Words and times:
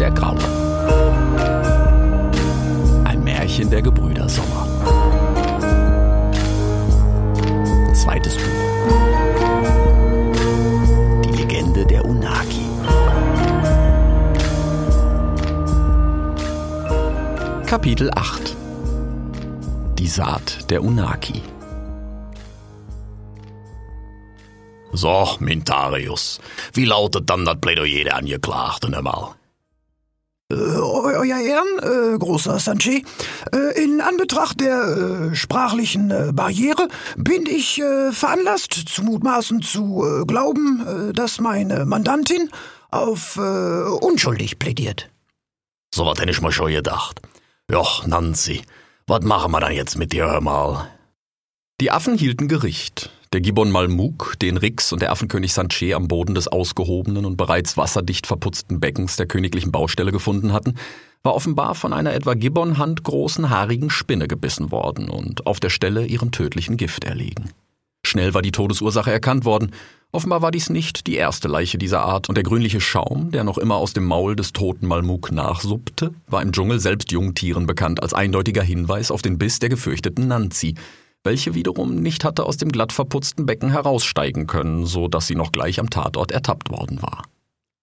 der 0.00 0.10
Graue. 0.12 0.38
Ein 3.04 3.22
Märchen 3.22 3.68
der 3.68 3.82
Gebrüder 3.82 4.26
Sommer. 4.30 4.66
Zweites 7.92 8.34
Buch. 8.36 8.42
Die 11.22 11.36
Legende 11.36 11.84
der 11.84 12.02
Unagi. 12.06 12.64
Kapitel 17.66 18.10
8 18.14 18.56
Die 19.98 20.08
Saat 20.08 20.70
der 20.70 20.82
Unaki 20.82 21.42
So, 24.92 25.36
Mintarius, 25.38 26.40
wie 26.72 26.84
lautet 26.84 27.30
dann 27.30 27.44
das 27.44 27.60
Plädoyer 27.60 28.04
der 28.04 28.16
Angeklagten 28.16 28.94
einmal? 28.94 29.34
Äh, 30.50 30.54
Euer 30.54 31.38
Ehren, 31.38 32.14
äh, 32.14 32.18
großer 32.18 32.58
Sanche, 32.58 33.02
äh, 33.52 33.82
in 33.82 34.00
Anbetracht 34.00 34.60
der 34.60 35.30
äh, 35.32 35.34
sprachlichen 35.34 36.10
äh, 36.10 36.32
Barriere 36.32 36.88
bin 37.16 37.46
ich 37.46 37.80
äh, 37.80 38.12
veranlasst, 38.12 38.72
zu 38.72 39.02
mutmaßen 39.02 39.62
zu 39.62 40.04
äh, 40.04 40.24
glauben, 40.26 41.10
äh, 41.10 41.12
dass 41.12 41.40
meine 41.40 41.86
Mandantin 41.86 42.50
auf 42.90 43.36
äh, 43.36 43.40
unschuldig 43.40 44.58
plädiert. 44.58 45.08
So 45.94 46.06
was 46.06 46.18
hätte 46.20 46.30
ich 46.30 46.40
mir 46.40 46.52
schon 46.52 46.72
gedacht. 46.72 47.20
Joch, 47.70 48.06
Nancy, 48.06 48.62
was 49.06 49.22
machen 49.22 49.52
wir 49.52 49.60
dann 49.60 49.72
jetzt 49.72 49.96
mit 49.96 50.12
dir, 50.12 50.26
hör 50.26 50.40
mal? 50.40 50.88
Die 51.80 51.90
Affen 51.90 52.18
hielten 52.18 52.48
Gericht. 52.48 53.10
Der 53.32 53.40
Gibbon 53.40 53.70
Malmuk, 53.70 54.34
den 54.42 54.56
Rix 54.56 54.92
und 54.92 55.02
der 55.02 55.12
Affenkönig 55.12 55.52
Sanche 55.52 55.94
am 55.94 56.08
Boden 56.08 56.34
des 56.34 56.48
ausgehobenen 56.48 57.24
und 57.24 57.36
bereits 57.36 57.76
wasserdicht 57.76 58.26
verputzten 58.26 58.80
Beckens 58.80 59.14
der 59.14 59.26
königlichen 59.26 59.70
Baustelle 59.70 60.10
gefunden 60.10 60.52
hatten, 60.52 60.74
war 61.22 61.36
offenbar 61.36 61.76
von 61.76 61.92
einer 61.92 62.12
etwa 62.12 62.34
Gibbon-Hand 62.34 63.04
großen 63.04 63.48
haarigen 63.48 63.88
Spinne 63.88 64.26
gebissen 64.26 64.72
worden 64.72 65.08
und 65.08 65.46
auf 65.46 65.60
der 65.60 65.70
Stelle 65.70 66.06
ihrem 66.06 66.32
tödlichen 66.32 66.76
Gift 66.76 67.04
erlegen. 67.04 67.50
Schnell 68.04 68.34
war 68.34 68.42
die 68.42 68.50
Todesursache 68.50 69.12
erkannt 69.12 69.44
worden. 69.44 69.70
Offenbar 70.10 70.42
war 70.42 70.50
dies 70.50 70.68
nicht 70.68 71.06
die 71.06 71.14
erste 71.14 71.46
Leiche 71.46 71.78
dieser 71.78 72.02
Art, 72.02 72.28
und 72.28 72.34
der 72.34 72.42
grünliche 72.42 72.80
Schaum, 72.80 73.30
der 73.30 73.44
noch 73.44 73.58
immer 73.58 73.76
aus 73.76 73.92
dem 73.92 74.06
Maul 74.06 74.34
des 74.34 74.52
toten 74.52 74.88
Malmuk 74.88 75.30
nachsuppte, 75.30 76.12
war 76.26 76.42
im 76.42 76.50
Dschungel 76.50 76.80
selbst 76.80 77.12
Jungtieren 77.12 77.66
bekannt 77.66 78.02
als 78.02 78.12
eindeutiger 78.12 78.62
Hinweis 78.62 79.12
auf 79.12 79.22
den 79.22 79.38
Biss 79.38 79.60
der 79.60 79.68
gefürchteten 79.68 80.26
Nanzi, 80.26 80.74
welche 81.24 81.54
wiederum 81.54 81.96
nicht 81.96 82.24
hatte 82.24 82.44
aus 82.44 82.56
dem 82.56 82.72
glatt 82.72 82.92
verputzten 82.92 83.46
Becken 83.46 83.70
heraussteigen 83.70 84.46
können, 84.46 84.86
so 84.86 85.08
dass 85.08 85.26
sie 85.26 85.34
noch 85.34 85.52
gleich 85.52 85.78
am 85.80 85.90
Tatort 85.90 86.32
ertappt 86.32 86.70
worden 86.70 87.02
war. 87.02 87.24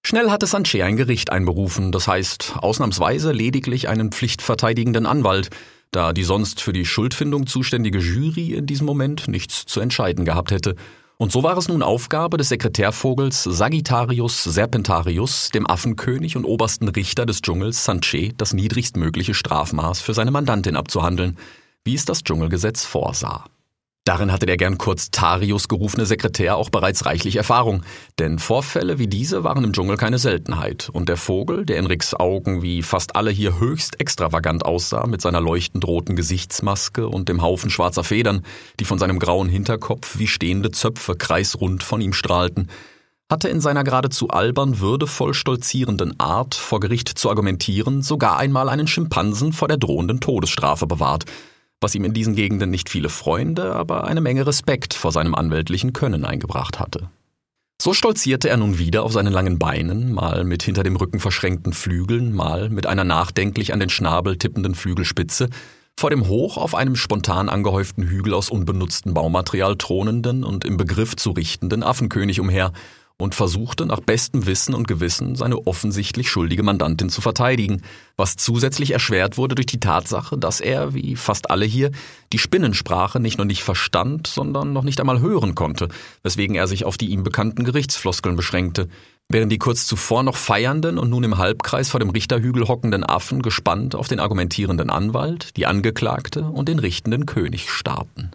Schnell 0.06 0.32
hatte 0.32 0.48
Sanche 0.48 0.86
ein 0.86 0.96
Gericht 0.96 1.32
einberufen, 1.32 1.92
das 1.92 2.08
heißt 2.08 2.56
ausnahmsweise 2.60 3.32
lediglich 3.32 3.90
einen 3.90 4.12
pflichtverteidigenden 4.12 5.06
Anwalt, 5.06 5.50
da 5.92 6.14
die 6.14 6.24
sonst 6.24 6.62
für 6.62 6.74
die 6.74 6.86
Schuldfindung 6.86 7.46
zuständige 7.46 8.00
Jury 8.00 8.54
in 8.54 8.66
diesem 8.66 8.86
Moment 8.86 9.28
nichts 9.28 9.66
zu 9.66 9.80
entscheiden 9.80 10.26
gehabt 10.26 10.52
hätte. 10.52 10.76
Und 11.18 11.32
so 11.32 11.42
war 11.42 11.58
es 11.58 11.68
nun 11.68 11.82
Aufgabe 11.82 12.38
des 12.38 12.50
Sekretärvogels 12.50 13.44
Sagittarius 13.44 14.44
Serpentarius, 14.44 15.50
dem 15.50 15.68
Affenkönig 15.68 16.38
und 16.38 16.46
obersten 16.46 16.88
Richter 16.88 17.26
des 17.26 17.42
Dschungels 17.42 17.84
Sanche, 17.84 18.34
das 18.38 18.54
niedrigstmögliche 18.54 19.34
Strafmaß 19.34 20.00
für 20.00 20.14
seine 20.14 20.32
Mandantin 20.32 20.76
abzuhandeln, 20.76 21.38
wie 21.88 21.96
es 21.96 22.04
das 22.04 22.24
Dschungelgesetz 22.24 22.84
vorsah. 22.84 23.46
Darin 24.04 24.32
hatte 24.32 24.46
der 24.46 24.58
gern 24.58 24.78
kurz 24.78 25.10
Tarius 25.10 25.70
gerufene 25.70 26.06
Sekretär 26.06 26.58
auch 26.58 26.70
bereits 26.70 27.06
reichlich 27.06 27.38
Erfahrung, 27.38 27.84
denn 28.20 28.40
Vorfälle 28.40 29.00
wie 29.00 29.08
diese 29.08 29.46
waren 29.46 29.64
im 29.64 29.72
Dschungel 29.72 29.96
keine 29.96 30.18
Seltenheit, 30.18 30.90
und 30.92 31.08
der 31.08 31.16
Vogel, 31.16 31.66
der 31.66 31.78
in 31.78 31.86
Ricks 31.86 32.14
Augen 32.14 32.62
wie 32.62 32.84
fast 32.84 33.16
alle 33.16 33.32
hier 33.32 33.58
höchst 33.60 34.02
extravagant 34.02 34.66
aussah, 34.66 35.08
mit 35.08 35.22
seiner 35.22 35.40
leuchtend 35.40 35.88
roten 35.88 36.18
Gesichtsmaske 36.18 37.08
und 37.08 37.30
dem 37.30 37.42
Haufen 37.42 37.70
schwarzer 37.70 38.04
Federn, 38.04 38.44
die 38.82 38.86
von 38.86 39.00
seinem 39.00 39.18
grauen 39.18 39.48
Hinterkopf 39.48 40.18
wie 40.18 40.28
stehende 40.28 40.72
Zöpfe 40.72 41.16
kreisrund 41.16 41.84
von 41.84 42.02
ihm 42.02 42.12
strahlten, 42.12 42.70
hatte 43.30 43.50
in 43.50 43.62
seiner 43.62 43.84
geradezu 43.84 44.30
albern 44.30 44.80
würdevoll 44.80 45.34
stolzierenden 45.34 46.20
Art, 46.20 46.56
vor 46.56 46.82
Gericht 46.82 47.10
zu 47.10 47.30
argumentieren, 47.30 48.02
sogar 48.02 48.38
einmal 48.38 48.70
einen 48.70 48.88
Schimpansen 48.88 49.52
vor 49.52 49.68
der 49.70 49.78
drohenden 49.78 50.22
Todesstrafe 50.22 50.88
bewahrt, 50.88 51.26
was 51.82 51.96
ihm 51.96 52.04
in 52.04 52.14
diesen 52.14 52.36
Gegenden 52.36 52.70
nicht 52.70 52.90
viele 52.90 53.10
Freunde, 53.10 53.76
aber 53.76 54.06
eine 54.06 54.22
Menge 54.22 54.48
Respekt 54.48 54.94
vor 54.94 55.12
seinem 55.12 55.36
anwältlichen 55.36 55.94
Können 55.94 56.26
eingebracht 56.26 56.80
hatte. 56.80 57.10
So 57.80 57.94
stolzierte 57.94 58.50
er 58.50 58.58
nun 58.58 58.80
wieder 58.80 59.04
auf 59.04 59.14
seinen 59.14 59.32
langen 59.32 59.60
Beinen, 59.60 60.12
mal 60.12 60.44
mit 60.44 60.64
hinter 60.64 60.82
dem 60.82 60.96
Rücken 60.96 61.20
verschränkten 61.20 61.74
Flügeln, 61.74 62.34
mal 62.34 62.70
mit 62.70 62.88
einer 62.88 63.04
nachdenklich 63.04 63.72
an 63.72 63.80
den 63.80 63.90
Schnabel 63.90 64.38
tippenden 64.38 64.74
Flügelspitze, 64.74 65.50
vor 66.00 66.10
dem 66.10 66.28
hoch 66.28 66.58
auf 66.58 66.74
einem 66.74 66.96
spontan 66.96 67.50
angehäuften 67.50 68.04
Hügel 68.04 68.34
aus 68.34 68.50
unbenutztem 68.50 69.14
Baumaterial 69.14 69.78
thronenden 69.78 70.44
und 70.44 70.66
im 70.66 70.78
Begriff 70.78 71.16
zu 71.16 71.32
richtenden 71.32 71.84
Affenkönig 71.84 72.40
umher 72.40 72.72
und 73.18 73.34
versuchte 73.34 73.86
nach 73.86 74.00
bestem 74.00 74.46
Wissen 74.46 74.76
und 74.76 74.88
Gewissen 74.88 75.36
seine 75.36 75.66
offensichtlich 75.66 76.30
schuldige 76.30 76.64
Mandantin 76.64 77.10
zu 77.10 77.22
verteidigen, 77.22 77.82
was 78.16 78.36
zusätzlich 78.36 78.92
erschwert 78.92 79.38
wurde 79.38 79.56
durch 79.56 79.66
die 79.66 79.80
Tatsache, 79.80 80.38
dass 80.38 80.62
er, 80.62 80.94
wie 80.94 81.16
fast 81.16 81.50
alle 81.50 81.66
hier, 81.66 81.92
die 82.32 82.38
Spinnensprache 82.38 83.20
nicht 83.20 83.38
nur 83.38 83.46
nicht 83.46 83.64
verstand, 83.64 84.28
sondern 84.28 84.72
noch 84.72 84.84
nicht 84.84 85.00
einmal 85.00 85.20
hören 85.20 85.56
konnte, 85.56 85.88
weswegen 86.22 86.56
er 86.56 86.68
sich 86.68 86.86
auf 86.86 86.98
die 86.98 87.08
ihm 87.08 87.24
bekannten 87.24 87.64
Gerichtsfloskeln 87.64 88.36
beschränkte, 88.36 88.88
während 89.30 89.52
die 89.52 89.58
kurz 89.58 89.88
zuvor 89.88 90.22
noch 90.22 90.36
feiernden 90.36 91.00
und 91.00 91.10
nun 91.10 91.24
im 91.24 91.38
Halbkreis 91.38 91.90
vor 91.90 92.00
dem 92.00 92.12
Richterhügel 92.12 92.68
hockenden 92.68 93.04
Affen 93.04 93.42
gespannt 93.42 93.96
auf 93.96 94.08
den 94.08 94.20
argumentierenden 94.20 94.92
Anwalt, 94.92 95.58
die 95.58 95.66
Angeklagte 95.66 96.44
und 96.44 96.70
den 96.70 96.80
richtenden 96.80 97.26
König 97.26 97.72
starrten. 97.72 98.32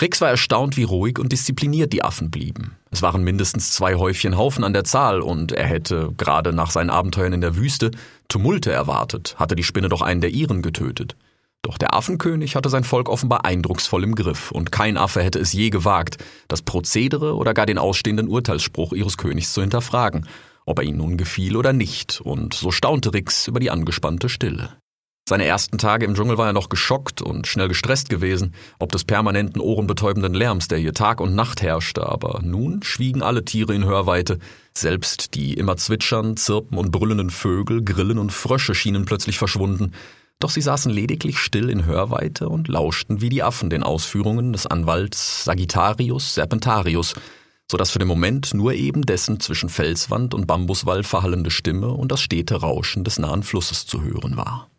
Rix 0.00 0.20
war 0.20 0.30
erstaunt, 0.30 0.76
wie 0.76 0.84
ruhig 0.84 1.18
und 1.18 1.32
diszipliniert 1.32 1.92
die 1.92 2.02
Affen 2.02 2.30
blieben. 2.30 2.76
Es 2.90 3.02
waren 3.02 3.22
mindestens 3.22 3.72
zwei 3.72 3.96
Häufchen 3.96 4.36
Haufen 4.36 4.64
an 4.64 4.72
der 4.72 4.84
Zahl 4.84 5.20
und 5.20 5.52
er 5.52 5.66
hätte, 5.66 6.12
gerade 6.16 6.52
nach 6.52 6.70
seinen 6.70 6.90
Abenteuern 6.90 7.32
in 7.32 7.40
der 7.40 7.56
Wüste, 7.56 7.90
Tumulte 8.28 8.72
erwartet, 8.72 9.36
hatte 9.38 9.56
die 9.56 9.62
Spinne 9.62 9.88
doch 9.88 10.02
einen 10.02 10.20
der 10.20 10.30
ihren 10.30 10.62
getötet. 10.62 11.16
Doch 11.62 11.76
der 11.76 11.94
Affenkönig 11.94 12.56
hatte 12.56 12.70
sein 12.70 12.84
Volk 12.84 13.08
offenbar 13.08 13.44
eindrucksvoll 13.44 14.04
im 14.04 14.14
Griff 14.14 14.50
und 14.50 14.72
kein 14.72 14.96
Affe 14.96 15.22
hätte 15.22 15.38
es 15.38 15.52
je 15.52 15.68
gewagt, 15.68 16.16
das 16.48 16.62
Prozedere 16.62 17.36
oder 17.36 17.52
gar 17.52 17.66
den 17.66 17.78
ausstehenden 17.78 18.28
Urteilsspruch 18.28 18.92
ihres 18.94 19.18
Königs 19.18 19.52
zu 19.52 19.60
hinterfragen, 19.60 20.26
ob 20.64 20.78
er 20.78 20.84
ihnen 20.84 20.98
nun 20.98 21.16
gefiel 21.18 21.56
oder 21.56 21.74
nicht, 21.74 22.20
und 22.22 22.54
so 22.54 22.70
staunte 22.70 23.12
Rix 23.12 23.48
über 23.48 23.60
die 23.60 23.70
angespannte 23.70 24.30
Stille. 24.30 24.70
Seine 25.30 25.44
ersten 25.44 25.78
Tage 25.78 26.06
im 26.06 26.16
Dschungel 26.16 26.38
war 26.38 26.48
er 26.48 26.52
noch 26.52 26.68
geschockt 26.68 27.22
und 27.22 27.46
schnell 27.46 27.68
gestresst 27.68 28.08
gewesen, 28.08 28.52
ob 28.80 28.90
des 28.90 29.04
permanenten 29.04 29.60
ohrenbetäubenden 29.60 30.34
Lärms, 30.34 30.66
der 30.66 30.78
hier 30.78 30.92
Tag 30.92 31.20
und 31.20 31.36
Nacht 31.36 31.62
herrschte, 31.62 32.04
aber 32.04 32.40
nun 32.42 32.82
schwiegen 32.82 33.22
alle 33.22 33.44
Tiere 33.44 33.72
in 33.72 33.84
Hörweite, 33.84 34.40
selbst 34.76 35.36
die 35.36 35.54
immer 35.54 35.76
zwitschern, 35.76 36.36
zirpen 36.36 36.76
und 36.76 36.90
brüllenden 36.90 37.30
Vögel, 37.30 37.84
Grillen 37.84 38.18
und 38.18 38.32
Frösche 38.32 38.74
schienen 38.74 39.04
plötzlich 39.04 39.38
verschwunden, 39.38 39.92
doch 40.40 40.50
sie 40.50 40.62
saßen 40.62 40.90
lediglich 40.90 41.38
still 41.38 41.70
in 41.70 41.86
Hörweite 41.86 42.48
und 42.48 42.66
lauschten 42.66 43.20
wie 43.20 43.28
die 43.28 43.44
Affen 43.44 43.70
den 43.70 43.84
Ausführungen 43.84 44.52
des 44.52 44.66
Anwalts 44.66 45.44
Sagittarius 45.44 46.34
Serpentarius, 46.34 47.14
so 47.70 47.76
dass 47.76 47.92
für 47.92 48.00
den 48.00 48.08
Moment 48.08 48.52
nur 48.52 48.74
eben 48.74 49.06
dessen 49.06 49.38
zwischen 49.38 49.68
Felswand 49.68 50.34
und 50.34 50.48
Bambuswall 50.48 51.04
verhallende 51.04 51.52
Stimme 51.52 51.92
und 51.92 52.10
das 52.10 52.20
stete 52.20 52.56
Rauschen 52.56 53.04
des 53.04 53.20
nahen 53.20 53.44
Flusses 53.44 53.86
zu 53.86 54.02
hören 54.02 54.36
war. 54.36 54.69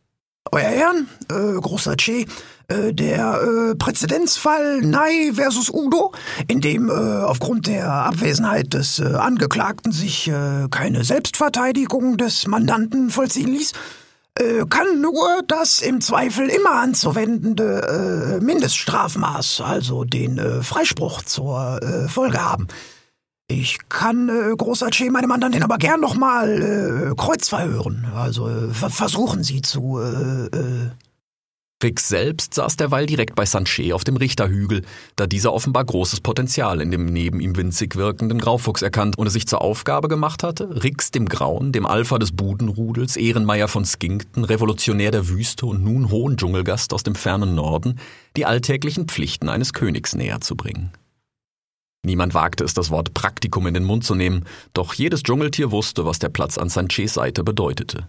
Euer 0.49 0.69
Ehren, 0.69 1.07
äh, 1.29 1.59
großer 1.61 1.95
Che, 1.95 2.25
äh, 2.67 2.93
der 2.93 3.41
äh, 3.41 3.75
Präzedenzfall 3.75 4.81
Nai 4.81 5.31
versus 5.33 5.69
Udo, 5.69 6.13
in 6.47 6.61
dem 6.61 6.89
äh, 6.89 6.93
aufgrund 6.93 7.67
der 7.67 7.87
Abwesenheit 7.87 8.73
des 8.73 8.99
äh, 8.99 9.13
Angeklagten 9.13 9.91
sich 9.91 10.27
äh, 10.27 10.67
keine 10.71 11.03
Selbstverteidigung 11.03 12.17
des 12.17 12.47
Mandanten 12.47 13.11
vollziehen 13.11 13.49
ließ, 13.49 13.73
kann 14.69 15.01
nur 15.01 15.41
das 15.45 15.81
im 15.81 15.99
Zweifel 15.99 16.47
immer 16.47 16.71
anzuwendende 16.71 18.39
Mindeststrafmaß, 18.41 19.59
also 19.59 20.05
den 20.05 20.39
Freispruch 20.63 21.21
zur 21.23 21.79
Folge 22.07 22.41
haben. 22.41 22.67
Ich 23.51 23.77
kann, 23.89 24.29
äh, 24.29 24.55
großer 24.55 24.89
Che, 24.91 25.09
meine 25.09 25.27
Mandantin 25.27 25.63
aber 25.63 25.77
gern 25.77 25.99
noch 25.99 26.15
mal 26.15 27.11
äh, 27.11 27.15
Kreuzverhören. 27.15 28.07
Also 28.15 28.47
äh, 28.47 28.69
versuchen 28.73 29.43
Sie 29.43 29.61
zu, 29.61 29.99
äh, 29.99 30.45
äh. 30.45 30.91
Rix 31.83 32.07
selbst 32.07 32.53
saß 32.53 32.77
derweil 32.77 33.07
direkt 33.07 33.35
bei 33.35 33.45
Sanche 33.45 33.93
auf 33.93 34.03
dem 34.03 34.15
Richterhügel, 34.15 34.83
da 35.15 35.27
dieser 35.27 35.51
offenbar 35.51 35.83
großes 35.83 36.21
Potenzial 36.21 36.79
in 36.79 36.91
dem 36.91 37.05
neben 37.05 37.41
ihm 37.41 37.57
winzig 37.57 37.95
wirkenden 37.95 38.37
Graufuchs 38.39 38.83
erkannt 38.83 39.17
und 39.17 39.27
es 39.27 39.33
sich 39.33 39.47
zur 39.47 39.61
Aufgabe 39.61 40.07
gemacht 40.07 40.43
hatte, 40.43 40.83
Rix 40.83 41.11
dem 41.11 41.27
Grauen, 41.27 41.71
dem 41.71 41.85
Alpha 41.85 42.19
des 42.19 42.33
Budenrudels, 42.33 43.17
Ehrenmeier 43.17 43.67
von 43.67 43.83
Skinkton, 43.83 44.45
Revolutionär 44.45 45.11
der 45.11 45.27
Wüste 45.27 45.65
und 45.65 45.83
nun 45.83 46.11
hohen 46.11 46.37
Dschungelgast 46.37 46.93
aus 46.93 47.03
dem 47.03 47.15
fernen 47.15 47.55
Norden, 47.55 47.99
die 48.37 48.45
alltäglichen 48.45 49.07
Pflichten 49.07 49.49
eines 49.49 49.73
Königs 49.73 50.15
näher 50.15 50.39
zu 50.39 50.55
bringen. 50.55 50.91
Niemand 52.03 52.33
wagte 52.33 52.63
es, 52.63 52.73
das 52.73 52.89
Wort 52.89 53.13
Praktikum 53.13 53.67
in 53.67 53.75
den 53.75 53.83
Mund 53.83 54.03
zu 54.03 54.15
nehmen, 54.15 54.45
doch 54.73 54.93
jedes 54.93 55.21
Dschungeltier 55.21 55.71
wusste, 55.71 56.05
was 56.05 56.19
der 56.19 56.29
Platz 56.29 56.57
an 56.57 56.69
Sanches 56.69 57.13
Seite 57.13 57.43
bedeutete. 57.43 58.07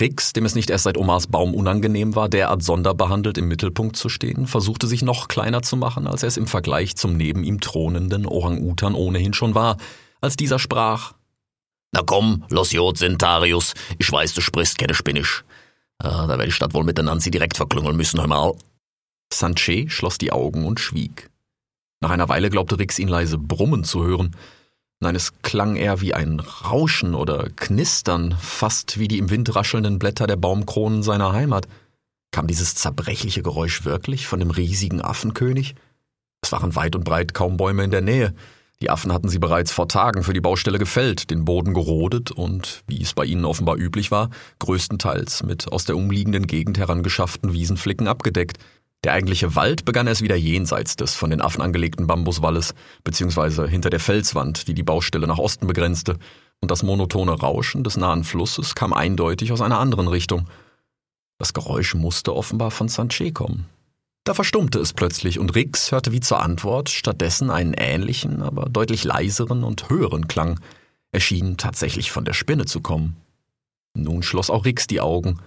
Rix, 0.00 0.32
dem 0.32 0.44
es 0.44 0.54
nicht 0.54 0.70
erst 0.70 0.84
seit 0.84 0.96
Omars 0.96 1.26
Baum 1.26 1.54
unangenehm 1.54 2.14
war, 2.14 2.28
derart 2.28 2.62
sonderbehandelt 2.62 3.36
im 3.36 3.48
Mittelpunkt 3.48 3.96
zu 3.96 4.08
stehen, 4.08 4.46
versuchte 4.46 4.86
sich 4.86 5.02
noch 5.02 5.28
kleiner 5.28 5.62
zu 5.62 5.76
machen, 5.76 6.06
als 6.06 6.22
er 6.22 6.28
es 6.28 6.36
im 6.36 6.46
Vergleich 6.46 6.96
zum 6.96 7.16
neben 7.16 7.44
ihm 7.44 7.60
thronenden 7.60 8.26
Orang-Utan 8.26 8.94
ohnehin 8.94 9.34
schon 9.34 9.54
war, 9.54 9.76
als 10.20 10.36
dieser 10.36 10.58
sprach. 10.58 11.14
Na 11.92 12.02
komm, 12.04 12.44
los 12.48 12.72
Jod, 12.72 12.98
Sentarius. 12.98 13.74
Ich 13.98 14.10
weiß, 14.10 14.34
du 14.34 14.40
sprichst 14.40 14.78
keine 14.78 14.94
Spinnisch. 14.94 15.44
Ah, 15.98 16.26
da 16.26 16.38
werde 16.38 16.46
ich 16.46 16.54
statt 16.54 16.74
wohl 16.74 16.84
mit 16.84 16.96
der 16.96 17.04
Nancy 17.04 17.30
direkt 17.30 17.56
verklüngeln 17.56 17.96
müssen, 17.96 18.20
hör 18.20 18.26
mal. 18.26 18.54
Sanche 19.32 19.88
schloss 19.88 20.18
die 20.18 20.32
Augen 20.32 20.66
und 20.66 20.80
schwieg. 20.80 21.30
Nach 22.00 22.10
einer 22.10 22.28
Weile 22.28 22.50
glaubte 22.50 22.78
Rix 22.78 22.98
ihn 22.98 23.08
leise 23.08 23.38
brummen 23.38 23.84
zu 23.84 24.04
hören. 24.04 24.36
Nein, 25.00 25.16
es 25.16 25.32
klang 25.42 25.76
eher 25.76 26.00
wie 26.00 26.14
ein 26.14 26.40
Rauschen 26.40 27.14
oder 27.14 27.48
Knistern, 27.56 28.36
fast 28.40 28.98
wie 28.98 29.08
die 29.08 29.18
im 29.18 29.30
Wind 29.30 29.54
raschelnden 29.54 29.98
Blätter 29.98 30.26
der 30.26 30.36
Baumkronen 30.36 31.02
seiner 31.02 31.32
Heimat. 31.32 31.66
Kam 32.30 32.46
dieses 32.46 32.74
zerbrechliche 32.74 33.42
Geräusch 33.42 33.84
wirklich 33.84 34.26
von 34.26 34.40
dem 34.40 34.50
riesigen 34.50 35.00
Affenkönig? 35.00 35.74
Es 36.42 36.52
waren 36.52 36.74
weit 36.74 36.96
und 36.96 37.04
breit 37.04 37.32
kaum 37.32 37.56
Bäume 37.56 37.84
in 37.84 37.90
der 37.90 38.00
Nähe. 38.00 38.34
Die 38.82 38.90
Affen 38.90 39.12
hatten 39.12 39.28
sie 39.28 39.38
bereits 39.38 39.72
vor 39.72 39.88
Tagen 39.88 40.24
für 40.24 40.32
die 40.32 40.40
Baustelle 40.40 40.78
gefällt, 40.78 41.30
den 41.30 41.44
Boden 41.44 41.74
gerodet 41.74 42.32
und, 42.32 42.82
wie 42.86 43.00
es 43.00 43.14
bei 43.14 43.24
ihnen 43.24 43.44
offenbar 43.44 43.76
üblich 43.76 44.10
war, 44.10 44.30
größtenteils 44.58 45.42
mit 45.42 45.72
aus 45.72 45.84
der 45.84 45.96
umliegenden 45.96 46.46
Gegend 46.46 46.76
herangeschafften 46.76 47.52
Wiesenflicken 47.52 48.08
abgedeckt. 48.08 48.58
Der 49.04 49.12
eigentliche 49.12 49.54
Wald 49.54 49.84
begann 49.84 50.06
erst 50.06 50.22
wieder 50.22 50.34
jenseits 50.34 50.96
des 50.96 51.14
von 51.14 51.28
den 51.28 51.42
Affen 51.42 51.60
angelegten 51.60 52.06
Bambuswalles, 52.06 52.74
beziehungsweise 53.04 53.68
hinter 53.68 53.90
der 53.90 54.00
Felswand, 54.00 54.66
die 54.66 54.72
die 54.72 54.82
Baustelle 54.82 55.26
nach 55.26 55.38
Osten 55.38 55.66
begrenzte, 55.66 56.16
und 56.60 56.70
das 56.70 56.82
monotone 56.82 57.32
Rauschen 57.32 57.84
des 57.84 57.98
nahen 57.98 58.24
Flusses 58.24 58.74
kam 58.74 58.94
eindeutig 58.94 59.52
aus 59.52 59.60
einer 59.60 59.78
anderen 59.78 60.08
Richtung. 60.08 60.48
Das 61.38 61.52
Geräusch 61.52 61.94
musste 61.94 62.34
offenbar 62.34 62.70
von 62.70 62.88
Sanche 62.88 63.32
kommen. 63.32 63.66
Da 64.24 64.32
verstummte 64.32 64.78
es 64.78 64.94
plötzlich 64.94 65.38
und 65.38 65.54
Rix 65.54 65.92
hörte 65.92 66.10
wie 66.12 66.20
zur 66.20 66.40
Antwort 66.40 66.88
stattdessen 66.88 67.50
einen 67.50 67.74
ähnlichen, 67.74 68.40
aber 68.40 68.70
deutlich 68.70 69.04
leiseren 69.04 69.64
und 69.64 69.90
höheren 69.90 70.28
Klang. 70.28 70.60
Er 71.12 71.20
schien 71.20 71.58
tatsächlich 71.58 72.10
von 72.10 72.24
der 72.24 72.32
Spinne 72.32 72.64
zu 72.64 72.80
kommen. 72.80 73.16
Nun 73.94 74.22
schloss 74.22 74.48
auch 74.48 74.64
Rix 74.64 74.86
die 74.86 75.02
Augen. 75.02 75.40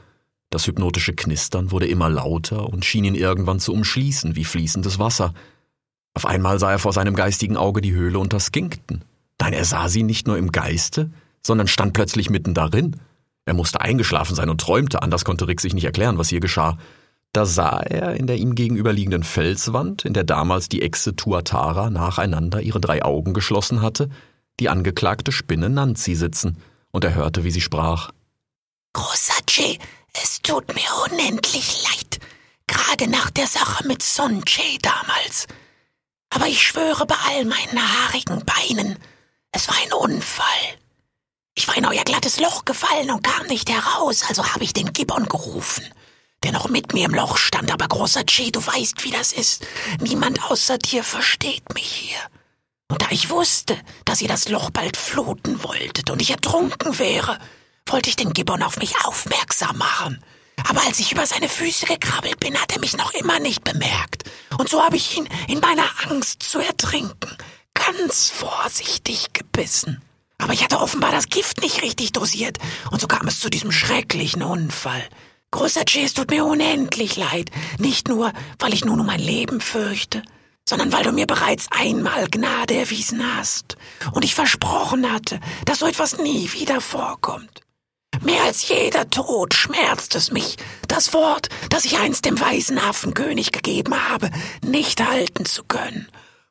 Das 0.50 0.66
hypnotische 0.68 1.14
Knistern 1.14 1.72
wurde 1.72 1.88
immer 1.88 2.10
lauter 2.10 2.70
und 2.70 2.86
schien 2.86 3.04
ihn 3.04 3.16
irgendwann 3.16 3.60
zu 3.60 3.74
umschließen 3.74 4.36
wie 4.36 4.46
fließendes 4.46 4.98
Wasser. 4.98 5.34
Auf 6.14 6.26
einmal 6.26 6.58
sah 6.60 6.72
er 6.72 6.80
vor 6.80 6.94
seinem 6.94 7.16
geistigen 7.16 7.58
Auge 7.58 7.82
die 7.82 7.94
Höhle 7.94 8.20
unter 8.20 8.40
Skinkton. 8.40 9.04
Nein, 9.40 9.54
er 9.54 9.66
sah 9.66 9.90
sie 9.90 10.04
nicht 10.04 10.26
nur 10.26 10.38
im 10.38 10.52
Geiste, 10.52 11.12
sondern 11.46 11.68
stand 11.68 11.94
plötzlich 11.94 12.30
mitten 12.30 12.54
darin. 12.54 12.96
Er 13.46 13.54
musste 13.54 13.82
eingeschlafen 13.82 14.36
sein 14.36 14.50
und 14.50 14.62
träumte, 14.62 15.02
anders 15.02 15.26
konnte 15.26 15.48
Rick 15.48 15.62
sich 15.62 15.74
nicht 15.74 15.86
erklären, 15.86 16.18
was 16.18 16.30
hier 16.30 16.40
geschah. 16.40 16.78
Da 17.34 17.46
sah 17.46 17.80
er 17.80 18.16
in 18.16 18.26
der 18.26 18.38
ihm 18.38 18.56
gegenüberliegenden 18.56 19.24
Felswand, 19.24 20.06
in 20.06 20.14
der 20.14 20.24
damals 20.24 20.70
die 20.70 20.82
Echse 20.82 21.16
Tuatara 21.16 21.90
nacheinander 21.90 22.62
ihre 22.62 22.82
drei 22.82 23.04
Augen 23.04 23.34
geschlossen 23.34 23.82
hatte, 23.82 24.10
die 24.60 24.70
angeklagte 24.70 25.32
Spinne 25.32 25.70
Nancy 25.70 26.16
sitzen, 26.16 26.58
und 26.92 27.04
er 27.04 27.14
hörte, 27.14 27.44
wie 27.44 27.52
sie 27.52 27.62
sprach. 27.62 28.12
Großer 28.94 29.44
Jay, 29.48 29.78
es 30.22 30.42
tut 30.42 30.74
mir 30.76 30.90
unendlich 31.06 31.84
leid. 31.84 32.20
Gerade 32.68 33.10
nach 33.10 33.30
der 33.30 33.48
Sache 33.48 33.88
mit 33.88 34.04
Son 34.04 34.44
Jay 34.46 34.78
damals. 34.82 35.48
Aber 36.30 36.48
ich 36.48 36.62
schwöre 36.62 37.06
bei 37.06 37.16
all 37.28 37.46
meinen 37.46 37.80
haarigen 37.80 38.44
Beinen, 38.46 39.00
es 39.52 39.68
war 39.68 39.76
ein 39.84 39.94
Unfall. 39.94 40.78
Ich 41.56 41.68
war 41.68 41.78
in 41.78 41.86
euer 41.86 42.04
glattes 42.04 42.40
Loch 42.40 42.66
gefallen 42.66 43.10
und 43.10 43.24
kam 43.24 43.48
nicht 43.48 43.70
heraus, 43.70 44.24
also 44.28 44.46
habe 44.54 44.64
ich 44.64 44.74
den 44.74 44.94
Gibbon 44.94 45.28
gerufen, 45.28 45.86
der 46.44 46.52
noch 46.52 46.70
mit 46.70 46.94
mir 46.94 47.06
im 47.06 47.16
Loch 47.16 47.38
stand. 47.38 47.72
Aber 47.72 47.88
großer 47.88 48.24
Jay, 48.28 48.52
du 48.52 48.64
weißt, 48.64 49.04
wie 49.04 49.12
das 49.12 49.34
ist. 49.34 49.66
Niemand 50.00 50.44
außer 50.44 50.78
dir 50.78 51.04
versteht 51.04 51.74
mich 51.74 51.88
hier. 51.88 52.20
Und 52.90 53.02
da 53.02 53.08
ich 53.10 53.30
wusste, 53.30 53.78
dass 54.06 54.22
ihr 54.22 54.28
das 54.28 54.50
Loch 54.50 54.70
bald 54.70 54.98
fluten 54.98 55.64
wolltet 55.64 56.10
und 56.10 56.22
ich 56.22 56.30
ertrunken 56.30 57.00
wäre, 57.00 57.40
wollte 57.92 58.10
ich 58.10 58.16
den 58.16 58.34
Gibbon 58.34 58.64
auf 58.64 58.78
mich 58.78 58.94
aufmerksam 59.06 59.78
machen. 59.78 60.24
Aber 60.68 60.82
als 60.86 61.00
ich 61.00 61.12
über 61.12 61.26
seine 61.26 61.50
Füße 61.50 61.86
gekrabbelt 61.86 62.40
bin, 62.40 62.60
hat 62.60 62.74
er 62.74 62.80
mich 62.80 62.98
noch 62.98 63.14
immer 63.14 63.40
nicht 63.40 63.64
bemerkt. 63.64 64.24
Und 64.58 64.70
so 64.70 64.84
habe 64.84 64.98
ich 64.98 65.18
ihn 65.18 65.30
in 65.48 65.60
meiner 65.60 65.86
Angst 66.10 66.44
zu 66.44 66.60
ertrinken 66.60 67.38
ganz 67.88 68.30
vorsichtig 68.30 69.34
gebissen. 69.34 70.02
Aber 70.38 70.54
ich 70.54 70.64
hatte 70.64 70.80
offenbar 70.80 71.12
das 71.12 71.30
Gift 71.30 71.62
nicht 71.62 71.82
richtig 71.82 72.12
dosiert, 72.12 72.58
und 72.92 73.02
so 73.02 73.08
kam 73.08 73.28
es 73.28 73.40
zu 73.40 73.50
diesem 73.50 73.72
schrecklichen 73.72 74.44
Unfall. 74.44 75.04
Großer 75.52 75.84
Jay, 75.88 76.04
es 76.04 76.14
tut 76.14 76.30
mir 76.30 76.46
unendlich 76.46 77.16
leid. 77.16 77.50
Nicht 77.80 78.08
nur, 78.08 78.34
weil 78.60 78.74
ich 78.74 78.86
nun 78.86 79.00
um 79.00 79.06
mein 79.06 79.20
Leben 79.20 79.62
fürchte, 79.62 80.22
sondern 80.68 80.92
weil 80.92 81.04
du 81.04 81.12
mir 81.12 81.26
bereits 81.26 81.68
einmal 81.72 82.28
Gnade 82.30 82.76
erwiesen 82.76 83.24
hast 83.38 83.78
und 84.12 84.26
ich 84.26 84.36
versprochen 84.36 85.12
hatte, 85.12 85.40
dass 85.66 85.80
so 85.80 85.88
etwas 85.88 86.18
nie 86.18 86.52
wieder 86.52 86.82
vorkommt. 86.82 87.62
Mehr 88.22 88.44
als 88.44 88.68
jeder 88.68 89.10
Tod 89.10 89.54
schmerzt 89.54 90.16
es 90.16 90.32
mich, 90.32 90.58
das 90.88 91.14
Wort, 91.14 91.50
das 91.70 91.86
ich 91.86 91.98
einst 91.98 92.26
dem 92.26 92.40
weißen 92.40 92.78
Affenkönig 92.78 93.52
gegeben 93.52 94.10
habe, 94.10 94.30
nicht 94.66 95.06
halten 95.06 95.46
zu 95.46 95.64
können. 95.64 96.08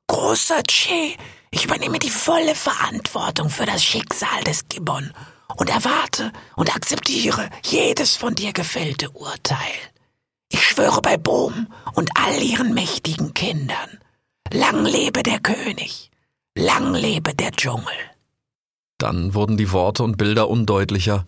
Großer 0.07 0.63
Che, 0.63 1.17
ich 1.51 1.65
übernehme 1.65 1.99
die 1.99 2.11
volle 2.11 2.55
Verantwortung 2.55 3.51
für 3.51 3.67
das 3.67 3.85
Schicksal 3.85 4.45
des 4.45 4.69
Gibbon 4.69 5.13
und 5.57 5.71
erwarte 5.71 6.33
und 6.55 6.75
akzeptiere 6.75 7.49
jedes 7.65 8.17
von 8.17 8.35
dir 8.35 8.53
gefällte 8.53 9.11
Urteil. 9.11 9.57
Ich 10.51 10.63
schwöre 10.63 11.03
bei 11.03 11.17
Bohm 11.17 11.69
und 11.95 12.11
all 12.15 12.41
ihren 12.43 12.75
mächtigen 12.75 13.35
Kindern. 13.35 13.99
Lang 14.53 14.85
lebe 14.85 15.23
der 15.23 15.41
König, 15.41 16.11
lang 16.57 16.95
lebe 16.95 17.35
der 17.35 17.51
Dschungel. 17.51 17.95
Dann 18.99 19.35
wurden 19.35 19.57
die 19.57 19.73
Worte 19.73 20.05
und 20.05 20.17
Bilder 20.17 20.49
undeutlicher. 20.49 21.27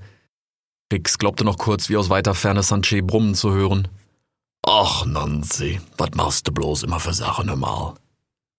Rix 0.92 1.18
glaubte 1.18 1.44
noch 1.44 1.58
kurz 1.58 1.88
wie 1.88 1.96
aus 1.96 2.08
weiter 2.08 2.34
Ferne 2.34 2.62
Sanche 2.62 3.02
brummen 3.02 3.34
zu 3.34 3.52
hören. 3.52 3.88
Ach, 4.66 5.04
Nancy, 5.04 5.80
was 5.96 6.10
machst 6.14 6.48
du 6.48 6.52
bloß 6.52 6.82
immer 6.84 7.00
für 7.00 7.12
Sachen 7.12 7.46
normal? 7.46 7.94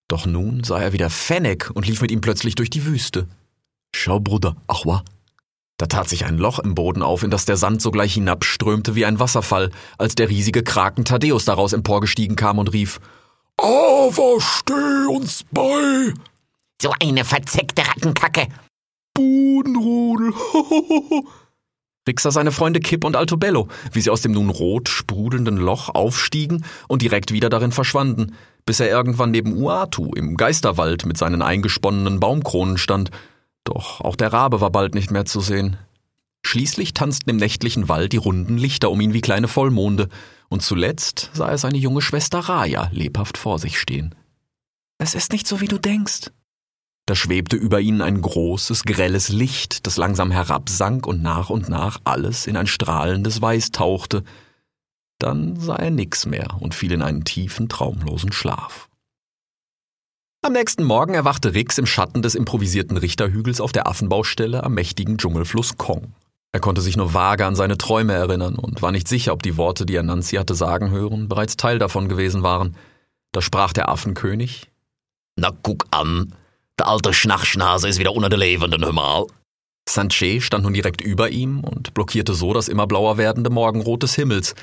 Doch 0.08 0.26
nun 0.26 0.64
sah 0.64 0.80
er 0.80 0.94
wieder 0.94 1.10
Fennec 1.10 1.72
und 1.74 1.88
lief 1.88 2.02
mit 2.02 2.12
ihm 2.12 2.22
plötzlich 2.22 2.56
durch 2.56 2.70
die 2.70 2.86
Wüste. 2.86 3.28
Schau, 3.96 4.20
Bruder, 4.20 4.56
ach 4.68 4.86
wa? 4.86 5.04
Da 5.78 5.86
tat 5.86 6.10
sich 6.10 6.26
ein 6.26 6.38
Loch 6.38 6.60
im 6.60 6.76
Boden 6.76 7.04
auf, 7.04 7.24
in 7.24 7.32
das 7.32 7.46
der 7.46 7.58
Sand 7.58 7.82
sogleich 7.82 8.14
hinabströmte 8.16 8.96
wie 8.96 9.06
ein 9.06 9.20
Wasserfall, 9.20 9.72
als 9.98 10.14
der 10.14 10.30
riesige 10.30 10.62
Kraken 10.62 11.06
Thaddeus 11.06 11.46
daraus 11.46 11.74
emporgestiegen 11.74 12.36
kam 12.36 12.60
und 12.60 12.74
rief, 12.74 13.00
Aber 13.58 14.40
steh 14.40 15.08
uns 15.10 15.46
bei! 15.52 16.14
So 16.82 16.94
eine 17.02 17.24
verzeckte 17.24 17.88
Rattenkacke! 17.88 18.48
Budenrudel! 19.14 20.34
Rick 22.10 22.20
sah 22.22 22.32
seine 22.32 22.52
Freunde 22.52 22.80
Kip 22.80 23.04
und 23.04 23.16
Altobello, 23.16 23.68
wie 23.94 24.02
sie 24.02 24.10
aus 24.10 24.22
dem 24.22 24.32
nun 24.32 24.50
rot 24.50 24.90
sprudelnden 24.90 25.58
Loch 25.58 25.90
aufstiegen 25.90 26.66
und 26.88 27.04
direkt 27.04 27.32
wieder 27.32 27.50
darin 27.50 27.72
verschwanden, 27.72 28.36
bis 28.66 28.80
er 28.80 28.90
irgendwann 28.90 29.30
neben 29.30 29.56
Uatu 29.56 30.12
im 30.16 30.36
Geisterwald 30.36 31.06
mit 31.06 31.20
seinen 31.20 31.44
eingesponnenen 31.44 32.20
Baumkronen 32.20 32.80
stand. 32.80 33.12
Doch 33.64 34.02
auch 34.02 34.16
der 34.16 34.34
Rabe 34.34 34.60
war 34.60 34.72
bald 34.72 34.96
nicht 34.96 35.12
mehr 35.12 35.26
zu 35.26 35.40
sehen. 35.40 35.78
Schließlich 36.44 36.96
tanzten 36.96 37.30
im 37.30 37.38
nächtlichen 37.38 37.90
Wald 37.90 38.12
die 38.12 38.18
runden 38.18 38.58
Lichter 38.58 38.90
um 38.90 39.00
ihn 39.02 39.14
wie 39.14 39.22
kleine 39.22 39.48
Vollmonde, 39.48 40.10
und 40.48 40.64
zuletzt 40.64 41.30
sah 41.34 41.50
er 41.50 41.60
seine 41.60 41.78
junge 41.78 42.02
Schwester 42.02 42.40
Raya 42.40 42.90
lebhaft 42.92 43.38
vor 43.38 43.60
sich 43.60 43.80
stehen. 43.80 44.16
Es 44.98 45.14
ist 45.14 45.32
nicht 45.32 45.46
so, 45.46 45.62
wie 45.62 45.68
du 45.68 45.78
denkst, 45.78 46.32
da 47.10 47.16
schwebte 47.16 47.56
über 47.56 47.82
ihnen 47.82 48.04
ein 48.04 48.22
großes, 48.22 48.84
grelles 48.84 49.30
Licht, 49.30 49.88
das 49.88 49.98
langsam 49.98 50.30
herabsank 50.30 51.08
und 51.08 51.24
nach 51.24 51.50
und 51.50 51.68
nach 51.68 52.00
alles 52.04 52.46
in 52.46 52.56
ein 52.56 52.68
strahlendes 52.68 53.42
Weiß 53.42 53.72
tauchte. 53.72 54.24
Dann 55.18 55.60
sah 55.60 55.76
er 55.76 55.90
nix 55.90 56.28
mehr 56.28 56.58
und 56.60 56.76
fiel 56.76 56.92
in 56.92 57.02
einen 57.02 57.24
tiefen, 57.24 57.68
traumlosen 57.68 58.32
Schlaf. 58.32 58.90
Am 60.44 60.54
nächsten 60.54 60.84
Morgen 60.84 61.16
erwachte 61.16 61.56
Rix 61.56 61.80
im 61.80 61.88
Schatten 61.88 62.22
des 62.22 62.36
improvisierten 62.36 62.96
Richterhügels 62.96 63.60
auf 63.60 63.72
der 63.72 63.88
Affenbaustelle 63.88 64.64
am 64.64 64.76
mächtigen 64.76 65.18
Dschungelfluss 65.18 65.78
Kong. 65.78 66.14
Er 66.52 66.60
konnte 66.60 66.82
sich 66.82 66.96
nur 66.96 67.16
vage 67.16 67.44
an 67.44 67.56
seine 67.56 67.80
Träume 67.80 68.14
erinnern 68.14 68.54
und 68.54 68.84
war 68.84 68.92
nicht 68.92 69.08
sicher, 69.08 69.34
ob 69.34 69.42
die 69.42 69.58
Worte, 69.58 69.88
die 69.88 69.96
er 69.96 70.04
Nancy 70.04 70.36
hatte 70.36 70.54
sagen 70.54 70.92
hören, 70.92 71.28
bereits 71.28 71.58
Teil 71.58 71.80
davon 71.80 72.08
gewesen 72.08 72.44
waren. 72.44 72.76
Da 73.32 73.42
sprach 73.42 73.74
der 73.74 73.90
Affenkönig. 73.90 74.70
Na 75.36 75.52
guck 75.64 75.88
an, 75.90 76.36
der 76.80 76.88
alte 76.88 77.14
Schnachschnase 77.14 77.88
ist 77.88 78.00
wieder 78.00 78.14
unter 78.14 78.30
den 78.30 78.40
Lebenden, 78.40 78.84
hör 78.84 78.94
mal. 78.94 79.28
Sanche 79.88 80.42
stand 80.42 80.64
nun 80.64 80.74
direkt 80.74 81.02
über 81.02 81.30
ihm 81.30 81.62
und 81.62 81.94
blockierte 81.94 82.34
so 82.34 82.54
das 82.54 82.68
immer 82.68 82.88
blauer 82.88 83.18
werdende 83.18 83.50
Morgenrot 83.50 84.04
des 84.04 84.16
Himmels. 84.16 84.56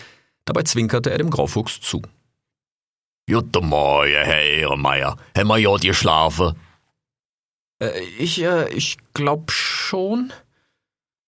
Dabei 0.45 0.63
zwinkerte 0.63 1.11
er 1.11 1.19
dem 1.19 1.31
Graufuchs 1.31 1.81
zu. 1.81 2.03
Guten 3.29 3.67
Morgen, 3.67 4.13
Herr 4.13 4.43
Ehrenmeier. 4.43 5.17
Haben 5.37 5.49
wir 5.49 5.59
ja 5.59 5.77
geschlafen? 5.77 6.55
Äh, 7.83 8.01
ich, 8.19 8.41
äh, 8.43 8.69
ich 8.73 8.99
glaub 9.15 9.51
schon. 9.51 10.33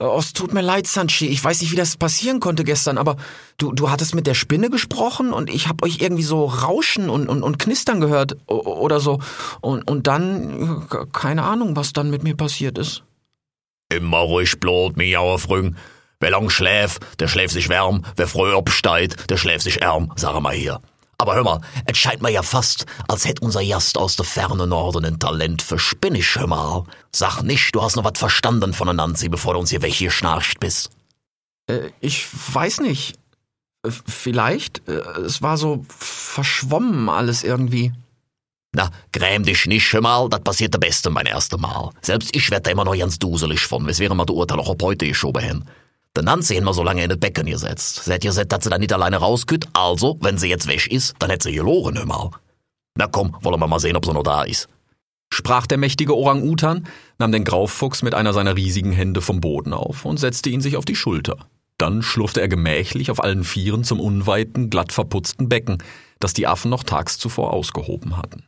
Oh, 0.01 0.17
es 0.19 0.33
tut 0.33 0.55
mir 0.55 0.61
leid, 0.63 0.87
Sanchi. 0.87 1.27
Ich 1.27 1.43
weiß 1.43 1.61
nicht, 1.61 1.73
wie 1.73 1.77
das 1.77 1.97
passieren 1.97 2.39
konnte 2.39 2.63
gestern, 2.63 2.99
aber 2.99 3.17
du, 3.57 3.73
du 3.73 3.91
hattest 3.91 4.15
mit 4.15 4.29
der 4.29 4.35
Spinne 4.35 4.71
gesprochen 4.71 5.33
und 5.33 5.51
ich 5.51 5.67
hab 5.67 5.83
euch 5.83 6.01
irgendwie 6.01 6.23
so 6.23 6.45
rauschen 6.45 7.11
und, 7.11 7.29
und, 7.29 7.43
und 7.43 7.59
knistern 7.59 8.01
gehört 8.01 8.37
oder 8.47 9.01
so. 9.01 9.19
Und, 9.61 9.91
und 9.91 10.07
dann, 10.07 10.87
keine 11.13 11.43
Ahnung, 11.43 11.75
was 11.75 11.93
dann 11.93 12.11
mit 12.11 12.23
mir 12.23 12.37
passiert 12.37 12.79
ist. 12.79 13.03
Immer 13.89 14.19
ruhig 14.19 14.61
blöd, 14.61 14.97
miauer 14.97 15.41
Früng. 15.41 15.75
Wer 16.21 16.31
lang 16.31 16.49
schläft, 16.49 17.05
der 17.21 17.27
schläft 17.27 17.55
sich 17.55 17.69
wärm. 17.69 18.05
Wer 18.15 18.29
früh 18.29 18.55
absteigt, 18.55 19.31
der 19.31 19.37
schläft 19.37 19.65
sich 19.65 19.83
ärm, 19.83 20.13
sag 20.15 20.39
mal 20.41 20.55
hier. 20.55 20.81
Aber 21.21 21.35
hör 21.35 21.43
mal, 21.43 21.61
es 21.85 21.99
scheint 21.99 22.23
mir 22.23 22.31
ja 22.31 22.43
fast, 22.43 22.87
als 23.09 23.25
hätt 23.27 23.43
unser 23.43 23.61
Jast 23.61 23.99
aus 23.99 24.15
der 24.15 24.25
fernen 24.25 24.69
Norden 24.69 25.05
ein 25.05 25.19
Talent 25.19 25.63
für 25.63 25.79
Spinnisch, 25.79 26.37
hör 26.37 26.47
mal. 26.47 26.85
Sag 27.15 27.43
nicht, 27.43 27.75
du 27.75 27.83
hast 27.83 27.97
noch 27.97 28.05
was 28.05 28.19
verstanden 28.19 28.73
von 28.73 28.87
der 28.87 28.95
Nancy, 28.95 29.29
bevor 29.29 29.55
du 29.55 29.61
uns 29.61 29.71
hier 29.71 29.83
weg 29.83 29.93
hier 29.93 30.13
schnarcht 30.13 30.61
bist. 30.61 30.91
Äh, 31.69 31.91
ich 32.01 32.27
weiß 32.55 32.81
nicht. 32.81 33.19
Äh, 33.85 33.91
vielleicht. 34.07 34.89
Äh, 34.89 35.01
es 35.27 35.43
war 35.43 35.57
so 35.57 35.85
verschwommen 35.89 37.09
alles 37.09 37.43
irgendwie. 37.43 37.93
Na, 38.73 38.91
gräm 39.13 39.45
dich 39.45 39.67
nicht, 39.67 39.93
hör 39.93 40.03
mal, 40.03 40.29
das 40.29 40.41
passiert 40.41 40.75
der 40.75 40.79
Beste 40.79 41.11
mein 41.11 41.27
erstes 41.27 41.59
Mal. 41.59 41.91
Selbst 42.03 42.37
ich 42.37 42.51
werd 42.51 42.67
da 42.67 42.71
immer 42.71 42.85
noch 42.85 42.97
ganz 42.97 43.19
duselig 43.19 43.67
von, 43.67 43.87
wes 43.87 43.99
wäre 43.99 44.15
mal 44.15 44.27
der 44.27 44.37
Urteil 44.37 44.61
auch 44.61 44.71
ab 44.71 44.83
heute 44.83 45.09
geschoben 45.09 45.43
hin. 45.43 45.65
Nancy 46.23 46.57
haben 46.57 46.65
wir 46.65 46.75
so 46.75 46.83
lange 46.83 47.05
in 47.05 47.09
das 47.09 47.19
Becken 47.19 47.47
gesetzt. 47.47 48.05
Sie 48.05 48.13
hat 48.13 48.21
gesagt, 48.21 48.53
dass 48.53 48.65
sie 48.65 48.71
da 48.71 48.79
nicht 48.79 48.93
alleine 48.93 49.19
rauskütt, 49.19 49.67
also, 49.73 50.19
wenn 50.21 50.37
sie 50.37 50.49
jetzt 50.49 50.67
weg 50.67 50.91
ist, 50.91 51.15
dann 51.21 51.31
hätte 51.31 51.49
sie 51.49 51.55
gelogen, 51.55 51.97
hör 51.97 52.07
mal. 52.07 52.31
Na 52.97 53.07
komm, 53.07 53.37
wollen 53.41 53.61
wir 53.61 53.67
mal 53.69 53.79
sehen, 53.79 53.97
ob 53.97 54.05
sie 54.05 54.13
noch 54.13 54.25
da 54.25 54.43
ist. 54.43 54.69
Sprach 55.33 55.67
der 55.67 55.79
mächtige 55.79 56.17
Orang-Utan, 56.17 56.87
nahm 57.19 57.33
den 57.33 57.45
Graufuchs 57.45 58.03
mit 58.03 58.15
einer 58.15 58.33
seiner 58.33 58.57
riesigen 58.57 58.93
Hände 58.93 59.21
vom 59.21 59.41
Boden 59.41 59.73
auf 59.73 60.05
und 60.05 60.19
setzte 60.19 60.51
ihn 60.51 60.61
sich 60.61 60.77
auf 60.77 60.85
die 60.85 60.97
Schulter. 60.97 61.37
Dann 61.77 62.03
schlurfte 62.03 62.41
er 62.41 62.49
gemächlich 62.49 63.11
auf 63.11 63.23
allen 63.23 63.45
Vieren 63.45 63.85
zum 63.85 64.01
unweiten, 64.01 64.69
glatt 64.69 64.93
verputzten 64.93 65.49
Becken, 65.49 65.79
das 66.19 66.33
die 66.33 66.47
Affen 66.47 66.71
noch 66.71 66.83
tags 66.83 67.19
zuvor 67.19 67.53
ausgehoben 67.53 68.17
hatten. 68.17 68.43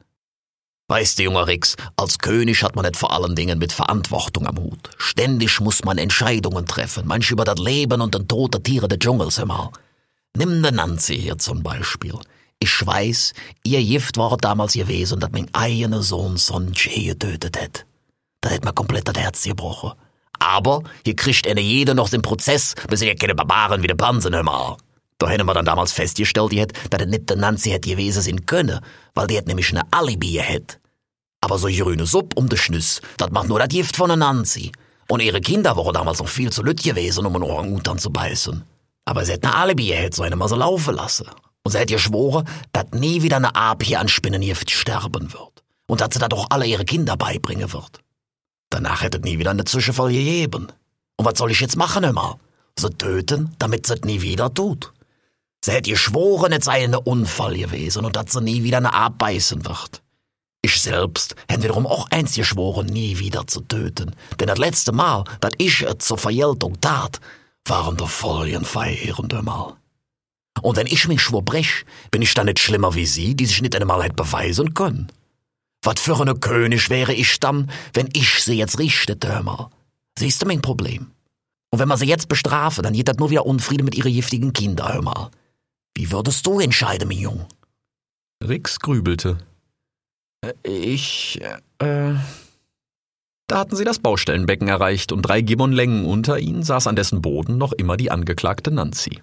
Weißt 0.91 1.21
du, 1.21 1.23
junger 1.23 1.47
Rix, 1.47 1.77
als 1.97 2.19
König 2.19 2.65
hat 2.65 2.75
man 2.75 2.85
nicht 2.85 2.97
vor 2.97 3.13
allen 3.13 3.37
Dingen 3.37 3.61
mit 3.61 3.73
Verantwortung 3.73 4.49
am 4.49 4.59
Hut. 4.59 4.91
Ständig 4.99 5.61
muss 5.61 5.85
man 5.85 5.99
Entscheidungen 5.99 6.67
treffen, 6.67 7.07
manch 7.07 7.31
über 7.31 7.45
das 7.45 7.61
Leben 7.61 8.01
und 8.01 8.13
den 8.13 8.27
Tod 8.27 8.55
der 8.55 8.63
Tiere 8.65 8.89
des 8.89 8.99
Dschungels 8.99 9.39
immer. 9.39 9.71
Nimm 10.37 10.65
den 10.65 10.75
Nancy 10.75 11.17
hier 11.17 11.39
zum 11.39 11.63
Beispiel. 11.63 12.19
Ich 12.59 12.85
weiß, 12.85 13.35
ihr 13.63 13.85
Gift 13.85 14.17
war 14.17 14.37
damals 14.37 14.73
gewesen, 14.73 15.21
dass 15.21 15.31
mein 15.31 15.49
eigener 15.55 16.03
Sohn 16.03 16.37
Sonche 16.37 16.91
getötet 16.91 17.57
hat. 17.63 17.87
Da 18.41 18.51
hätt 18.51 18.65
mir 18.65 18.73
komplett 18.73 19.07
das 19.07 19.17
Herz 19.17 19.45
gebrochen. 19.45 19.93
Aber 20.41 20.83
hier 21.05 21.15
kriegt 21.15 21.47
eine 21.47 21.61
jeder 21.61 21.95
noch 21.95 22.09
den 22.09 22.23
Prozess, 22.23 22.75
bis 22.89 23.03
ihr 23.03 23.15
keine 23.15 23.37
Barbaren 23.37 23.85
wie 23.85 23.87
der 23.87 23.95
Pansen 23.95 24.35
immer. 24.35 24.77
Da 25.19 25.29
hätten 25.29 25.47
wir 25.47 25.55
dann 25.55 25.67
damals 25.67 25.93
festgestellt, 25.93 26.51
die 26.51 26.59
hätt, 26.59 26.73
dass 26.91 27.01
er 27.01 27.07
nicht 27.07 27.31
der 27.31 27.37
Nancy 27.37 27.71
hätt 27.71 27.85
gewesen 27.85 28.23
sein 28.23 28.45
können, 28.45 28.81
weil 29.15 29.29
die 29.29 29.37
hätt 29.37 29.47
nämlich 29.47 29.71
eine 29.71 29.83
Alibi 29.93 30.41
hätt. 30.43 30.80
Aber 31.41 31.59
so 31.59 31.69
grüne 31.69 32.07
Supp 32.07 32.37
um 32.37 32.49
de 32.49 32.59
Schnüss, 32.59 33.01
dat 33.17 33.33
macht 33.33 33.49
nur 33.49 33.59
das 33.59 33.69
Gift 33.69 33.97
von 33.97 34.09
der 34.09 34.17
Nancy. 34.17 34.73
Und 35.09 35.21
ihre 35.21 35.41
Kinder 35.41 35.77
waren 35.77 35.95
damals 35.95 36.21
noch 36.21 36.29
viel 36.29 36.53
zu 36.53 36.63
lütt 36.63 36.83
gewesen, 36.83 37.27
um 37.27 37.35
einen 37.35 37.45
Orang-Utan 37.45 37.99
zu 37.99 38.11
beißen. 38.11 38.63
Aber 39.05 39.25
sie 39.25 39.33
hätten 39.33 39.47
eine 39.47 39.57
Alibi 39.57 39.87
hätte 39.87 40.17
so 40.17 40.23
eine 40.23 40.37
mal 40.37 40.49
so 40.49 40.57
laufen 40.57 40.95
lassen. 40.95 41.27
Und 41.65 41.73
sie 41.73 41.79
hätte 41.79 41.95
geschworen, 41.95 42.47
dass 42.73 42.87
nie 42.93 43.23
wieder 43.23 43.37
eine 43.37 43.57
Aap 43.57 43.83
hier 43.83 44.01
an 44.01 44.09
Spinnengift 44.09 44.71
sterben 44.71 45.33
wird. 45.33 45.65
Und 45.87 46.01
dass 46.01 46.11
sie 46.13 46.21
das 46.21 46.31
auch 46.31 46.47
alle 46.51 46.67
ihre 46.67 46.85
Kinder 46.85 47.17
beibringen 47.17 47.73
wird. 47.73 48.01
Danach 48.71 49.03
hätte 49.03 49.19
nie 49.19 49.39
wieder 49.39 49.51
eine 49.51 49.65
Zwischenfall 49.65 50.13
gegeben. 50.13 50.69
Und 51.17 51.27
was 51.27 51.39
soll 51.39 51.51
ich 51.51 51.61
jetzt 51.61 51.77
machen 51.77 52.05
immer? 52.05 52.39
Sie 52.79 52.91
töten, 52.91 53.55
damit 53.59 53.87
sie 53.87 53.95
es 53.95 54.03
nie 54.03 54.23
wieder 54.23 54.55
tut. 54.55 54.93
Sie 55.65 55.73
hätte 55.73 55.91
geschworen, 55.91 56.53
es 56.53 56.65
sei 56.65 56.85
ein 56.85 56.95
Unfall 56.95 57.57
gewesen 57.57 58.05
und 58.05 58.17
dass 58.17 58.33
sie 58.33 58.41
nie 58.41 58.63
wieder 58.63 58.79
eine 58.79 58.95
Aap 58.95 59.19
beißen 59.19 59.65
wird. 59.67 60.03
Ich 60.63 60.81
selbst 60.81 61.35
hätte 61.49 61.65
wiederum 61.65 61.87
auch 61.87 62.11
eins 62.11 62.35
geschworen, 62.35 62.87
nie 62.87 63.19
wieder 63.19 63.47
zu 63.47 63.61
töten. 63.63 64.15
Denn 64.39 64.49
das 64.49 64.59
letzte 64.59 64.93
Mal, 64.93 65.25
dass 65.41 65.53
ich 65.59 65.83
es 65.83 65.99
zur 65.99 66.19
Vergeltung 66.19 66.81
tat, 66.81 67.21
waren 67.65 67.97
der 67.97 68.07
Folien 68.07 68.65
verheerende 68.65 69.43
Mal. 69.43 69.77
Und 70.61 70.77
wenn 70.77 70.87
ich 70.87 71.09
mich 71.09 71.23
schwur 71.23 71.43
brech, 71.43 71.85
bin 72.11 72.23
ich 72.23 72.35
dann 72.35 72.47
nicht 72.47 72.59
schlimmer 72.59 72.95
wie 72.95 73.07
Sie, 73.07 73.35
die 73.35 73.47
sich 73.47 73.63
nicht 73.63 73.75
einmal 73.75 74.03
hätte 74.03 74.15
beweisen 74.15 74.75
können. 74.75 75.11
Was 75.83 76.01
für 76.01 76.21
eine 76.21 76.35
König 76.35 76.91
wäre 76.91 77.15
ich 77.15 77.41
dann, 77.41 77.71
wenn 77.95 78.11
ich 78.13 78.45
sie 78.45 78.55
jetzt 78.55 78.79
richtete, 78.79 79.29
hör 79.29 79.43
mal. 79.43 79.71
Siehst 80.19 80.43
du 80.43 80.47
mein 80.47 80.61
Problem? 80.61 81.13
Und 81.71 81.79
wenn 81.79 81.89
man 81.89 81.97
sie 81.97 82.07
jetzt 82.07 82.29
bestrafe, 82.29 82.83
dann 82.83 82.93
geht 82.93 83.09
das 83.09 83.17
nur 83.17 83.31
wieder 83.31 83.47
Unfrieden 83.47 83.85
mit 83.85 83.95
ihren 83.95 84.13
giftigen 84.13 84.53
Kindern, 84.53 84.93
hör 84.93 85.03
mal. 85.03 85.31
Wie 85.97 86.11
würdest 86.13 86.47
du 86.47 86.61
entscheiden, 86.61 87.09
mein 87.09 87.19
Jung? 87.19 87.47
Rix 88.47 88.79
grübelte. 88.79 89.39
Ich, 90.63 91.41
äh. 91.79 92.15
Da 93.47 93.59
hatten 93.59 93.77
sie 93.77 93.85
das 93.85 93.99
Baustellenbecken 93.99 94.69
erreicht 94.69 95.13
und 95.13 95.23
drei 95.23 95.41
Gibbon-Längen 95.41 96.07
unter 96.07 96.39
ihnen 96.39 96.63
saß 96.63 96.87
an 96.87 96.97
dessen 96.97 97.21
Boden 97.21 97.59
noch 97.59 97.73
immer 97.73 97.97
die 97.97 98.11
angeklagte 98.11 98.71
Nancy. 98.71 99.23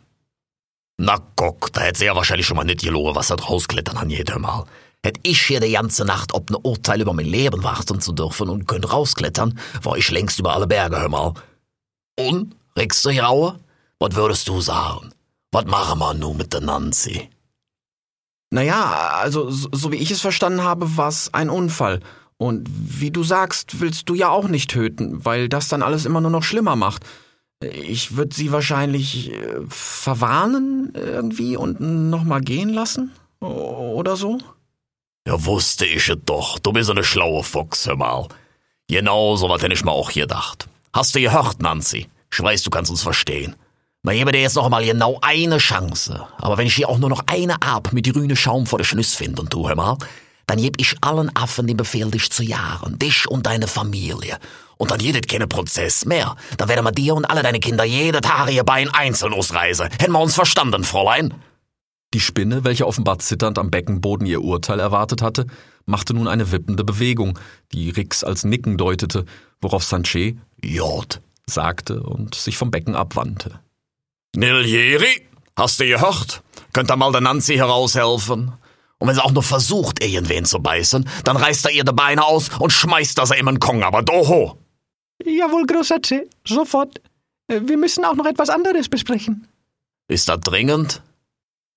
Na 0.97 1.19
guck, 1.35 1.71
da 1.73 1.81
hätte 1.81 1.99
sie 1.99 2.05
ja 2.05 2.15
wahrscheinlich 2.15 2.45
schon 2.45 2.57
mal 2.57 2.63
nicht 2.63 2.81
gelogen, 2.81 3.15
was 3.15 3.27
da 3.27 3.35
rausklettern 3.35 3.97
an 3.97 4.09
jedem 4.09 4.41
Mal. 4.41 4.65
Hätt 5.03 5.19
ich 5.23 5.41
hier 5.41 5.59
die 5.59 5.71
ganze 5.71 6.05
Nacht 6.05 6.33
ob 6.33 6.49
ne 6.49 6.57
Urteil 6.57 7.01
über 7.01 7.13
mein 7.13 7.25
Leben 7.25 7.63
warten 7.63 8.01
zu 8.01 8.11
dürfen 8.11 8.49
und 8.49 8.67
könnt 8.67 8.91
rausklettern, 8.91 9.57
war 9.83 9.95
ich 9.95 10.11
längst 10.11 10.39
über 10.39 10.53
alle 10.53 10.67
Berge, 10.67 10.99
hör 10.99 11.09
mal. 11.09 11.33
Und, 12.19 12.55
regst 12.75 13.05
du 13.05 13.09
Raue? 13.09 13.59
Was 13.99 14.15
würdest 14.15 14.47
du 14.47 14.59
sagen? 14.59 15.11
Was 15.51 15.65
machen 15.65 15.99
wir 15.99 16.13
nun 16.13 16.37
mit 16.37 16.51
der 16.51 16.61
Nancy? 16.61 17.29
Naja, 18.49 19.17
also 19.21 19.49
so, 19.49 19.91
wie 19.91 19.97
ich 19.97 20.11
es 20.11 20.21
verstanden 20.21 20.63
habe, 20.63 20.97
war 20.97 21.09
es 21.09 21.33
ein 21.33 21.49
Unfall. 21.49 21.99
Und 22.37 22.69
wie 22.69 23.11
du 23.11 23.23
sagst, 23.23 23.81
willst 23.81 24.07
du 24.09 24.15
ja 24.15 24.29
auch 24.29 24.47
nicht 24.47 24.69
töten, 24.69 25.25
weil 25.25 25.49
das 25.49 25.67
dann 25.67 25.81
alles 25.81 26.05
immer 26.05 26.21
nur 26.21 26.31
noch 26.31 26.43
schlimmer 26.43 26.75
macht. 26.75 27.03
Ich 27.59 28.15
würde 28.15 28.35
sie 28.35 28.51
wahrscheinlich 28.51 29.33
äh, 29.33 29.61
verwarnen 29.67 30.93
irgendwie 30.95 31.57
und 31.57 31.79
nochmal 31.81 32.41
gehen 32.41 32.69
lassen? 32.69 33.11
Oder 33.39 34.15
so? 34.15 34.37
Ja, 35.27 35.43
wusste 35.43 35.85
ich 35.85 36.07
es 36.07 36.17
doch. 36.25 36.59
Du 36.59 36.71
bist 36.71 36.89
eine 36.89 37.03
schlaue 37.03 37.43
Fuchs, 37.43 37.87
hör 37.87 37.95
mal. 37.95 38.27
Genau 38.87 39.35
so 39.35 39.49
was 39.49 39.61
hätte 39.61 39.73
ich 39.73 39.83
mir 39.83 39.91
auch 39.91 40.11
gedacht. 40.11 40.69
Hast 40.93 41.15
du 41.15 41.19
gehört, 41.19 41.61
Nancy? 41.61 42.07
Ich 42.31 42.41
weiß, 42.41 42.63
du 42.63 42.69
kannst 42.69 42.91
uns 42.91 43.01
verstehen. 43.01 43.55
Man 44.07 44.15
gebe 44.15 44.31
dir 44.31 44.39
jetzt 44.39 44.55
noch 44.55 44.69
mal 44.69 44.85
genau 44.85 45.19
eine 45.21 45.57
Chance. 45.57 46.25
Aber 46.37 46.57
wenn 46.57 46.65
ich 46.65 46.75
hier 46.75 46.87
auch 46.87 46.97
nur 46.97 47.09
noch 47.09 47.23
eine 47.27 47.61
Ab 47.61 47.91
mit 47.91 48.09
grüne 48.13 48.37
Schaum 48.37 48.65
vor 48.65 48.79
der 48.79 48.85
Schnüss 48.85 49.15
finde 49.15 49.41
und 49.41 49.49
tu, 49.49 49.67
hör 49.67 49.75
mal, 49.75 49.97
dann 50.45 50.59
geb 50.59 50.79
ich 50.79 50.95
allen 51.01 51.29
Affen 51.35 51.67
den 51.67 51.75
Befehl, 51.75 52.09
dich 52.09 52.31
zu 52.31 52.41
jagen. 52.41 52.97
Dich 52.99 53.27
und 53.27 53.45
deine 53.45 53.67
Familie. 53.67 54.37
Und 54.77 54.91
dann 54.91 55.01
jedet 55.01 55.27
keine 55.27 55.45
Prozess 55.45 56.05
mehr. 56.05 56.37
Dann 56.55 56.69
werden 56.69 56.85
wir 56.85 56.93
dir 56.93 57.15
und 57.15 57.25
alle 57.25 57.43
deine 57.43 57.59
Kinder 57.59 57.83
jede 57.83 58.21
Tage 58.21 58.53
ihr 58.53 58.63
Bein 58.63 58.89
einzeln 58.93 59.33
ausreisen. 59.33 59.89
Hätten 59.99 60.13
wir 60.13 60.21
uns 60.21 60.35
verstanden, 60.35 60.85
Fräulein? 60.85 61.33
Die 62.13 62.21
Spinne, 62.21 62.63
welche 62.63 62.87
offenbar 62.87 63.19
zitternd 63.19 63.59
am 63.59 63.71
Beckenboden 63.71 64.25
ihr 64.25 64.41
Urteil 64.41 64.79
erwartet 64.79 65.21
hatte, 65.21 65.47
machte 65.85 66.13
nun 66.13 66.29
eine 66.29 66.53
wippende 66.53 66.85
Bewegung, 66.85 67.37
die 67.73 67.89
Rix 67.89 68.23
als 68.23 68.45
Nicken 68.45 68.77
deutete, 68.77 69.25
worauf 69.59 69.83
Sanchez 69.83 70.35
Jod 70.63 71.19
sagte 71.45 72.03
und 72.03 72.35
sich 72.35 72.55
vom 72.55 72.71
Becken 72.71 72.95
abwandte. 72.95 73.59
Nilieri, 74.35 75.27
hast 75.55 75.79
du 75.79 75.85
gehört? 75.85 76.43
Könnt 76.73 76.91
ihr 76.91 76.95
mal 76.95 77.11
der 77.11 77.21
Nancy 77.21 77.55
heraushelfen? 77.55 78.53
Und 78.99 79.07
wenn 79.07 79.15
sie 79.15 79.23
auch 79.23 79.31
nur 79.31 79.43
versucht, 79.43 80.03
irgendwen 80.03 80.45
zu 80.45 80.59
beißen, 80.59 81.07
dann 81.23 81.37
reißt 81.37 81.65
er 81.65 81.71
ihr 81.71 81.83
die 81.83 81.93
Beine 81.93 82.25
aus 82.25 82.49
und 82.59 82.71
schmeißt 82.71 83.17
das 83.17 83.31
in 83.31 83.45
den 83.45 83.59
Kong, 83.59 83.83
aber 83.83 84.01
doho! 84.01 84.57
Jawohl, 85.23 85.65
Großatze, 85.65 86.27
sofort. 86.45 87.01
Äh, 87.47 87.61
wir 87.65 87.77
müssen 87.77 88.05
auch 88.05 88.15
noch 88.15 88.25
etwas 88.25 88.49
anderes 88.49 88.89
besprechen. 88.89 89.47
Ist 90.07 90.29
das 90.29 90.39
dringend? 90.41 91.01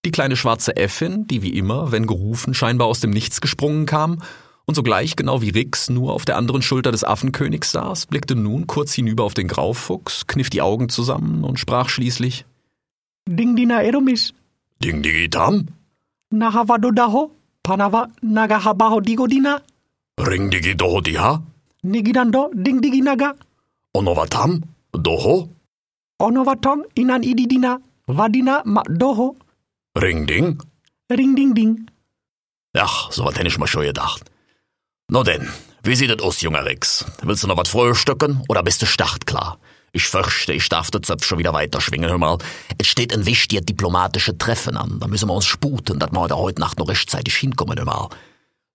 Die 0.04 0.10
kleine 0.10 0.36
schwarze 0.36 0.76
Äffin, 0.76 1.26
die 1.26 1.42
wie 1.42 1.56
immer, 1.56 1.92
wenn 1.92 2.06
gerufen, 2.06 2.54
scheinbar 2.54 2.88
aus 2.88 3.00
dem 3.00 3.10
Nichts 3.10 3.40
gesprungen 3.40 3.86
kam 3.86 4.22
und 4.70 4.74
sogleich 4.76 5.16
genau 5.16 5.42
wie 5.42 5.50
Rix 5.50 5.90
nur 5.90 6.12
auf 6.12 6.24
der 6.24 6.36
anderen 6.36 6.62
Schulter 6.62 6.92
des 6.92 7.02
Affenkönigs 7.02 7.72
saß, 7.72 8.06
blickte 8.06 8.36
nun 8.36 8.68
kurz 8.68 8.94
hinüber 8.94 9.24
auf 9.24 9.34
den 9.34 9.48
Graufuchs, 9.48 10.28
kniff 10.28 10.48
die 10.48 10.62
Augen 10.62 10.88
zusammen 10.88 11.42
und 11.42 11.58
sprach 11.58 11.88
schließlich 11.88 12.44
Ding 13.28 13.56
dina 13.56 13.82
eromis. 13.82 14.32
Ding 14.82 15.02
digitam? 15.02 15.66
Nahavado 16.30 16.90
daho. 16.92 17.32
Panava 17.64 18.08
nagahabaho 18.22 19.00
digodina. 19.00 19.60
Ring 20.18 20.50
digi 20.50 20.74
doho 20.74 21.00
diha? 21.00 21.42
Nigidando 21.82 22.50
ding 22.54 22.80
digi 22.80 23.02
naga. 23.02 23.34
Onovatam? 23.92 24.62
Doho? 24.92 25.48
Onovaton 26.20 26.84
inan 26.94 27.22
ididina. 27.22 27.80
Vadina 28.06 28.62
ma 28.64 28.82
doho. 28.88 29.36
Ring 29.96 30.26
ding? 30.26 30.62
Ring 31.10 31.34
ding 31.34 31.54
ding. 31.54 31.90
Ach, 32.74 33.10
so 33.10 33.24
was 33.24 33.34
hätte 33.36 33.48
ich 33.48 33.58
mal 33.58 33.66
schon 33.66 33.82
gedacht. 33.82 34.29
Na 35.12 35.24
denn, 35.24 35.48
wie 35.82 35.96
sieht 35.96 36.12
es 36.12 36.22
aus, 36.22 36.40
junger 36.40 36.64
Rex? 36.64 37.04
Willst 37.22 37.42
du 37.42 37.48
noch 37.48 37.56
was 37.56 37.70
frühstücken 37.70 38.44
oder 38.48 38.62
bist 38.62 38.80
du 38.80 38.86
startklar? 38.86 39.58
Ich 39.90 40.04
fürchte, 40.04 40.52
ich 40.52 40.68
darf 40.68 40.92
den 40.92 41.02
Zopf 41.02 41.24
schon 41.24 41.40
wieder 41.40 41.52
weiter 41.52 41.80
schwingen, 41.80 42.08
hör 42.08 42.16
mal. 42.16 42.38
Es 42.78 42.86
steht 42.86 43.12
ein 43.12 43.26
wichtiger 43.26 43.60
diplomatischer 43.60 44.38
Treffen 44.38 44.76
an. 44.76 45.00
Da 45.00 45.08
müssen 45.08 45.28
wir 45.28 45.34
uns 45.34 45.46
sputen, 45.46 45.98
dass 45.98 46.12
wir 46.12 46.28
da 46.28 46.36
heute 46.36 46.60
Nacht 46.60 46.78
noch 46.78 46.88
rechtzeitig 46.88 47.34
hinkommen, 47.34 47.76
hör 47.76 47.86
mal. 47.86 48.08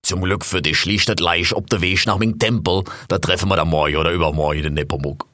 Zum 0.02 0.22
Glück 0.22 0.44
für 0.44 0.62
dich 0.62 0.84
liegt 0.84 1.08
das 1.08 1.16
gleich 1.16 1.56
ob 1.56 1.70
der 1.70 1.80
Weg 1.80 2.06
nach 2.06 2.20
dem 2.20 2.38
Tempel. 2.38 2.84
Da 3.08 3.18
treffen 3.18 3.48
wir 3.48 3.56
dann 3.56 3.70
morgen 3.70 3.96
oder 3.96 4.12
übermorgen 4.12 4.64
den 4.64 4.74
Nepomuk. 4.74 5.28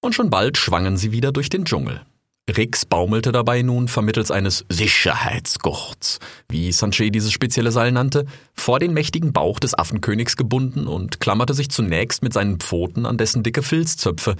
Und 0.00 0.16
schon 0.16 0.30
bald 0.30 0.58
schwangen 0.58 0.96
sie 0.96 1.12
wieder 1.12 1.30
durch 1.30 1.48
den 1.48 1.64
Dschungel. 1.64 2.00
Rix 2.48 2.86
baumelte 2.86 3.30
dabei 3.30 3.62
nun 3.62 3.88
vermittels 3.88 4.30
eines 4.30 4.64
Sicherheitsgurts, 4.68 6.18
wie 6.48 6.72
Sanchez 6.72 7.10
dieses 7.12 7.32
spezielle 7.32 7.72
Seil 7.72 7.92
nannte, 7.92 8.24
vor 8.54 8.78
den 8.78 8.94
mächtigen 8.94 9.32
Bauch 9.32 9.60
des 9.60 9.78
Affenkönigs 9.78 10.36
gebunden 10.36 10.86
und 10.86 11.20
klammerte 11.20 11.54
sich 11.54 11.70
zunächst 11.70 12.22
mit 12.22 12.32
seinen 12.32 12.58
Pfoten 12.58 13.06
an 13.06 13.18
dessen 13.18 13.42
dicke 13.42 13.62
Filzzöpfe. 13.62 14.36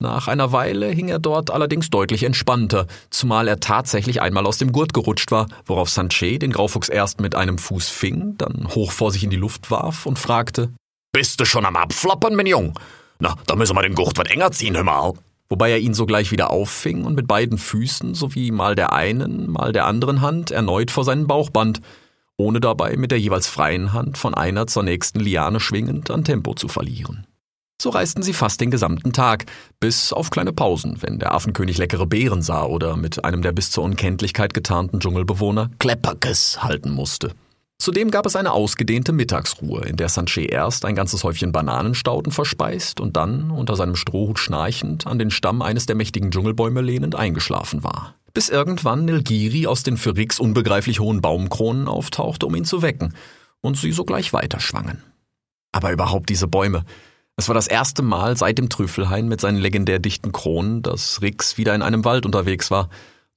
Nach 0.00 0.28
einer 0.28 0.52
Weile 0.52 0.88
hing 0.88 1.08
er 1.08 1.18
dort 1.18 1.50
allerdings 1.50 1.90
deutlich 1.90 2.22
entspannter, 2.22 2.86
zumal 3.10 3.48
er 3.48 3.60
tatsächlich 3.60 4.20
einmal 4.20 4.46
aus 4.46 4.58
dem 4.58 4.70
Gurt 4.70 4.94
gerutscht 4.94 5.30
war, 5.30 5.48
worauf 5.66 5.90
Sanchez 5.90 6.38
den 6.38 6.52
Graufuchs 6.52 6.88
erst 6.88 7.20
mit 7.20 7.34
einem 7.34 7.58
Fuß 7.58 7.88
fing, 7.88 8.34
dann 8.38 8.68
hoch 8.74 8.92
vor 8.92 9.10
sich 9.10 9.24
in 9.24 9.30
die 9.30 9.36
Luft 9.36 9.70
warf 9.70 10.06
und 10.06 10.18
fragte: 10.18 10.72
Bist 11.12 11.40
du 11.40 11.44
schon 11.44 11.66
am 11.66 11.76
Abflappern, 11.76 12.36
mein 12.36 12.46
Jung? 12.46 12.78
Na, 13.18 13.34
da 13.46 13.56
müssen 13.56 13.76
wir 13.76 13.82
den 13.82 13.94
Gurt 13.94 14.16
was 14.18 14.28
enger 14.28 14.52
ziehen, 14.52 14.76
hör 14.76 14.84
mal 14.84 15.14
wobei 15.48 15.70
er 15.70 15.78
ihn 15.78 15.94
sogleich 15.94 16.30
wieder 16.30 16.50
auffing 16.50 17.04
und 17.04 17.14
mit 17.14 17.26
beiden 17.26 17.58
Füßen 17.58 18.14
sowie 18.14 18.50
mal 18.50 18.74
der 18.74 18.92
einen, 18.92 19.50
mal 19.50 19.72
der 19.72 19.86
anderen 19.86 20.20
Hand 20.20 20.50
erneut 20.50 20.90
vor 20.90 21.04
seinen 21.04 21.26
Bauch 21.26 21.50
band, 21.50 21.80
ohne 22.36 22.60
dabei 22.60 22.96
mit 22.96 23.10
der 23.10 23.20
jeweils 23.20 23.48
freien 23.48 23.92
Hand 23.92 24.16
von 24.16 24.34
einer 24.34 24.66
zur 24.66 24.82
nächsten 24.82 25.20
Liane 25.20 25.60
schwingend 25.60 26.10
an 26.10 26.24
Tempo 26.24 26.54
zu 26.54 26.68
verlieren. 26.68 27.26
So 27.80 27.90
reisten 27.90 28.22
sie 28.22 28.32
fast 28.32 28.60
den 28.60 28.72
gesamten 28.72 29.12
Tag, 29.12 29.46
bis 29.78 30.12
auf 30.12 30.30
kleine 30.30 30.52
Pausen, 30.52 31.00
wenn 31.00 31.20
der 31.20 31.32
Affenkönig 31.32 31.78
leckere 31.78 32.06
Beeren 32.06 32.42
sah 32.42 32.64
oder 32.64 32.96
mit 32.96 33.24
einem 33.24 33.40
der 33.40 33.52
bis 33.52 33.70
zur 33.70 33.84
Unkenntlichkeit 33.84 34.52
getarnten 34.52 34.98
Dschungelbewohner 34.98 35.70
Klepperkes 35.78 36.62
halten 36.62 36.90
musste. 36.90 37.34
Zudem 37.80 38.10
gab 38.10 38.26
es 38.26 38.34
eine 38.34 38.52
ausgedehnte 38.52 39.12
Mittagsruhe, 39.12 39.84
in 39.84 39.96
der 39.96 40.08
Sanchez 40.08 40.50
erst 40.50 40.84
ein 40.84 40.96
ganzes 40.96 41.22
Häufchen 41.22 41.52
Bananenstauden 41.52 42.32
verspeist 42.32 42.98
und 42.98 43.16
dann, 43.16 43.52
unter 43.52 43.76
seinem 43.76 43.94
Strohhut 43.94 44.40
schnarchend, 44.40 45.06
an 45.06 45.20
den 45.20 45.30
Stamm 45.30 45.62
eines 45.62 45.86
der 45.86 45.94
mächtigen 45.94 46.32
Dschungelbäume 46.32 46.80
lehnend 46.80 47.14
eingeschlafen 47.14 47.84
war. 47.84 48.16
Bis 48.34 48.48
irgendwann 48.48 49.04
Nilgiri 49.04 49.68
aus 49.68 49.84
den 49.84 49.96
für 49.96 50.16
Rix 50.16 50.40
unbegreiflich 50.40 50.98
hohen 50.98 51.22
Baumkronen 51.22 51.86
auftauchte, 51.86 52.46
um 52.46 52.56
ihn 52.56 52.64
zu 52.64 52.82
wecken, 52.82 53.14
und 53.60 53.76
sie 53.76 53.92
sogleich 53.92 54.32
weiterschwangen. 54.32 55.02
Aber 55.70 55.92
überhaupt 55.92 56.30
diese 56.30 56.48
Bäume. 56.48 56.84
Es 57.36 57.46
war 57.48 57.54
das 57.54 57.68
erste 57.68 58.02
Mal 58.02 58.36
seit 58.36 58.58
dem 58.58 58.68
Trüffelhain 58.68 59.28
mit 59.28 59.40
seinen 59.40 59.58
legendär 59.58 60.00
dichten 60.00 60.32
Kronen, 60.32 60.82
dass 60.82 61.22
Rix 61.22 61.56
wieder 61.58 61.76
in 61.76 61.82
einem 61.82 62.04
Wald 62.04 62.26
unterwegs 62.26 62.72
war. 62.72 62.88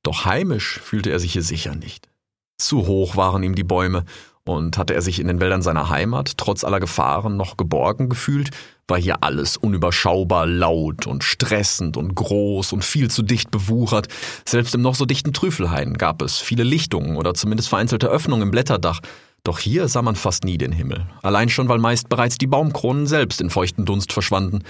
Doch 0.02 0.26
heimisch 0.26 0.80
fühlte 0.80 1.12
er 1.12 1.20
sich 1.20 1.34
hier 1.34 1.44
sicher 1.44 1.76
nicht. 1.76 2.10
Zu 2.58 2.86
hoch 2.86 3.16
waren 3.16 3.44
ihm 3.44 3.56
die 3.56 3.64
Bäume, 3.64 4.06
und 4.46 4.78
hatte 4.78 4.94
er 4.94 5.02
sich 5.02 5.20
in 5.20 5.28
den 5.28 5.40
Wäldern 5.40 5.62
seiner 5.62 5.90
Heimat 5.90 6.38
trotz 6.38 6.64
aller 6.64 6.80
Gefahren 6.80 7.38
noch 7.38 7.58
geborgen 7.58 8.10
gefühlt, 8.10 8.50
war 8.88 9.00
hier 9.00 9.24
alles 9.24 9.58
unüberschaubar 9.58 10.46
laut 10.46 11.08
und 11.08 11.24
stressend 11.24 11.96
und 11.98 12.16
groß 12.16 12.74
und 12.74 12.84
viel 12.84 13.10
zu 13.10 13.22
dicht 13.24 13.52
bewuchert. 13.52 14.08
Selbst 14.46 14.76
im 14.76 14.82
noch 14.82 14.96
so 14.96 15.06
dichten 15.06 15.34
Trüffelhain 15.34 15.94
gab 15.94 16.22
es 16.22 16.40
viele 16.40 16.64
Lichtungen 16.64 17.16
oder 17.16 17.34
zumindest 17.34 17.70
vereinzelte 17.70 18.08
Öffnungen 18.08 18.44
im 18.44 18.52
Blätterdach. 18.52 19.00
Doch 19.44 19.60
hier 19.60 19.88
sah 19.88 20.02
man 20.02 20.16
fast 20.16 20.44
nie 20.44 20.58
den 20.58 20.72
Himmel. 20.72 21.08
Allein 21.24 21.50
schon, 21.50 21.68
weil 21.68 21.80
meist 21.80 22.10
bereits 22.10 22.38
die 22.38 22.48
Baumkronen 22.48 23.08
selbst 23.08 23.42
in 23.42 23.50
feuchten 23.50 23.86
Dunst 23.86 24.14
verschwanden. 24.14 24.64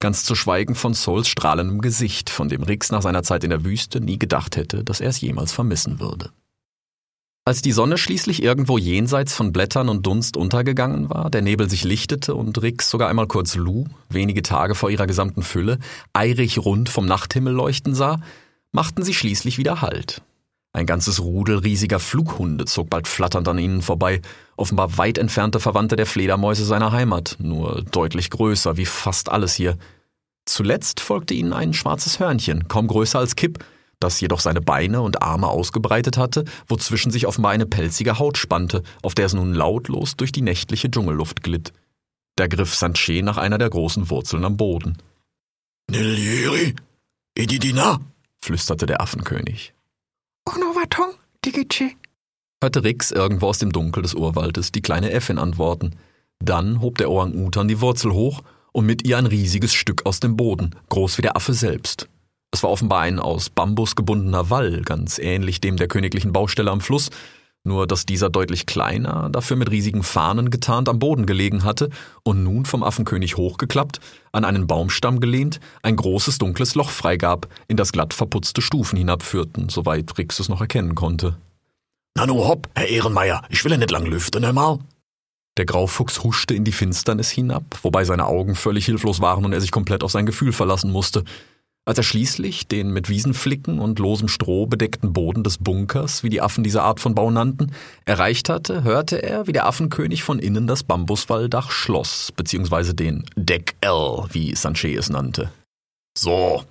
Ganz 0.00 0.24
zu 0.24 0.34
schweigen 0.34 0.74
von 0.74 0.94
Souls 0.94 1.28
strahlendem 1.28 1.80
Gesicht, 1.80 2.30
von 2.30 2.48
dem 2.48 2.62
Rix 2.62 2.92
nach 2.92 3.02
seiner 3.02 3.22
Zeit 3.22 3.42
in 3.42 3.50
der 3.50 3.64
Wüste 3.64 4.00
nie 4.00 4.18
gedacht 4.18 4.56
hätte, 4.56 4.84
dass 4.84 5.00
er 5.00 5.08
es 5.08 5.20
jemals 5.20 5.52
vermissen 5.52 5.98
würde. 5.98 6.30
Als 7.48 7.62
die 7.62 7.72
Sonne 7.72 7.96
schließlich 7.96 8.42
irgendwo 8.42 8.76
jenseits 8.76 9.32
von 9.32 9.52
Blättern 9.52 9.88
und 9.88 10.06
Dunst 10.06 10.36
untergegangen 10.36 11.08
war, 11.08 11.30
der 11.30 11.40
Nebel 11.40 11.70
sich 11.70 11.82
lichtete 11.82 12.34
und 12.34 12.60
Rix 12.60 12.90
sogar 12.90 13.08
einmal 13.08 13.26
kurz 13.26 13.54
Lu, 13.54 13.86
wenige 14.10 14.42
Tage 14.42 14.74
vor 14.74 14.90
ihrer 14.90 15.06
gesamten 15.06 15.42
Fülle, 15.42 15.78
eirig 16.12 16.58
rund 16.58 16.90
vom 16.90 17.06
Nachthimmel 17.06 17.54
leuchten 17.54 17.94
sah, 17.94 18.20
machten 18.70 19.02
sie 19.02 19.14
schließlich 19.14 19.56
wieder 19.56 19.80
Halt. 19.80 20.20
Ein 20.74 20.84
ganzes 20.84 21.22
Rudel 21.22 21.60
riesiger 21.60 22.00
Flughunde 22.00 22.66
zog 22.66 22.90
bald 22.90 23.08
flatternd 23.08 23.48
an 23.48 23.58
ihnen 23.58 23.80
vorbei, 23.80 24.20
offenbar 24.58 24.98
weit 24.98 25.16
entfernte 25.16 25.58
Verwandte 25.58 25.96
der 25.96 26.04
Fledermäuse 26.04 26.66
seiner 26.66 26.92
Heimat, 26.92 27.38
nur 27.38 27.82
deutlich 27.90 28.28
größer, 28.28 28.76
wie 28.76 28.84
fast 28.84 29.30
alles 29.30 29.54
hier. 29.54 29.78
Zuletzt 30.44 31.00
folgte 31.00 31.32
ihnen 31.32 31.54
ein 31.54 31.72
schwarzes 31.72 32.20
Hörnchen, 32.20 32.68
kaum 32.68 32.88
größer 32.88 33.18
als 33.18 33.36
Kipp, 33.36 33.64
das 34.00 34.20
jedoch 34.20 34.40
seine 34.40 34.60
Beine 34.60 35.02
und 35.02 35.22
Arme 35.22 35.48
ausgebreitet 35.48 36.16
hatte, 36.16 36.44
wozwischen 36.66 37.10
sich 37.10 37.26
offenbar 37.26 37.52
eine 37.52 37.66
pelzige 37.66 38.18
Haut 38.18 38.38
spannte, 38.38 38.82
auf 39.02 39.14
der 39.14 39.26
es 39.26 39.34
nun 39.34 39.54
lautlos 39.54 40.16
durch 40.16 40.32
die 40.32 40.42
nächtliche 40.42 40.90
Dschungelluft 40.90 41.42
glitt. 41.42 41.72
Da 42.36 42.46
griff 42.46 42.74
Sanchez 42.74 43.22
nach 43.22 43.36
einer 43.36 43.58
der 43.58 43.70
großen 43.70 44.10
Wurzeln 44.10 44.44
am 44.44 44.56
Boden. 44.56 44.98
Nilieri, 45.90 46.76
Ididina, 47.36 48.00
flüsterte 48.40 48.86
der 48.86 49.00
Affenkönig. 49.00 49.74
Onovatong, 50.44 51.14
Digice, 51.44 51.96
hörte 52.62 52.84
Rix 52.84 53.10
irgendwo 53.10 53.46
aus 53.46 53.58
dem 53.58 53.72
Dunkel 53.72 54.02
des 54.02 54.14
Urwaldes 54.14 54.72
die 54.72 54.82
kleine 54.82 55.10
Äffin 55.10 55.38
antworten. 55.38 55.96
Dann 56.38 56.80
hob 56.80 56.98
der 56.98 57.10
Orang-Utan 57.10 57.68
die 57.68 57.80
Wurzel 57.80 58.12
hoch 58.12 58.42
und 58.72 58.86
mit 58.86 59.06
ihr 59.06 59.18
ein 59.18 59.26
riesiges 59.26 59.74
Stück 59.74 60.06
aus 60.06 60.20
dem 60.20 60.36
Boden, 60.36 60.74
groß 60.88 61.18
wie 61.18 61.22
der 61.22 61.36
Affe 61.36 61.54
selbst. 61.54 62.08
Es 62.50 62.62
war 62.62 62.70
offenbar 62.70 63.00
ein 63.00 63.18
aus 63.18 63.50
Bambus 63.50 63.94
gebundener 63.94 64.50
Wall, 64.50 64.82
ganz 64.82 65.18
ähnlich 65.18 65.60
dem 65.60 65.76
der 65.76 65.88
königlichen 65.88 66.32
Baustelle 66.32 66.70
am 66.70 66.80
Fluss, 66.80 67.10
nur 67.64 67.86
dass 67.86 68.06
dieser 68.06 68.30
deutlich 68.30 68.66
kleiner, 68.66 69.28
dafür 69.30 69.56
mit 69.56 69.70
riesigen 69.70 70.02
Fahnen 70.02 70.50
getarnt 70.50 70.88
am 70.88 70.98
Boden 70.98 71.26
gelegen 71.26 71.64
hatte 71.64 71.90
und 72.22 72.42
nun 72.42 72.64
vom 72.64 72.82
Affenkönig 72.82 73.36
hochgeklappt, 73.36 74.00
an 74.32 74.44
einen 74.44 74.66
Baumstamm 74.66 75.20
gelehnt, 75.20 75.60
ein 75.82 75.96
großes 75.96 76.38
dunkles 76.38 76.74
Loch 76.74 76.90
freigab, 76.90 77.48
in 77.68 77.76
das 77.76 77.92
glatt 77.92 78.14
verputzte 78.14 78.62
Stufen 78.62 78.96
hinabführten, 78.96 79.68
soweit 79.68 80.16
Rix 80.16 80.40
es 80.40 80.48
noch 80.48 80.60
erkennen 80.60 80.94
konnte. 80.94 81.36
Na 82.16 82.26
nu 82.26 82.44
hopp, 82.44 82.68
Herr 82.74 82.88
Ehrenmeier, 82.88 83.42
ich 83.50 83.62
will 83.64 83.72
ja 83.72 83.78
nicht 83.78 83.90
lang 83.90 84.06
lüften 84.06 84.44
einmal. 84.44 84.78
Der 85.58 85.66
Graufuchs 85.66 86.22
huschte 86.22 86.54
in 86.54 86.64
die 86.64 86.72
Finsternis 86.72 87.30
hinab, 87.30 87.64
wobei 87.82 88.04
seine 88.04 88.26
Augen 88.26 88.54
völlig 88.54 88.86
hilflos 88.86 89.20
waren 89.20 89.44
und 89.44 89.52
er 89.52 89.60
sich 89.60 89.72
komplett 89.72 90.02
auf 90.04 90.12
sein 90.12 90.24
Gefühl 90.24 90.52
verlassen 90.52 90.90
musste. 90.90 91.24
Als 91.88 91.96
er 91.96 92.04
schließlich 92.04 92.68
den 92.68 92.92
mit 92.92 93.08
Wiesenflicken 93.08 93.78
und 93.78 93.98
losem 93.98 94.28
Stroh 94.28 94.66
bedeckten 94.66 95.14
Boden 95.14 95.42
des 95.42 95.56
Bunkers, 95.56 96.22
wie 96.22 96.28
die 96.28 96.42
Affen 96.42 96.62
diese 96.62 96.82
Art 96.82 97.00
von 97.00 97.14
Bau 97.14 97.30
nannten, 97.30 97.72
erreicht 98.04 98.50
hatte, 98.50 98.84
hörte 98.84 99.22
er, 99.22 99.46
wie 99.46 99.52
der 99.52 99.64
Affenkönig 99.64 100.22
von 100.22 100.38
innen 100.38 100.66
das 100.66 100.82
Bambuswalldach 100.82 101.70
schloss, 101.70 102.30
beziehungsweise 102.36 102.92
den 102.92 103.24
Deck 103.36 103.74
L, 103.80 104.26
wie 104.28 104.54
Sanchez 104.54 104.98
es 104.98 105.08
nannte. 105.08 105.50
So, 106.14 106.62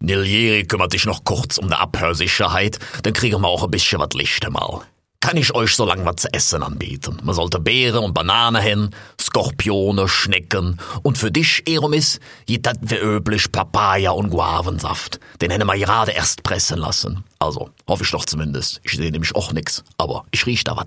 Nilieri 0.00 0.64
kümmert 0.66 0.92
sich 0.92 1.06
noch 1.06 1.24
kurz 1.24 1.56
um 1.56 1.68
die 1.68 1.74
Abhörsicherheit, 1.74 2.78
dann 3.02 3.14
kriegen 3.14 3.40
wir 3.40 3.48
auch 3.48 3.64
ein 3.64 3.70
bisschen 3.70 3.98
was 3.98 4.12
Licht 4.12 4.46
mal 4.50 4.82
kann 5.26 5.38
ich 5.38 5.56
euch 5.56 5.74
so 5.74 5.84
lang 5.84 6.04
was 6.04 6.22
zu 6.22 6.32
essen 6.32 6.62
anbieten. 6.62 7.18
Man 7.24 7.34
sollte 7.34 7.58
Beeren 7.58 8.04
und 8.04 8.14
Bananen 8.14 8.62
hin, 8.62 8.90
Skorpione, 9.20 10.06
Schnecken 10.06 10.78
und 11.02 11.18
für 11.18 11.32
dich, 11.32 11.64
Eromis, 11.68 12.20
jetat 12.46 12.78
wie 12.82 12.94
üblich 12.94 13.50
Papaya 13.50 14.12
und 14.12 14.30
Guavensaft. 14.30 15.18
Den 15.40 15.50
hätten 15.50 15.66
wir 15.66 15.76
gerade 15.78 16.12
erst 16.12 16.44
pressen 16.44 16.78
lassen. 16.78 17.24
Also, 17.40 17.70
hoffe 17.88 18.04
ich 18.04 18.10
doch 18.12 18.24
zumindest. 18.24 18.80
Ich 18.84 18.92
sehe 18.92 19.10
nämlich 19.10 19.34
auch 19.34 19.52
nix, 19.52 19.82
aber 19.98 20.26
ich 20.30 20.46
riech 20.46 20.62
da 20.62 20.76
was. 20.76 20.86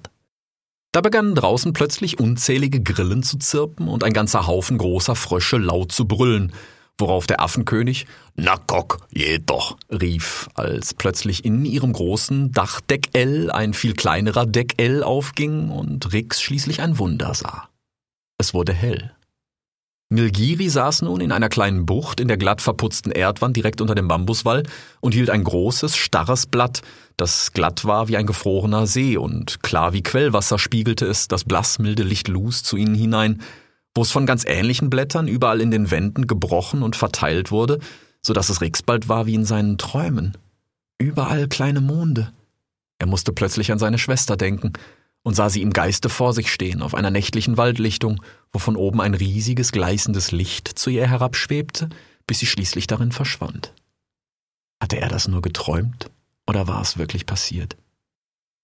Da 0.93 1.01
begannen 1.01 1.35
draußen 1.35 1.73
plötzlich 1.73 2.17
unzählige 2.17 2.81
Grillen 2.81 3.23
zu 3.23 3.39
zirpen 3.39 3.89
und 3.89 4.05
ein 4.05 4.13
ganzer 4.13 4.47
Haufen 4.47 4.77
großer 4.77 5.17
Frösche 5.17 5.57
laut 5.57 5.91
zu 5.91 6.05
brüllen– 6.05 6.53
worauf 6.99 7.27
der 7.27 7.41
Affenkönig 7.41 8.05
Na 8.35 8.57
kock, 8.57 8.99
jedoch, 9.11 9.77
rief, 9.89 10.49
als 10.53 10.93
plötzlich 10.93 11.45
in 11.45 11.65
ihrem 11.65 11.93
großen 11.93 12.51
Dachdeck-L 12.51 13.51
ein 13.51 13.73
viel 13.73 13.93
kleinerer 13.93 14.45
Deck-L 14.45 15.03
aufging 15.03 15.69
und 15.69 16.13
Rix 16.13 16.41
schließlich 16.41 16.81
ein 16.81 16.97
Wunder 16.97 17.33
sah. 17.33 17.69
Es 18.37 18.53
wurde 18.53 18.73
hell. 18.73 19.11
Nilgiri 20.11 20.69
saß 20.69 21.03
nun 21.03 21.21
in 21.21 21.31
einer 21.31 21.49
kleinen 21.49 21.85
Bucht 21.85 22.19
in 22.19 22.27
der 22.27 22.37
glatt 22.37 22.61
verputzten 22.61 23.11
Erdwand 23.11 23.55
direkt 23.55 23.79
unter 23.79 23.93
dem 23.93 24.07
Bambuswall 24.07 24.63
und 25.01 25.13
hielt 25.13 25.29
ein 25.29 25.43
großes, 25.43 25.95
starres 25.95 26.47
Blatt, 26.47 26.81
das 27.15 27.53
glatt 27.53 27.85
war 27.85 28.07
wie 28.07 28.17
ein 28.17 28.25
gefrorener 28.25 28.87
See 28.87 29.17
und 29.17 29.61
klar 29.61 29.93
wie 29.93 30.01
Quellwasser 30.01 30.57
spiegelte 30.57 31.05
es 31.05 31.27
das 31.27 31.43
blassmilde 31.43 32.01
Licht 32.01 32.27
Luz 32.27 32.63
zu 32.63 32.75
ihnen 32.75 32.95
hinein, 32.95 33.41
wo 33.95 34.01
es 34.01 34.11
von 34.11 34.25
ganz 34.25 34.45
ähnlichen 34.45 34.89
Blättern 34.89 35.27
überall 35.27 35.61
in 35.61 35.71
den 35.71 35.91
Wänden 35.91 36.27
gebrochen 36.27 36.83
und 36.83 36.95
verteilt 36.95 37.51
wurde, 37.51 37.79
so 38.21 38.33
dass 38.33 38.49
es 38.49 38.61
Rix 38.61 38.81
bald 38.83 39.09
war 39.09 39.25
wie 39.25 39.35
in 39.35 39.45
seinen 39.45 39.77
Träumen. 39.77 40.37
Überall 40.97 41.47
kleine 41.47 41.81
Monde. 41.81 42.33
Er 42.99 43.07
musste 43.07 43.31
plötzlich 43.31 43.71
an 43.71 43.79
seine 43.79 43.97
Schwester 43.97 44.35
denken 44.35 44.73
und 45.23 45.35
sah 45.35 45.49
sie 45.49 45.61
im 45.61 45.71
Geiste 45.71 46.09
vor 46.09 46.33
sich 46.33 46.51
stehen 46.51 46.81
auf 46.81 46.95
einer 46.95 47.11
nächtlichen 47.11 47.57
Waldlichtung, 47.57 48.21
wo 48.51 48.59
von 48.59 48.75
oben 48.75 49.01
ein 49.01 49.13
riesiges 49.13 49.71
gleißendes 49.71 50.31
Licht 50.31 50.67
zu 50.67 50.89
ihr 50.89 51.07
herabschwebte, 51.07 51.89
bis 52.27 52.39
sie 52.39 52.45
schließlich 52.45 52.87
darin 52.87 53.11
verschwand. 53.11 53.73
Hatte 54.81 54.99
er 54.99 55.09
das 55.09 55.27
nur 55.27 55.41
geträumt 55.41 56.09
oder 56.47 56.67
war 56.67 56.81
es 56.81 56.97
wirklich 56.97 57.25
passiert? 57.25 57.75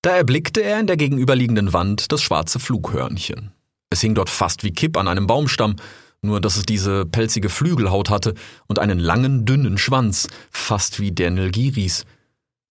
Da 0.01 0.15
erblickte 0.15 0.61
er 0.61 0.79
in 0.79 0.87
der 0.87 0.97
gegenüberliegenden 0.97 1.73
Wand 1.73 2.11
das 2.11 2.21
schwarze 2.21 2.59
Flughörnchen. 2.59 3.54
Es 3.89 4.01
hing 4.01 4.15
dort 4.15 4.29
fast 4.29 4.63
wie 4.63 4.71
Kipp 4.71 4.97
an 4.97 5.07
einem 5.07 5.27
Baumstamm, 5.27 5.75
nur 6.21 6.41
dass 6.41 6.57
es 6.57 6.63
diese 6.63 7.05
pelzige 7.05 7.49
Flügelhaut 7.49 8.09
hatte 8.09 8.33
und 8.67 8.79
einen 8.79 8.99
langen, 8.99 9.45
dünnen 9.45 9.77
Schwanz, 9.77 10.27
fast 10.51 10.99
wie 10.99 11.11
der 11.11 11.31
Nilgiris. 11.31 12.05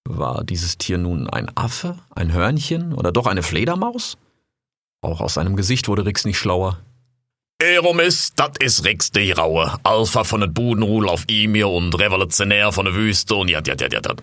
War 0.07 0.45
dieses 0.45 0.77
Tier 0.77 0.99
nun 0.99 1.31
ein 1.31 1.51
Affe, 1.57 1.99
ein 2.15 2.33
Hörnchen 2.33 2.93
oder 2.93 3.11
doch 3.13 3.27
eine 3.27 3.43
Fledermaus? 3.43 4.19
Auch 5.01 5.21
aus 5.21 5.35
seinem 5.35 5.57
Gesicht 5.57 5.89
wurde 5.89 6.05
Rix 6.05 6.25
nicht 6.25 6.39
schlauer. 6.39 6.79
Eromis, 7.59 8.33
dat 8.35 8.63
is 8.63 8.85
Rix 8.85 9.11
de 9.11 9.33
Raue, 9.33 9.79
Alpha 9.85 10.25
von 10.25 10.41
den 10.41 10.53
Budenruhl 10.53 11.09
auf 11.09 11.25
Imir 11.29 11.69
und 11.69 11.99
Revolutionär 11.99 12.73
von 12.73 12.85
der 12.85 12.95
Wüste 12.95 13.37
und 13.37 13.49
ja, 13.49 13.63
ja, 13.65 13.75
ja, 13.79 13.87
ja, 13.91 14.01
ja. 14.05 14.15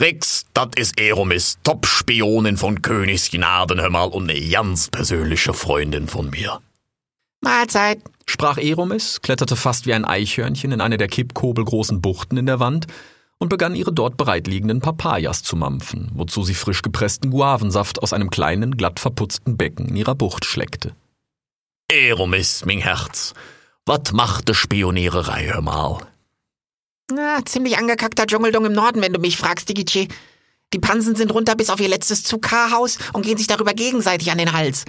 Rix, 0.00 0.46
dat 0.52 0.78
is 0.78 0.92
Eromis, 0.92 1.58
Top-Spionin 1.64 2.56
von 2.56 2.82
Königs 2.82 3.30
Gnaden, 3.30 3.80
hör 3.80 3.90
mal, 3.90 4.04
und 4.04 4.30
eine 4.30 4.40
ganz 4.40 4.88
persönliche 4.88 5.52
Freundin 5.52 6.06
von 6.06 6.30
mir. 6.30 6.60
Mahlzeit, 7.40 8.00
sprach 8.24 8.58
Eromis, 8.58 9.20
kletterte 9.22 9.56
fast 9.56 9.86
wie 9.86 9.94
ein 9.94 10.04
Eichhörnchen 10.04 10.70
in 10.70 10.80
eine 10.80 10.98
der 10.98 11.08
kippkobelgroßen 11.08 12.00
Buchten 12.00 12.36
in 12.36 12.46
der 12.46 12.60
Wand 12.60 12.86
und 13.38 13.48
begann 13.48 13.74
ihre 13.74 13.92
dort 13.92 14.16
bereitliegenden 14.16 14.80
Papayas 14.80 15.42
zu 15.42 15.56
mampfen, 15.56 16.12
wozu 16.14 16.44
sie 16.44 16.54
frisch 16.54 16.82
gepressten 16.82 17.32
Guavensaft 17.32 18.00
aus 18.00 18.12
einem 18.12 18.30
kleinen, 18.30 18.76
glatt 18.76 19.00
verputzten 19.00 19.56
Becken 19.56 19.88
in 19.88 19.96
ihrer 19.96 20.14
Bucht 20.14 20.44
schleckte. 20.44 20.94
Eromis, 21.90 22.64
mein 22.64 22.78
Herz, 22.78 23.34
wat 23.84 24.12
macht 24.12 24.46
de 24.46 24.54
Spioniererei, 24.54 25.46
hör 25.46 25.62
mal? 25.62 25.98
Na, 27.10 27.44
ziemlich 27.44 27.78
angekackter 27.78 28.26
Dschungeldung 28.26 28.66
im 28.66 28.72
Norden, 28.72 29.00
wenn 29.00 29.12
du 29.12 29.20
mich 29.20 29.38
fragst, 29.38 29.68
Digici. 29.68 30.08
Die 30.74 30.78
Pansen 30.78 31.16
sind 31.16 31.32
runter 31.32 31.56
bis 31.56 31.70
auf 31.70 31.80
ihr 31.80 31.88
letztes 31.88 32.22
Zuckerhaus 32.22 32.98
und 33.14 33.24
gehen 33.24 33.38
sich 33.38 33.46
darüber 33.46 33.72
gegenseitig 33.72 34.30
an 34.30 34.36
den 34.36 34.52
Hals. 34.52 34.84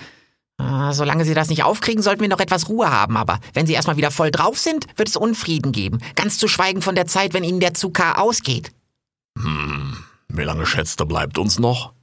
Ah, 0.57 0.91
solange 0.91 1.23
sie 1.23 1.33
das 1.33 1.47
nicht 1.47 1.63
aufkriegen, 1.63 2.03
sollten 2.03 2.21
wir 2.21 2.27
noch 2.27 2.41
etwas 2.41 2.67
Ruhe 2.67 2.91
haben, 2.91 3.15
aber 3.15 3.39
wenn 3.53 3.65
sie 3.65 3.73
erstmal 3.73 3.95
wieder 3.95 4.11
voll 4.11 4.29
drauf 4.29 4.59
sind, 4.59 4.87
wird 4.97 5.07
es 5.07 5.15
Unfrieden 5.15 5.71
geben. 5.71 5.99
Ganz 6.15 6.37
zu 6.37 6.49
schweigen 6.49 6.81
von 6.81 6.95
der 6.95 7.07
Zeit, 7.07 7.33
wenn 7.33 7.45
ihnen 7.45 7.61
der 7.61 7.73
Zucker 7.73 8.19
ausgeht. 8.21 8.71
Hm, 9.37 9.95
wie 10.27 10.43
lange 10.43 10.65
schätzt 10.65 10.99
er 10.99 11.05
bleibt 11.05 11.37
uns 11.37 11.59
noch? 11.59 11.93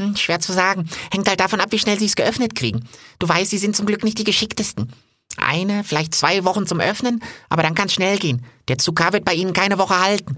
Hm, 0.00 0.16
schwer 0.16 0.40
zu 0.40 0.54
sagen. 0.54 0.88
Hängt 1.12 1.28
halt 1.28 1.40
davon 1.40 1.60
ab, 1.60 1.70
wie 1.72 1.78
schnell 1.78 1.98
sie 1.98 2.06
es 2.06 2.16
geöffnet 2.16 2.54
kriegen. 2.54 2.88
Du 3.18 3.28
weißt, 3.28 3.50
sie 3.50 3.58
sind 3.58 3.76
zum 3.76 3.84
Glück 3.84 4.04
nicht 4.04 4.18
die 4.18 4.24
geschicktesten. 4.24 4.90
Eine, 5.38 5.84
vielleicht 5.84 6.14
zwei 6.14 6.44
Wochen 6.44 6.66
zum 6.66 6.80
Öffnen, 6.80 7.22
aber 7.48 7.62
dann 7.62 7.74
kann's 7.74 7.94
schnell 7.94 8.18
gehen. 8.18 8.44
Der 8.68 8.78
Zucker 8.78 9.12
wird 9.12 9.24
bei 9.24 9.34
ihnen 9.34 9.52
keine 9.52 9.78
Woche 9.78 10.00
halten. 10.00 10.36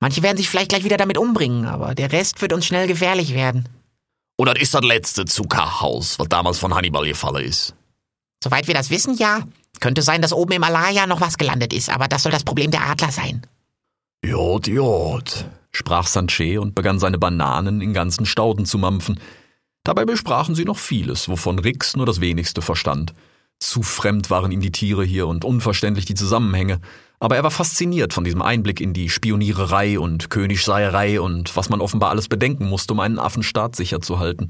Manche 0.00 0.22
werden 0.22 0.36
sich 0.36 0.48
vielleicht 0.48 0.70
gleich 0.70 0.84
wieder 0.84 0.96
damit 0.96 1.18
umbringen, 1.18 1.66
aber 1.66 1.94
der 1.94 2.12
Rest 2.12 2.40
wird 2.40 2.52
uns 2.52 2.66
schnell 2.66 2.86
gefährlich 2.86 3.34
werden. 3.34 3.68
Und 4.36 4.46
das 4.46 4.60
ist 4.60 4.74
das 4.74 4.84
letzte 4.84 5.24
Zuckerhaus, 5.24 6.18
was 6.18 6.28
damals 6.28 6.58
von 6.58 6.74
Hannibal 6.74 7.04
gefallen 7.04 7.44
ist. 7.44 7.74
Soweit 8.42 8.68
wir 8.68 8.74
das 8.74 8.90
wissen, 8.90 9.16
ja. 9.16 9.42
Könnte 9.80 10.02
sein, 10.02 10.22
dass 10.22 10.32
oben 10.32 10.52
im 10.52 10.64
Alaya 10.64 11.06
noch 11.06 11.20
was 11.20 11.38
gelandet 11.38 11.72
ist, 11.72 11.90
aber 11.90 12.08
das 12.08 12.22
soll 12.22 12.32
das 12.32 12.44
Problem 12.44 12.70
der 12.70 12.88
Adler 12.88 13.10
sein. 13.10 13.42
Jod, 14.24 14.66
jod, 14.66 15.46
sprach 15.72 16.06
Sanchez 16.06 16.58
und 16.58 16.74
begann 16.74 16.98
seine 16.98 17.18
Bananen 17.18 17.80
in 17.80 17.92
ganzen 17.92 18.26
Stauden 18.26 18.66
zu 18.66 18.78
mampfen. 18.78 19.20
Dabei 19.84 20.04
besprachen 20.04 20.54
sie 20.54 20.64
noch 20.64 20.78
vieles, 20.78 21.28
wovon 21.28 21.58
Rix 21.58 21.96
nur 21.96 22.06
das 22.06 22.20
wenigste 22.20 22.62
verstand. 22.62 23.14
Zu 23.60 23.82
fremd 23.82 24.30
waren 24.30 24.52
ihm 24.52 24.60
die 24.60 24.72
Tiere 24.72 25.04
hier 25.04 25.26
und 25.26 25.44
unverständlich 25.44 26.04
die 26.04 26.14
Zusammenhänge, 26.14 26.80
aber 27.20 27.36
er 27.36 27.42
war 27.42 27.50
fasziniert 27.50 28.12
von 28.12 28.24
diesem 28.24 28.42
Einblick 28.42 28.80
in 28.80 28.92
die 28.92 29.08
Spioniererei 29.08 29.98
und 29.98 30.30
Königsseierei 30.30 31.20
und 31.20 31.56
was 31.56 31.68
man 31.68 31.80
offenbar 31.80 32.10
alles 32.10 32.28
bedenken 32.28 32.68
musste, 32.68 32.92
um 32.92 33.00
einen 33.00 33.18
Affenstaat 33.18 33.74
sicher 33.74 34.00
zu 34.00 34.20
halten. 34.20 34.48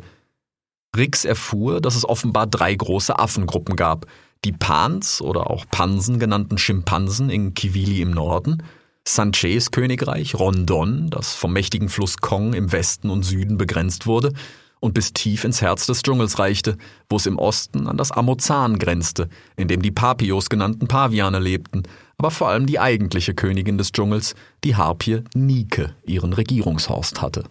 Rix 0.96 1.24
erfuhr, 1.24 1.80
dass 1.80 1.96
es 1.96 2.06
offenbar 2.06 2.46
drei 2.46 2.74
große 2.74 3.18
Affengruppen 3.18 3.76
gab, 3.76 4.06
die 4.44 4.52
Pans 4.52 5.22
oder 5.22 5.50
auch 5.50 5.64
Pansen 5.70 6.18
genannten 6.18 6.58
Schimpansen 6.58 7.30
in 7.30 7.54
Kivili 7.54 8.02
im 8.02 8.10
Norden, 8.10 8.62
Sanchez 9.06 9.70
Königreich, 9.70 10.34
Rondon, 10.34 11.08
das 11.10 11.34
vom 11.34 11.52
mächtigen 11.52 11.88
Fluss 11.88 12.18
Kong 12.18 12.52
im 12.52 12.72
Westen 12.72 13.10
und 13.10 13.22
Süden 13.22 13.56
begrenzt 13.56 14.06
wurde, 14.06 14.32
und 14.80 14.94
bis 14.94 15.12
tief 15.12 15.44
ins 15.44 15.62
Herz 15.62 15.86
des 15.86 16.02
Dschungels 16.02 16.38
reichte, 16.38 16.76
wo 17.08 17.16
es 17.16 17.26
im 17.26 17.38
Osten 17.38 17.86
an 17.86 17.96
das 17.96 18.12
Amazon 18.12 18.78
grenzte, 18.78 19.28
in 19.56 19.68
dem 19.68 19.82
die 19.82 19.90
Papios 19.90 20.48
genannten 20.48 20.88
Paviane 20.88 21.38
lebten, 21.38 21.82
aber 22.16 22.30
vor 22.30 22.48
allem 22.48 22.66
die 22.66 22.80
eigentliche 22.80 23.34
Königin 23.34 23.78
des 23.78 23.92
Dschungels, 23.92 24.34
die 24.64 24.76
Harpie 24.76 25.22
Nike, 25.34 25.90
ihren 26.04 26.32
Regierungshorst 26.32 27.22
hatte. 27.22 27.44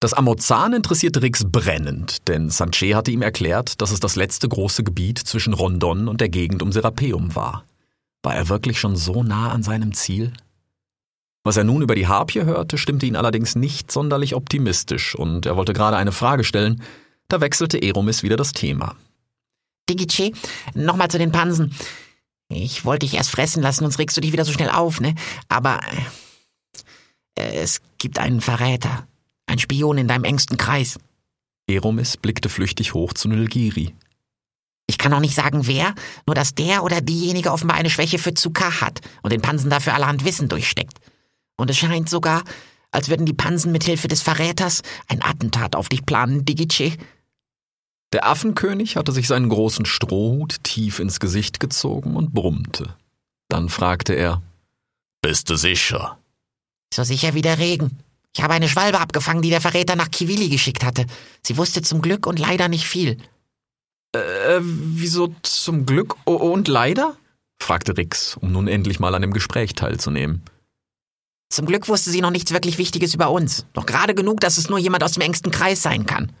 Das 0.00 0.12
Amazon 0.12 0.74
interessierte 0.74 1.22
Rix 1.22 1.44
brennend, 1.50 2.28
denn 2.28 2.50
Sanchez 2.50 2.94
hatte 2.94 3.10
ihm 3.10 3.22
erklärt, 3.22 3.80
dass 3.80 3.90
es 3.90 4.00
das 4.00 4.16
letzte 4.16 4.48
große 4.48 4.84
Gebiet 4.84 5.18
zwischen 5.18 5.54
Rondon 5.54 6.08
und 6.08 6.20
der 6.20 6.28
Gegend 6.28 6.62
um 6.62 6.72
Serapeum 6.72 7.34
war. 7.34 7.64
War 8.22 8.34
er 8.34 8.48
wirklich 8.48 8.78
schon 8.78 8.96
so 8.96 9.22
nah 9.22 9.50
an 9.50 9.62
seinem 9.62 9.94
Ziel? 9.94 10.32
Was 11.44 11.58
er 11.58 11.64
nun 11.64 11.82
über 11.82 11.94
die 11.94 12.08
Harpie 12.08 12.42
hörte, 12.42 12.78
stimmte 12.78 13.04
ihn 13.04 13.16
allerdings 13.16 13.54
nicht 13.54 13.92
sonderlich 13.92 14.34
optimistisch, 14.34 15.14
und 15.14 15.44
er 15.44 15.56
wollte 15.56 15.74
gerade 15.74 15.98
eine 15.98 16.12
Frage 16.12 16.42
stellen, 16.42 16.82
da 17.28 17.40
wechselte 17.42 17.80
Eromis 17.80 18.22
wieder 18.22 18.36
das 18.36 18.52
Thema. 18.52 18.96
Digice, 19.88 20.32
nochmal 20.74 21.10
zu 21.10 21.18
den 21.18 21.32
Pansen. 21.32 21.74
Ich 22.48 22.86
wollte 22.86 23.04
dich 23.04 23.14
erst 23.14 23.30
fressen 23.30 23.62
lassen, 23.62 23.84
sonst 23.84 23.98
regst 23.98 24.16
du 24.16 24.22
dich 24.22 24.32
wieder 24.32 24.46
so 24.46 24.52
schnell 24.52 24.70
auf, 24.70 25.00
ne? 25.00 25.14
Aber 25.48 25.80
äh, 27.34 27.56
es 27.56 27.82
gibt 27.98 28.18
einen 28.18 28.40
Verräter, 28.40 29.06
ein 29.46 29.58
Spion 29.58 29.98
in 29.98 30.08
deinem 30.08 30.24
engsten 30.24 30.56
Kreis. 30.56 30.98
Eromis 31.66 32.16
blickte 32.16 32.48
flüchtig 32.48 32.94
hoch 32.94 33.12
zu 33.12 33.28
Nilgiri. 33.28 33.94
Ich 34.86 34.98
kann 34.98 35.12
auch 35.12 35.20
nicht 35.20 35.34
sagen, 35.34 35.66
wer, 35.66 35.94
nur 36.26 36.34
dass 36.34 36.54
der 36.54 36.84
oder 36.84 37.00
diejenige 37.00 37.52
offenbar 37.52 37.76
eine 37.76 37.90
Schwäche 37.90 38.18
für 38.18 38.34
Zucker 38.34 38.80
hat 38.80 39.00
und 39.22 39.32
den 39.32 39.42
Pansen 39.42 39.70
dafür 39.70 39.94
allerhand 39.94 40.24
Wissen 40.24 40.48
durchsteckt. 40.48 40.98
Und 41.56 41.70
es 41.70 41.76
scheint 41.76 42.08
sogar, 42.08 42.42
als 42.90 43.08
würden 43.08 43.26
die 43.26 43.32
Pansen 43.32 43.72
mit 43.72 43.84
Hilfe 43.84 44.08
des 44.08 44.22
Verräters 44.22 44.82
ein 45.08 45.22
Attentat 45.22 45.76
auf 45.76 45.88
dich 45.88 46.06
planen, 46.06 46.44
Digice. 46.44 46.96
Der 48.12 48.26
Affenkönig 48.26 48.96
hatte 48.96 49.12
sich 49.12 49.26
seinen 49.26 49.48
großen 49.48 49.86
Strohhut 49.86 50.62
tief 50.62 51.00
ins 51.00 51.18
Gesicht 51.18 51.58
gezogen 51.58 52.14
und 52.14 52.32
brummte. 52.32 52.94
Dann 53.48 53.68
fragte 53.68 54.14
er: 54.14 54.42
Bist 55.20 55.50
du 55.50 55.56
sicher? 55.56 56.18
So 56.92 57.02
sicher 57.02 57.34
wie 57.34 57.42
der 57.42 57.58
Regen. 57.58 57.98
Ich 58.36 58.42
habe 58.42 58.54
eine 58.54 58.68
Schwalbe 58.68 59.00
abgefangen, 59.00 59.42
die 59.42 59.50
der 59.50 59.60
Verräter 59.60 59.96
nach 59.96 60.10
Kivili 60.10 60.48
geschickt 60.48 60.84
hatte. 60.84 61.06
Sie 61.42 61.56
wusste 61.56 61.82
zum 61.82 62.02
Glück 62.02 62.26
und 62.26 62.38
leider 62.38 62.68
nicht 62.68 62.86
viel. 62.86 63.18
Äh, 64.12 64.60
wieso 64.60 65.34
zum 65.42 65.86
Glück 65.86 66.16
und 66.24 66.68
leider? 66.68 67.16
fragte 67.58 67.96
Rix, 67.96 68.36
um 68.36 68.52
nun 68.52 68.68
endlich 68.68 69.00
mal 69.00 69.14
an 69.14 69.22
dem 69.22 69.32
Gespräch 69.32 69.74
teilzunehmen. 69.74 70.42
Zum 71.50 71.66
Glück 71.66 71.88
wusste 71.88 72.10
sie 72.10 72.20
noch 72.20 72.30
nichts 72.30 72.52
wirklich 72.52 72.78
Wichtiges 72.78 73.14
über 73.14 73.30
uns. 73.30 73.66
Noch 73.74 73.86
gerade 73.86 74.14
genug, 74.14 74.40
dass 74.40 74.58
es 74.58 74.68
nur 74.68 74.78
jemand 74.78 75.04
aus 75.04 75.12
dem 75.12 75.22
engsten 75.22 75.52
Kreis 75.52 75.82
sein 75.82 76.06
kann. 76.06 76.32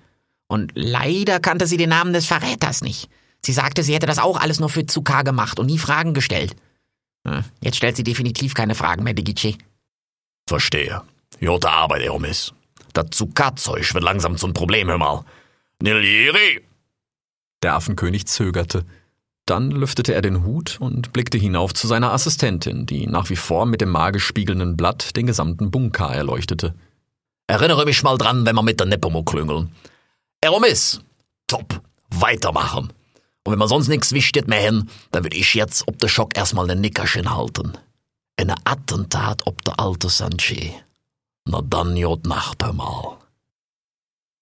Und 0.48 0.72
leider 0.74 1.40
kannte 1.40 1.66
sie 1.66 1.76
den 1.76 1.90
Namen 1.90 2.12
des 2.12 2.26
Verräters 2.26 2.82
nicht. 2.82 3.08
Sie 3.44 3.52
sagte, 3.52 3.82
sie 3.82 3.94
hätte 3.94 4.06
das 4.06 4.18
auch 4.18 4.40
alles 4.40 4.60
nur 4.60 4.70
für 4.70 4.86
Zuka 4.86 5.22
gemacht 5.22 5.58
und 5.58 5.66
nie 5.66 5.78
Fragen 5.78 6.14
gestellt. 6.14 6.56
Hm, 7.26 7.44
jetzt 7.60 7.76
stellt 7.76 7.96
sie 7.96 8.04
definitiv 8.04 8.54
keine 8.54 8.74
Fragen 8.74 9.04
mehr, 9.04 9.14
Digici. 9.14 9.58
Verstehe. 10.48 11.02
Jota 11.40 11.70
Arbeit, 11.70 12.02
Eromis. 12.02 12.52
Das 12.92 13.06
Zuka-Zeug 13.10 13.92
wird 13.94 14.04
langsam 14.04 14.36
zum 14.36 14.54
Problem, 14.54 14.88
hör 14.88 14.98
mal. 14.98 15.24
Nilieri! 15.82 16.62
Der 17.62 17.74
Affenkönig 17.74 18.26
zögerte. 18.26 18.84
Dann 19.46 19.70
lüftete 19.70 20.14
er 20.14 20.22
den 20.22 20.44
Hut 20.44 20.78
und 20.80 21.12
blickte 21.12 21.36
hinauf 21.36 21.74
zu 21.74 21.86
seiner 21.86 22.12
Assistentin, 22.12 22.86
die 22.86 23.06
nach 23.06 23.28
wie 23.28 23.36
vor 23.36 23.66
mit 23.66 23.80
dem 23.80 23.90
magisch 23.90 24.24
spiegelnden 24.24 24.76
Blatt 24.76 25.16
den 25.16 25.26
gesamten 25.26 25.70
Bunker 25.70 26.08
erleuchtete. 26.08 26.74
Erinnere 27.46 27.84
mich 27.84 28.02
mal 28.02 28.16
dran, 28.16 28.46
wenn 28.46 28.56
wir 28.56 28.62
mit 28.62 28.80
der 28.80 28.86
Nepomuk 28.86 29.28
klüngeln. 29.28 29.70
Eromis, 30.40 31.00
top, 31.46 31.82
weitermachen. 32.08 32.92
Und 33.44 33.52
wenn 33.52 33.58
man 33.58 33.68
sonst 33.68 33.88
nichts 33.88 34.12
wichtet 34.12 34.48
mehr 34.48 34.60
hin, 34.60 34.88
dann 35.10 35.24
würde 35.24 35.36
ich 35.36 35.52
jetzt 35.52 35.86
ob 35.86 35.98
der 35.98 36.08
Schock 36.08 36.36
erstmal 36.36 36.70
ein 36.70 36.80
Nickerchen 36.80 37.36
halten. 37.36 37.76
Eine 38.36 38.54
Attentat 38.64 39.46
ob 39.46 39.62
der 39.64 39.78
alte 39.78 40.08
Sanchez. 40.08 40.72
Na 41.46 41.60
dann 41.60 41.96
jod 41.96 42.26
Nacht, 42.26 42.64
hör 42.64 42.72
mal. 42.72 43.18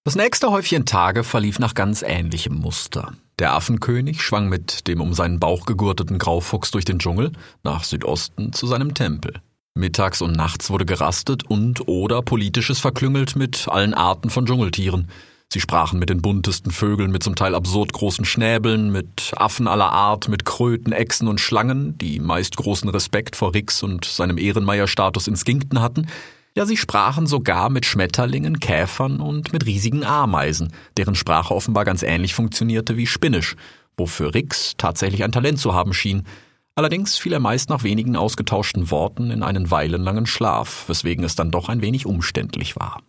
Das 0.05 0.17
nächste 0.17 0.51
Häufchen 0.51 0.85
Tage 0.85 1.23
verlief 1.23 1.59
nach 1.59 1.75
ganz 1.75 2.01
ähnlichem 2.01 2.55
Muster. 2.55 3.13
Der 3.39 3.53
Affenkönig 3.53 4.21
schwang 4.21 4.49
mit 4.49 4.85
dem 4.89 4.99
um 4.99 5.13
seinen 5.13 5.39
Bauch 5.39 5.65
gegurteten 5.65 6.17
Graufuchs 6.17 6.71
durch 6.71 6.83
den 6.83 6.99
Dschungel 6.99 7.31
nach 7.63 7.85
Südosten 7.85 8.51
zu 8.51 8.67
seinem 8.67 8.95
Tempel. 8.95 9.35
Mittags 9.75 10.21
und 10.21 10.35
nachts 10.35 10.69
wurde 10.69 10.85
gerastet 10.85 11.43
und 11.45 11.87
oder 11.87 12.21
politisches 12.21 12.79
verklüngelt 12.79 13.37
mit 13.37 13.69
allen 13.69 13.93
Arten 13.93 14.29
von 14.29 14.45
Dschungeltieren. 14.45 15.07
Sie 15.49 15.61
sprachen 15.61 15.99
mit 15.99 16.09
den 16.09 16.21
buntesten 16.21 16.73
Vögeln 16.73 17.09
mit 17.09 17.23
zum 17.23 17.35
Teil 17.35 17.55
absurd 17.55 17.93
großen 17.93 18.25
Schnäbeln, 18.25 18.91
mit 18.91 19.31
Affen 19.37 19.69
aller 19.69 19.93
Art, 19.93 20.27
mit 20.27 20.43
Kröten, 20.43 20.91
Echsen 20.91 21.29
und 21.29 21.39
Schlangen, 21.39 21.97
die 21.97 22.19
meist 22.19 22.57
großen 22.57 22.89
Respekt 22.89 23.37
vor 23.37 23.53
Rix 23.53 23.81
und 23.81 24.03
seinem 24.03 24.37
Ehrenmeierstatus 24.37 25.29
instinkten 25.29 25.79
hatten. 25.79 26.07
Ja, 26.55 26.67
sie 26.67 26.77
sprachen 26.77 27.25
sogar 27.25 27.71
mit 27.71 27.83
Schmetterlingen, 27.83 28.59
Käfern 28.59 29.21
und 29.21 29.53
mit 29.53 29.65
riesigen 29.65 30.03
Ameisen, 30.03 30.71
deren 30.97 31.15
Sprache 31.15 31.55
offenbar 31.55 31.83
ganz 31.83 32.03
ähnlich 32.03 32.35
funktionierte 32.35 32.95
wie 32.95 33.07
Spinnisch, 33.07 33.55
wofür 33.97 34.35
Rix 34.35 34.73
tatsächlich 34.77 35.23
ein 35.23 35.31
Talent 35.31 35.57
zu 35.57 35.73
haben 35.73 35.93
schien. 35.93 36.27
Allerdings 36.75 37.17
fiel 37.17 37.33
er 37.33 37.39
meist 37.39 37.69
nach 37.69 37.83
wenigen 37.83 38.15
ausgetauschten 38.15 38.91
Worten 38.91 39.31
in 39.31 39.41
einen 39.41 39.71
weilenlangen 39.71 40.27
Schlaf, 40.27 40.85
weswegen 40.87 41.23
es 41.23 41.35
dann 41.35 41.49
doch 41.49 41.69
ein 41.69 41.81
wenig 41.81 42.05
umständlich 42.05 42.75
war. 42.75 43.01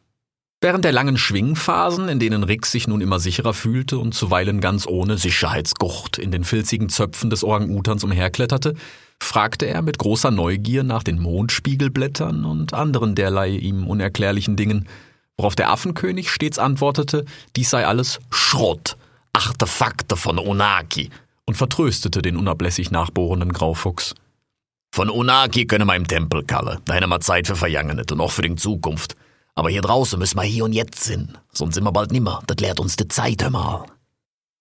Während 0.62 0.86
der 0.86 0.92
langen 0.92 1.18
Schwingphasen, 1.18 2.08
in 2.08 2.18
denen 2.18 2.44
Rick 2.44 2.64
sich 2.64 2.88
nun 2.88 3.02
immer 3.02 3.20
sicherer 3.20 3.52
fühlte 3.52 3.98
und 3.98 4.14
zuweilen 4.14 4.62
ganz 4.62 4.86
ohne 4.86 5.18
Sicherheitsgucht 5.18 6.16
in 6.16 6.30
den 6.30 6.44
filzigen 6.44 6.88
Zöpfen 6.88 7.28
des 7.28 7.44
Orang-Utans 7.44 8.04
umherkletterte, 8.04 8.72
fragte 9.22 9.66
er 9.66 9.82
mit 9.82 9.98
großer 9.98 10.30
Neugier 10.30 10.82
nach 10.82 11.02
den 11.02 11.18
Mondspiegelblättern 11.18 12.44
und 12.44 12.74
anderen 12.74 13.14
derlei 13.14 13.50
ihm 13.50 13.86
unerklärlichen 13.86 14.56
Dingen, 14.56 14.88
worauf 15.36 15.56
der 15.56 15.70
Affenkönig 15.70 16.30
stets 16.30 16.58
antwortete, 16.58 17.24
dies 17.56 17.70
sei 17.70 17.86
alles 17.86 18.20
Schrott, 18.30 18.96
Artefakte 19.32 20.16
von 20.16 20.38
Onaki, 20.38 21.10
und 21.46 21.56
vertröstete 21.56 22.22
den 22.22 22.36
unablässig 22.36 22.90
nachbohrenden 22.90 23.52
Graufuchs. 23.52 24.14
Von 24.94 25.10
Onaki 25.10 25.66
können 25.66 25.86
wir 25.86 25.96
im 25.96 26.06
Tempel 26.06 26.44
kalle, 26.44 26.78
da 26.84 26.94
haben 26.94 27.08
wir 27.08 27.20
Zeit 27.20 27.46
für 27.46 27.56
Vergangenet 27.56 28.12
und 28.12 28.20
auch 28.20 28.30
für 28.30 28.42
die 28.42 28.54
Zukunft. 28.54 29.16
Aber 29.56 29.68
hier 29.68 29.82
draußen 29.82 30.18
müssen 30.18 30.38
wir 30.38 30.44
hier 30.44 30.64
und 30.64 30.72
jetzt 30.72 31.04
sind, 31.04 31.40
sonst 31.52 31.74
sind 31.74 31.84
wir 31.84 31.92
bald 31.92 32.12
nimmer. 32.12 32.42
Das 32.46 32.56
lehrt 32.58 32.80
uns 32.80 32.96
die 32.96 33.08
Zeit 33.08 33.42
einmal. 33.42 33.84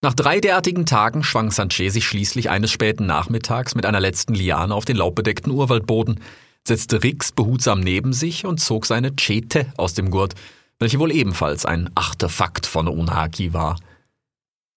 Nach 0.04 0.14
drei 0.14 0.42
derartigen 0.42 0.86
Tagen 0.86 1.24
schwang 1.24 1.50
Sanchez 1.50 1.94
sich 1.94 2.06
schließlich 2.06 2.50
eines 2.50 2.72
späten 2.72 3.06
Nachmittags 3.06 3.74
mit 3.74 3.86
einer 3.86 4.02
letzten 4.02 4.34
Liane 4.34 4.76
auf 4.76 4.84
den 4.84 4.98
laubbedeckten 4.98 5.50
Urwaldboden, 5.50 6.20
setzte 6.68 7.04
Rix 7.04 7.32
behutsam 7.32 7.80
neben 7.80 8.12
sich 8.12 8.46
und 8.46 8.60
zog 8.60 8.86
seine 8.86 9.16
Chete 9.16 9.72
aus 9.78 9.94
dem 9.94 10.12
Gurt, 10.12 10.34
welche 10.78 11.00
wohl 11.00 11.14
ebenfalls 11.14 11.66
ein 11.66 11.90
Artefakt 11.96 12.66
von 12.66 12.90
Unaki 12.90 13.54
war. 13.54 13.80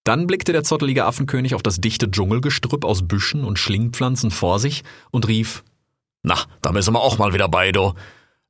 Dann 0.05 0.27
blickte 0.27 0.53
der 0.53 0.63
zottelige 0.63 1.03
Affenkönig 1.03 1.55
auf 1.55 1.61
das 1.63 1.81
dichte 1.81 2.09
Dschungelgestrüpp 2.09 2.85
aus 2.85 3.05
Büschen 3.05 3.43
und 3.43 3.59
Schlingpflanzen 3.59 4.31
vor 4.31 4.59
sich 4.59 4.85
und 5.11 5.27
rief, 5.27 5.65
Na, 6.23 6.37
da 6.61 6.71
müssen 6.71 6.93
wir 6.93 7.01
auch 7.01 7.17
mal 7.17 7.33
wieder 7.33 7.49
bei, 7.49 7.73
du. 7.73 7.93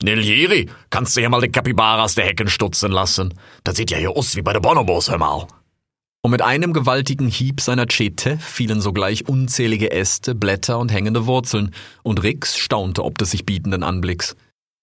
Nilieri, 0.04 0.70
kannst 0.92 1.18
du 1.18 1.22
hier 1.22 1.30
mal 1.30 1.42
die 1.42 1.50
Kapibaras 1.50 2.13
der 2.13 2.26
Hecken 2.26 2.50
stutzen 2.50 2.92
lassen? 2.92 3.34
Das 3.63 3.78
sieht 3.78 3.90
ja 3.90 3.98
hier 3.98 4.12
aus 4.12 4.36
wie 4.36 4.44
bei 4.44 4.54
der 4.54 4.60
Bonobos, 4.60 5.10
hör 5.10 5.18
mal. 5.18 5.48
Und 6.28 6.32
mit 6.32 6.42
einem 6.42 6.74
gewaltigen 6.74 7.30
Hieb 7.30 7.62
seiner 7.62 7.86
Chete 7.86 8.38
fielen 8.38 8.82
sogleich 8.82 9.30
unzählige 9.30 9.94
Äste, 9.94 10.36
Blätter 10.36 10.78
und 10.78 10.92
hängende 10.92 11.26
Wurzeln, 11.26 11.74
und 12.04 12.22
Rix 12.22 12.58
staunte 12.58 13.06
ob 13.06 13.18
des 13.18 13.32
sich 13.32 13.46
bietenden 13.46 13.82
Anblicks. 13.82 14.36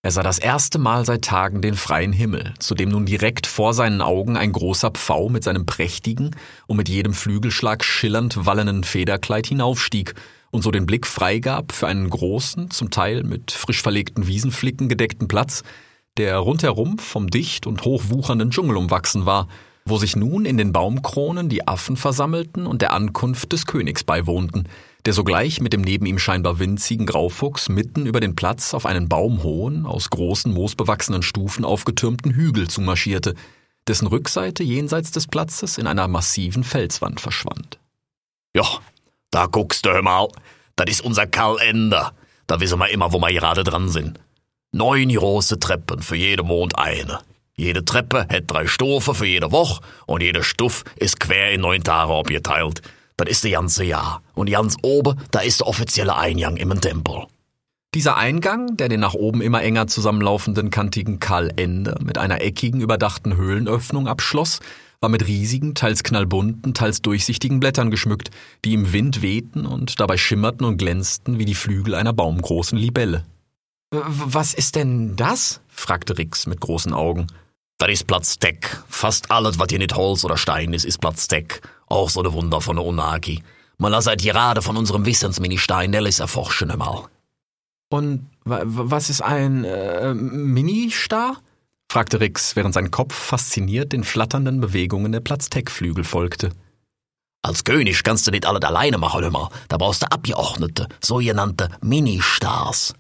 Er 0.03 0.11
sah 0.11 0.23
das 0.23 0.39
erste 0.39 0.79
Mal 0.79 1.05
seit 1.05 1.27
Tagen 1.27 1.61
den 1.61 1.75
freien 1.75 2.15
Himmel, 2.15 2.55
zu 2.61 2.75
dem 2.75 2.89
nun 2.89 3.05
direkt 3.05 3.47
vor 3.47 3.75
seinen 3.75 4.01
Augen 4.01 4.39
ein 4.39 4.53
großer 4.53 4.93
Pfau 4.93 5.29
mit 5.29 5.45
seinem 5.45 5.67
prächtigen 5.67 6.35
und 6.67 6.79
mit 6.79 6.89
jedem 6.89 7.13
Flügelschlag 7.13 7.85
schillernd 7.85 8.47
wallenden 8.47 8.83
Federkleid 8.83 9.47
hinaufstieg 9.47 10.15
und 10.51 10.63
so 10.63 10.71
den 10.71 10.87
Blick 10.87 11.07
freigab 11.07 11.73
für 11.73 11.89
einen 11.89 12.09
großen, 12.09 12.71
zum 12.71 12.91
Teil 12.91 13.23
mit 13.23 13.51
frisch 13.51 13.83
verlegten 13.83 14.27
Wiesenflicken 14.27 14.89
gedeckten 14.89 15.29
Platz, 15.29 15.63
der 16.17 16.39
rundherum 16.39 16.97
vom 16.97 17.29
dicht 17.29 17.67
und 17.67 17.85
hochwuchernden 17.85 18.51
Dschungel 18.51 18.79
umwachsen 18.79 19.27
war, 19.27 19.47
wo 19.87 19.99
sich 19.99 20.17
nun 20.17 20.47
in 20.47 20.57
den 20.57 20.73
Baumkronen 20.73 21.49
die 21.49 21.69
Affen 21.69 21.97
versammelten 21.97 22.67
und 22.67 22.81
der 22.81 22.93
Ankunft 22.93 23.53
des 23.53 23.67
Königs 23.67 24.03
beiwohnten, 24.03 24.69
der 25.05 25.13
sogleich 25.13 25.61
mit 25.61 25.75
dem 25.75 25.83
neben 25.83 26.07
ihm 26.07 26.19
scheinbar 26.19 26.59
winzigen 26.59 27.05
Graufuchs 27.05 27.69
mitten 27.69 28.07
über 28.07 28.21
den 28.21 28.35
Platz 28.35 28.73
auf 28.73 28.87
einen 28.87 29.09
baumhohen, 29.09 29.85
aus 29.85 30.09
großen 30.09 30.53
moosbewachsenen 30.53 31.23
Stufen 31.23 31.65
aufgetürmten 31.65 32.33
Hügel 32.33 32.69
zumarschierte, 32.69 33.35
dessen 33.87 34.07
Rückseite 34.07 34.63
jenseits 34.63 35.11
des 35.11 35.27
Platzes 35.27 35.77
in 35.77 35.87
einer 35.87 36.09
massiven 36.09 36.65
Felswand 36.65 37.21
verschwand. 37.21 37.79
Ja, 38.57 38.65
da 39.31 39.47
guckst 39.47 39.85
du 39.85 39.91
mal. 40.01 40.29
Das 40.77 40.89
ist 40.89 41.03
unser 41.03 41.27
Kalender. 41.27 42.15
Da 42.47 42.61
wissen 42.61 42.79
wir 42.79 42.89
immer, 42.89 43.13
wo 43.13 43.19
wir 43.19 43.33
gerade 43.33 43.65
dran 43.65 43.89
sind. 43.91 44.19
Neun 44.73 45.11
große 45.11 45.59
Treppen, 45.59 46.01
für 46.03 46.17
jeden 46.17 46.47
Mond 46.47 46.79
eine. 46.79 47.21
Jede 47.57 47.85
Treppe 47.85 48.27
hat 48.29 48.45
drei 48.49 48.67
Stufen 48.67 49.15
für 49.15 49.27
jede 49.27 49.53
Woche 49.53 49.81
und 50.07 50.23
jede 50.23 50.43
Stufe 50.43 50.85
ist 50.97 51.21
quer 51.21 51.53
in 51.53 51.61
neun 51.61 51.85
Tage 51.85 52.13
abgeteilt. 52.13 52.83
Das 53.17 53.29
ist 53.29 53.45
das 53.45 53.53
ganze 53.53 53.85
Jahr. 53.85 54.23
Und 54.35 54.51
ganz 54.51 54.77
oben, 54.83 55.21
da 55.31 55.39
ist 55.39 55.61
der 55.61 55.69
offizielle 55.69 56.17
Eingang 56.17 56.57
im 56.57 56.81
Tempel. 56.81 57.27
Dieser 57.95 58.17
Eingang, 58.17 58.77
der 58.77 58.89
den 58.89 58.99
nach 58.99 59.15
oben 59.15 59.41
immer 59.41 59.63
enger 59.63 59.87
zusammenlaufenden 59.87 60.71
kantigen 60.71 61.21
Kalender 61.21 61.97
mit 62.03 62.19
einer 62.19 62.41
eckigen, 62.41 62.81
überdachten 62.81 63.37
Höhlenöffnung 63.37 64.09
abschloss, 64.09 64.59
war 64.99 65.09
mit 65.09 65.29
riesigen, 65.29 65.77
teils 65.77 66.03
knallbunten, 66.03 66.75
teils 66.75 67.03
durchsichtigen 67.03 67.61
Blättern 67.61 67.93
geschmückt, 67.93 68.31
die 68.65 68.75
im 68.75 68.93
Wind 68.93 69.23
wehten 69.23 69.65
und 69.65 70.01
dabei 70.01 70.17
schimmerten 70.17 70.65
und 70.65 70.79
glänzten 70.79 71.39
wie 71.39 71.45
die 71.45 71.55
Flügel 71.55 71.95
einer 71.95 72.13
baumgroßen 72.13 72.77
Libelle. 72.77 73.25
Was 73.93 74.55
ist 74.55 74.75
denn 74.75 75.15
das? 75.15 75.61
fragte 75.69 76.19
Rix 76.19 76.47
mit 76.47 76.61
großen 76.61 76.93
Augen. 76.93 77.29
Das 77.79 77.91
ist 77.91 78.07
Platzdeck. 78.07 78.83
Fast 78.89 79.31
alles, 79.31 79.59
was 79.59 79.67
hier 79.71 79.79
nicht 79.79 79.97
Holz 79.97 80.25
oder 80.25 80.37
Stein 80.37 80.73
ist, 80.73 80.85
ist 80.85 80.99
Platzdeck. 80.99 81.61
Auch 81.87 82.09
so 82.09 82.21
eine 82.21 82.33
Wunder 82.33 82.61
von 82.61 82.77
der 82.77 82.85
Unagi. 82.85 83.43
Man 83.79 83.93
lässt 83.93 84.05
seit 84.05 84.23
gerade 84.23 84.63
von 84.63 84.77
unserem 84.77 85.05
Wissensmini-Stein 85.05 85.91
Nellis 85.91 86.21
erforschen 86.21 86.71
einmal. 86.71 87.05
Und 87.91 88.29
was 88.45 89.11
ist 89.11 89.23
ein 89.23 89.65
äh, 89.65 90.15
Mini-Star? 90.15 91.37
fragte 91.91 92.21
Rix, 92.21 92.57
während 92.57 92.75
sein 92.75 92.91
Kopf 92.91 93.15
fasziniert 93.15 93.93
den 93.93 94.05
flatternden 94.05 94.61
Bewegungen 94.61 95.13
der 95.13 95.21
Platzdeckflügel 95.21 96.05
folgte. 96.05 96.51
Als 97.43 97.63
König 97.63 98.03
kannst 98.03 98.27
du 98.27 98.31
nicht 98.31 98.47
alles 98.47 98.63
alleine 98.63 98.99
machen, 98.99 99.23
immer. 99.23 99.51
Da 99.69 99.77
brauchst 99.77 100.03
du 100.03 100.11
Abgeordnete, 100.11 100.89
sogenannte 101.01 101.69
Ministars. 101.83 102.95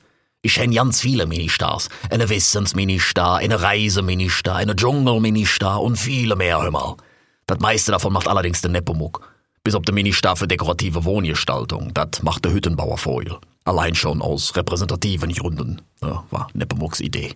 Ich 0.44 0.56
kenne 0.56 0.74
ganz 0.74 1.00
viele 1.00 1.24
Ministars. 1.24 1.88
Eine 2.10 2.28
Wissens-Ministar, 2.28 3.38
eine 3.38 3.62
Reise-Ministar, 3.62 4.56
eine 4.56 4.76
Dschungel-Ministar 4.76 5.82
und 5.82 5.96
viele 5.96 6.36
mehr, 6.36 6.60
hör 6.60 6.70
mal. 6.70 6.96
Das 7.46 7.60
meiste 7.60 7.92
davon 7.92 8.12
macht 8.12 8.28
allerdings 8.28 8.60
der 8.60 8.70
Nepomuk. 8.70 9.26
Bis 9.64 9.74
auf 9.74 9.84
der 9.84 9.94
Ministar 9.94 10.36
für 10.36 10.46
dekorative 10.46 11.06
Wohngestaltung. 11.06 11.94
Das 11.94 12.22
macht 12.22 12.44
der 12.44 12.52
Hüttenbauer 12.52 12.98
vorher. 12.98 13.40
Allein 13.64 13.94
schon 13.94 14.20
aus 14.20 14.54
repräsentativen 14.54 15.32
Gründen. 15.32 15.80
Ja, 16.02 16.24
war 16.30 16.48
Nepomuks 16.52 17.00
Idee. 17.00 17.32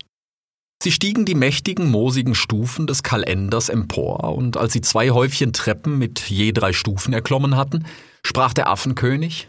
Sie 0.82 0.92
stiegen 0.92 1.24
die 1.24 1.34
mächtigen, 1.34 1.90
moosigen 1.90 2.34
Stufen 2.34 2.86
des 2.86 3.02
Kalenders 3.02 3.70
empor, 3.70 4.36
und 4.36 4.58
als 4.58 4.74
sie 4.74 4.82
zwei 4.82 5.12
Häufchen 5.12 5.54
Treppen 5.54 5.96
mit 5.96 6.28
je 6.28 6.52
drei 6.52 6.74
Stufen 6.74 7.14
erklommen 7.14 7.56
hatten, 7.56 7.86
sprach 8.22 8.52
der 8.52 8.68
Affenkönig 8.68 9.48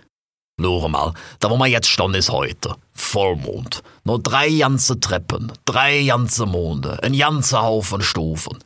Nur 0.59 0.89
mal, 0.89 1.13
da 1.39 1.49
wo 1.49 1.57
wir 1.57 1.67
jetzt 1.67 1.87
stehen, 1.87 2.13
ist 2.13 2.29
heute. 2.29 2.75
Vollmond. 2.93 3.81
Nur 4.03 4.19
drei 4.21 4.49
ganze 4.49 4.99
Treppen, 4.99 5.53
drei 5.63 6.03
ganze 6.03 6.45
Monde, 6.45 7.01
ein 7.01 7.17
ganzer 7.17 7.63
Haufen 7.63 8.01
Stufen. 8.01 8.59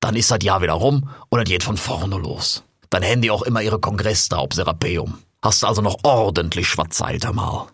Dann 0.00 0.16
ist 0.16 0.30
das 0.30 0.40
Jahr 0.42 0.60
wieder 0.60 0.72
rum 0.72 1.08
und 1.28 1.38
es 1.38 1.44
geht 1.44 1.62
von 1.62 1.76
vorne 1.76 2.16
los. 2.16 2.64
Dann 2.90 3.04
haben 3.04 3.22
die 3.22 3.30
auch 3.30 3.42
immer 3.42 3.62
ihre 3.62 3.78
Kongress 3.78 4.28
da 4.28 4.38
ob 4.40 4.54
Serapeum. 4.54 5.18
Hast 5.40 5.64
also 5.64 5.82
noch 5.82 5.98
ordentlich 6.02 6.66
Schwatzzeit 6.66 7.24
einmal. 7.24 7.66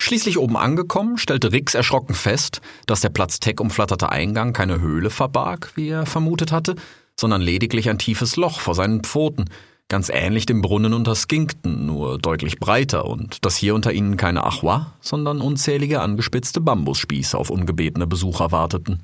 Schließlich 0.00 0.38
oben 0.38 0.56
angekommen, 0.56 1.18
stellte 1.18 1.50
Rix 1.50 1.74
erschrocken 1.74 2.14
fest, 2.14 2.60
dass 2.86 3.00
der 3.00 3.08
Platzteck 3.08 3.60
umflatterte 3.60 4.10
Eingang 4.10 4.52
keine 4.52 4.80
Höhle 4.80 5.10
verbarg, 5.10 5.72
wie 5.74 5.88
er 5.88 6.06
vermutet 6.06 6.52
hatte, 6.52 6.76
sondern 7.18 7.40
lediglich 7.40 7.88
ein 7.88 7.98
tiefes 7.98 8.36
Loch 8.36 8.60
vor 8.60 8.76
seinen 8.76 9.02
Pfoten, 9.02 9.46
ganz 9.88 10.08
ähnlich 10.08 10.46
dem 10.46 10.62
Brunnen 10.62 10.94
unter 10.94 11.14
Skinkton, 11.14 11.86
nur 11.86 12.18
deutlich 12.18 12.58
breiter 12.58 13.04
und 13.04 13.44
dass 13.44 13.56
hier 13.56 13.74
unter 13.74 13.92
ihnen 13.92 14.16
keine 14.16 14.44
Achwa, 14.44 14.94
sondern 15.00 15.40
unzählige 15.40 16.00
angespitzte 16.00 16.60
Bambusspieße 16.60 17.36
auf 17.36 17.50
ungebetene 17.50 18.06
Besucher 18.06 18.52
warteten. 18.52 19.02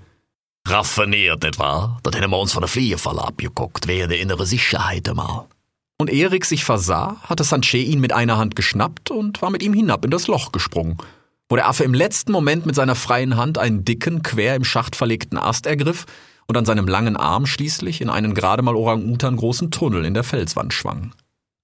Raffiniert, 0.67 1.43
nicht 1.43 1.59
wahr? 1.59 1.99
Das 2.03 2.15
hätten 2.17 2.31
wir 2.31 2.39
uns 2.39 2.53
von 2.53 2.63
der 2.63 2.69
Fliegefalle 2.69 3.23
abgeguckt, 3.23 3.87
wäre 3.87 4.09
der 4.09 4.21
innere 4.21 4.47
Sicherheit 4.47 5.09
einmal. 5.09 5.47
Und 5.99 6.11
ehe 6.11 6.31
Rick 6.31 6.45
sich 6.45 6.65
versah, 6.65 7.17
hatte 7.23 7.45
Sanchez 7.45 7.87
ihn 7.87 8.01
mit 8.01 8.13
einer 8.13 8.39
Hand 8.39 8.55
geschnappt 8.55 9.11
und 9.11 9.43
war 9.43 9.51
mit 9.51 9.63
ihm 9.63 9.75
hinab 9.75 10.05
in 10.05 10.11
das 10.11 10.27
Loch 10.27 10.53
gesprungen, 10.53 10.99
wo 11.49 11.57
der 11.57 11.69
Affe 11.69 11.85
im 11.85 11.95
letzten 11.95 12.33
Moment 12.33 12.67
mit 12.67 12.75
seiner 12.77 12.95
freien 12.95 13.37
Hand 13.37 13.59
einen 13.59 13.85
dicken, 13.85 14.23
quer 14.23 14.55
im 14.55 14.65
Schacht 14.65 14.95
verlegten 14.95 15.39
Ast 15.39 15.67
ergriff 15.67 16.07
und 16.49 16.57
an 16.57 16.65
seinem 16.65 16.89
langen 16.89 17.17
Arm 17.17 17.47
schließlich 17.47 18.01
in 18.01 18.11
einen 18.11 18.35
gerade 18.35 18.63
mal 18.63 18.75
Orang-Utan 18.75 19.37
großen 19.37 19.71
Tunnel 19.71 20.05
in 20.05 20.15
der 20.15 20.25
Felswand 20.25 20.73
schwang. 20.73 21.15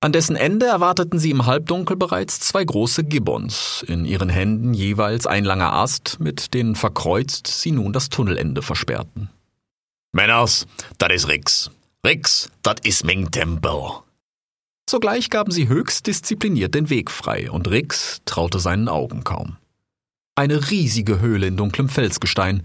An 0.01 0.13
dessen 0.13 0.37
Ende 0.37 0.67
erwarteten 0.67 1.19
sie 1.19 1.31
im 1.31 1.47
Halbdunkel 1.47 1.97
bereits 1.97 2.39
zwei 2.39 2.63
große 2.63 3.05
Gibbons, 3.05 3.83
in 3.89 4.05
ihren 4.05 4.29
Händen 4.29 4.75
jeweils 4.75 5.27
ein 5.27 5.45
langer 5.45 5.73
Ast, 5.73 6.21
mit 6.21 6.53
denen 6.53 6.75
verkreuzt 6.75 7.47
sie 7.47 7.73
nun 7.73 7.95
das 7.95 8.11
Tunnelende 8.11 8.61
versperrten. 8.61 9.31
Männers, 10.13 10.67
das 10.99 11.13
is 11.15 11.29
Rix. 11.29 11.71
Rix, 12.07 12.51
das 12.61 12.77
is 12.83 13.03
Ming 13.03 13.31
Tempel. 13.31 13.81
Sogleich 14.89 15.31
gaben 15.31 15.51
sie 15.51 15.69
höchst 15.69 16.07
diszipliniert 16.07 16.75
den 16.75 16.91
Weg 16.91 17.11
frei, 17.11 17.51
und 17.51 17.71
Rix 17.71 18.21
traute 18.27 18.59
seinen 18.59 18.89
Augen 18.89 19.25
kaum. 19.25 19.57
Eine 20.35 20.71
riesige 20.71 21.21
Höhle 21.21 21.47
in 21.47 21.57
dunklem 21.57 21.89
Felsgestein, 21.89 22.63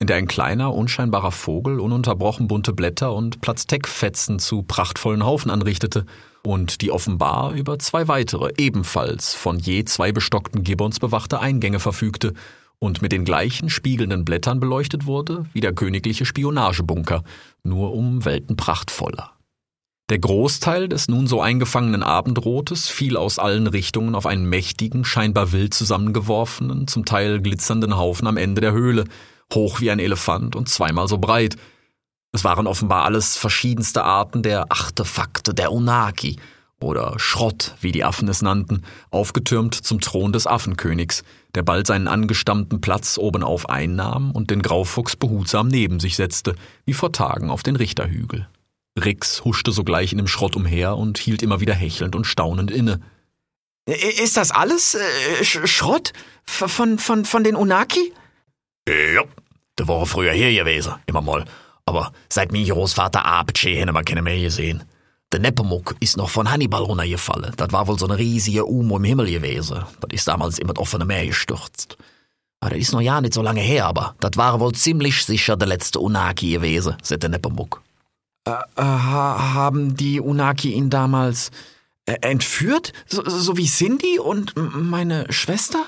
in 0.00 0.06
der 0.06 0.16
ein 0.16 0.26
kleiner, 0.26 0.74
unscheinbarer 0.74 1.30
Vogel 1.30 1.78
ununterbrochen 1.78 2.48
bunte 2.48 2.72
Blätter 2.72 3.14
und 3.14 3.42
Platzteckfetzen 3.42 4.38
zu 4.38 4.62
prachtvollen 4.62 5.24
Haufen 5.24 5.50
anrichtete 5.50 6.06
und 6.42 6.80
die 6.80 6.90
offenbar 6.90 7.52
über 7.52 7.78
zwei 7.78 8.08
weitere, 8.08 8.50
ebenfalls 8.56 9.34
von 9.34 9.58
je 9.58 9.84
zwei 9.84 10.10
bestockten 10.10 10.64
Gibbons 10.64 11.00
bewachte 11.00 11.38
Eingänge 11.40 11.80
verfügte 11.80 12.32
und 12.78 13.02
mit 13.02 13.12
den 13.12 13.26
gleichen 13.26 13.68
spiegelnden 13.68 14.24
Blättern 14.24 14.58
beleuchtet 14.58 15.04
wurde 15.04 15.44
wie 15.52 15.60
der 15.60 15.74
königliche 15.74 16.24
Spionagebunker, 16.24 17.22
nur 17.62 17.92
um 17.92 18.24
Welten 18.24 18.56
prachtvoller. 18.56 19.32
Der 20.08 20.18
Großteil 20.18 20.88
des 20.88 21.08
nun 21.08 21.26
so 21.26 21.42
eingefangenen 21.42 22.02
Abendrotes 22.02 22.88
fiel 22.88 23.18
aus 23.18 23.38
allen 23.38 23.66
Richtungen 23.66 24.14
auf 24.14 24.24
einen 24.24 24.48
mächtigen, 24.48 25.04
scheinbar 25.04 25.52
wild 25.52 25.74
zusammengeworfenen, 25.74 26.88
zum 26.88 27.04
Teil 27.04 27.40
glitzernden 27.40 27.96
Haufen 27.98 28.26
am 28.26 28.38
Ende 28.38 28.62
der 28.62 28.72
Höhle, 28.72 29.04
hoch 29.54 29.80
wie 29.80 29.90
ein 29.90 29.98
Elefant 29.98 30.56
und 30.56 30.68
zweimal 30.68 31.08
so 31.08 31.18
breit. 31.18 31.56
Es 32.32 32.44
waren 32.44 32.66
offenbar 32.66 33.04
alles 33.04 33.36
verschiedenste 33.36 34.04
Arten 34.04 34.42
der 34.42 34.70
Artefakte 34.70 35.52
der 35.52 35.72
Unaki 35.72 36.36
oder 36.80 37.18
Schrott, 37.18 37.74
wie 37.80 37.92
die 37.92 38.04
Affen 38.04 38.28
es 38.28 38.42
nannten, 38.42 38.82
aufgetürmt 39.10 39.74
zum 39.74 40.00
Thron 40.00 40.32
des 40.32 40.46
Affenkönigs, 40.46 41.24
der 41.54 41.62
bald 41.62 41.86
seinen 41.86 42.08
angestammten 42.08 42.80
Platz 42.80 43.18
obenauf 43.18 43.68
einnahm 43.68 44.30
und 44.30 44.50
den 44.50 44.62
Graufuchs 44.62 45.16
behutsam 45.16 45.68
neben 45.68 46.00
sich 46.00 46.16
setzte, 46.16 46.54
wie 46.86 46.94
vor 46.94 47.12
Tagen 47.12 47.50
auf 47.50 47.62
den 47.62 47.76
Richterhügel. 47.76 48.48
Rix 48.98 49.44
huschte 49.44 49.72
sogleich 49.72 50.12
in 50.12 50.18
dem 50.18 50.26
Schrott 50.26 50.56
umher 50.56 50.96
und 50.96 51.18
hielt 51.18 51.42
immer 51.42 51.60
wieder 51.60 51.74
hechelnd 51.74 52.16
und 52.16 52.24
staunend 52.24 52.70
inne. 52.70 53.00
Ist 53.86 54.36
das 54.36 54.50
alles 54.50 54.94
äh, 54.94 55.44
Sch 55.44 55.66
Schrott? 55.66 56.12
Von, 56.44 56.98
von, 56.98 57.24
von 57.24 57.44
den 57.44 57.56
Unaki? 57.56 58.12
Ja, 58.88 59.24
der 59.80 59.88
war 59.88 60.04
früher 60.04 60.32
hier 60.32 60.52
gewesen, 60.52 60.92
immer 61.06 61.22
mal. 61.22 61.46
Aber 61.86 62.12
seit 62.28 62.52
mein 62.52 62.66
Großvater 62.66 63.24
abgeschieden, 63.24 63.88
haben 63.88 63.94
wir 63.94 64.04
keine 64.04 64.20
mehr 64.20 64.38
gesehen. 64.38 64.84
Der 65.32 65.40
Nepomuk 65.40 65.96
ist 66.00 66.18
noch 66.18 66.28
von 66.28 66.50
Hannibal 66.50 66.82
runtergefallen. 66.82 67.54
Das 67.56 67.72
war 67.72 67.86
wohl 67.86 67.98
so 67.98 68.06
ein 68.06 68.12
riesiger 68.12 68.66
Umo 68.66 68.98
im 68.98 69.04
Himmel 69.04 69.30
gewesen. 69.30 69.82
Das 70.00 70.10
ist 70.12 70.28
damals 70.28 70.58
immer 70.58 70.74
das 70.74 70.82
offene 70.82 71.06
Meer 71.06 71.26
gestürzt. 71.26 71.96
Aber 72.60 72.70
das 72.70 72.80
ist 72.80 72.92
noch 72.92 73.00
ja 73.00 73.22
nicht 73.22 73.32
so 73.32 73.40
lange 73.40 73.62
her, 73.62 73.86
aber 73.86 74.14
das 74.20 74.32
war 74.36 74.60
wohl 74.60 74.74
ziemlich 74.74 75.24
sicher 75.24 75.56
der 75.56 75.68
letzte 75.68 75.98
Unaki 75.98 76.50
gewesen, 76.50 76.96
sagt 77.02 77.22
der 77.22 77.30
Nepomuk. 77.30 77.80
Äh, 78.44 78.50
äh, 78.50 78.82
haben 78.82 79.96
die 79.96 80.20
Unaki 80.20 80.72
ihn 80.72 80.90
damals 80.90 81.50
äh, 82.04 82.16
entführt? 82.20 82.92
So, 83.06 83.22
so 83.26 83.56
wie 83.56 83.66
Cindy 83.66 84.18
und 84.18 84.52
meine 84.56 85.32
Schwester? 85.32 85.86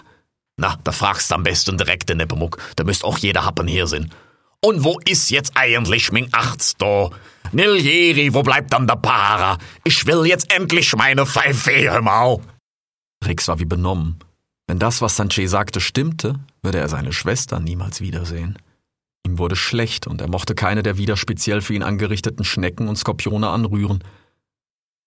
Na, 0.63 0.79
da 0.85 0.93
fragst 0.93 1.33
am 1.33 1.43
besten 1.43 1.77
direkt 1.77 2.09
den 2.09 2.19
Nepomuk. 2.19 2.57
Da 2.77 2.85
müsst 2.85 3.05
auch 3.05 3.19
jeder 3.19 3.45
Happen 3.45 3.67
hier 3.67 3.89
sein. 3.89 4.13
Und 4.61 4.85
wo 4.85 5.01
ist 5.05 5.29
jetzt 5.31 5.57
eigentlich 5.57 6.13
mein 6.13 6.33
Arzt 6.33 6.81
da? 6.81 7.11
Niljeri, 7.51 8.33
wo 8.33 8.45
bleibt 8.45 8.73
dann 8.73 8.87
der 8.87 8.95
Para? 8.95 9.59
Ich 9.83 10.07
will 10.07 10.25
jetzt 10.25 10.55
endlich 10.55 10.95
meine 10.95 11.27
Pfeife, 11.27 11.91
hör 11.91 12.01
mal. 12.01 12.39
Rix 13.27 13.49
war 13.49 13.59
wie 13.59 13.65
benommen. 13.65 14.21
Wenn 14.69 14.79
das, 14.79 15.03
was 15.03 15.17
Sanchez 15.17 15.51
sagte, 15.51 15.81
stimmte, 15.81 16.37
würde 16.63 16.79
er 16.79 16.89
seine 16.89 17.13
Schwester 17.13 17.59
niemals 17.59 18.01
wiedersehen. 18.01 18.57
Ihm 19.27 19.39
wurde 19.39 19.57
schlecht 19.57 20.07
und 20.07 20.21
er 20.21 20.29
mochte 20.29 20.55
keine 20.55 20.85
der 20.85 20.97
wieder 20.97 21.17
speziell 21.17 21.61
für 21.61 21.75
ihn 21.75 21.83
angerichteten 21.83 22.45
Schnecken 22.45 22.87
und 22.87 22.95
Skorpione 22.95 23.49
anrühren. 23.49 24.05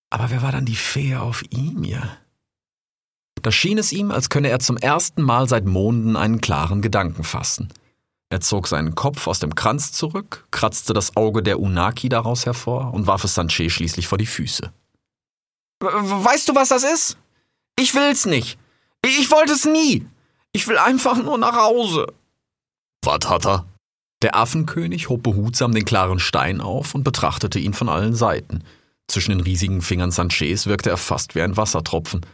Aber 0.10 0.30
wer 0.32 0.42
war 0.42 0.52
dann 0.52 0.66
die 0.66 0.76
Fee 0.76 1.16
auf 1.16 1.44
ihm 1.50 1.82
hier? 1.82 2.18
Da 3.42 3.52
schien 3.52 3.78
es 3.78 3.92
ihm, 3.92 4.12
als 4.12 4.30
könne 4.30 4.50
er 4.50 4.60
zum 4.60 4.78
ersten 4.78 5.22
Mal 5.22 5.48
seit 5.48 5.66
Monden 5.66 6.16
einen 6.16 6.42
klaren 6.42 6.82
Gedanken 6.82 7.24
fassen. 7.24 7.72
Er 8.30 8.42
zog 8.42 8.68
seinen 8.68 8.96
Kopf 8.96 9.28
aus 9.28 9.40
dem 9.40 9.54
Kranz 9.56 9.92
zurück, 9.92 10.48
kratzte 10.52 10.94
das 10.94 11.16
Auge 11.16 11.44
der 11.44 11.60
Unaki 11.60 12.10
daraus 12.10 12.46
hervor 12.46 12.94
und 12.94 13.08
warf 13.08 13.24
es 13.24 13.36
Sanchez 13.36 13.72
schließlich 13.72 14.08
vor 14.08 14.18
die 14.18 14.26
Füße. 14.26 14.72
Weißt 15.80 16.50
du, 16.50 16.56
was 16.56 16.70
das 16.70 16.84
ist? 16.84 17.18
Ich 17.78 17.94
will's 17.94 18.26
nicht. 18.26 18.58
Ich 19.04 19.30
wollte 19.30 19.54
es 19.54 19.66
nie. 19.66 20.06
Ich 20.52 20.68
will 20.68 20.78
einfach 20.78 21.22
nur 21.22 21.38
nach 21.38 21.56
Hause. 21.56 22.08
Was 23.04 23.30
hat 23.30 23.46
er? 23.46 23.66
Der 24.22 24.36
Affenkönig 24.36 25.10
hob 25.10 25.22
behutsam 25.22 25.74
den 25.74 25.86
klaren 25.86 26.20
Stein 26.20 26.62
auf 26.62 26.96
und 26.96 27.04
betrachtete 27.04 27.60
ihn 27.60 27.74
von 27.74 27.90
allen 27.90 28.16
Seiten. 28.16 28.64
Zwischen 29.08 29.32
den 29.32 29.42
riesigen 29.42 29.82
Fingern 29.82 30.12
Sanchez 30.12 30.66
wirkte 30.66 30.90
er 30.90 30.98
fast 30.98 31.36
wie 31.36 31.42
ein 31.42 31.58
Wassertropfen. 31.58 32.26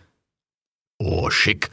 Oh, 1.03 1.31
schick. 1.31 1.71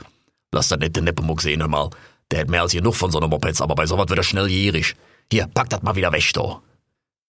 Lass 0.53 0.69
das 0.69 0.79
nicht 0.79 0.97
den 0.97 1.05
Nepomuk 1.05 1.43
sehen, 1.43 1.61
hör 1.61 1.69
mal. 1.69 1.91
Der 2.31 2.41
hat 2.41 2.49
mehr 2.49 2.63
als 2.63 2.73
genug 2.73 2.95
von 2.95 3.11
so 3.11 3.19
einem 3.19 3.29
Mopeds, 3.29 3.61
aber 3.61 3.75
bei 3.75 3.85
sowas 3.85 4.09
wird 4.09 4.19
er 4.19 4.23
schnell 4.23 4.49
gierig. 4.49 4.97
Hier, 5.31 5.47
pack 5.53 5.69
das 5.69 5.83
mal 5.83 5.97
wieder 5.97 6.13
weg, 6.13 6.31
da. 6.33 6.63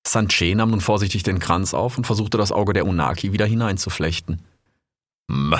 Sanchez 0.07 0.55
nahm 0.55 0.71
nun 0.71 0.79
vorsichtig 0.79 1.23
den 1.23 1.39
Kranz 1.39 1.73
auf 1.73 1.97
und 1.97 2.05
versuchte 2.05 2.37
das 2.37 2.53
Auge 2.53 2.71
der 2.71 2.87
Unaki 2.87 3.33
wieder 3.33 3.45
hineinzuflechten. 3.45 4.41
Hm. 5.29 5.55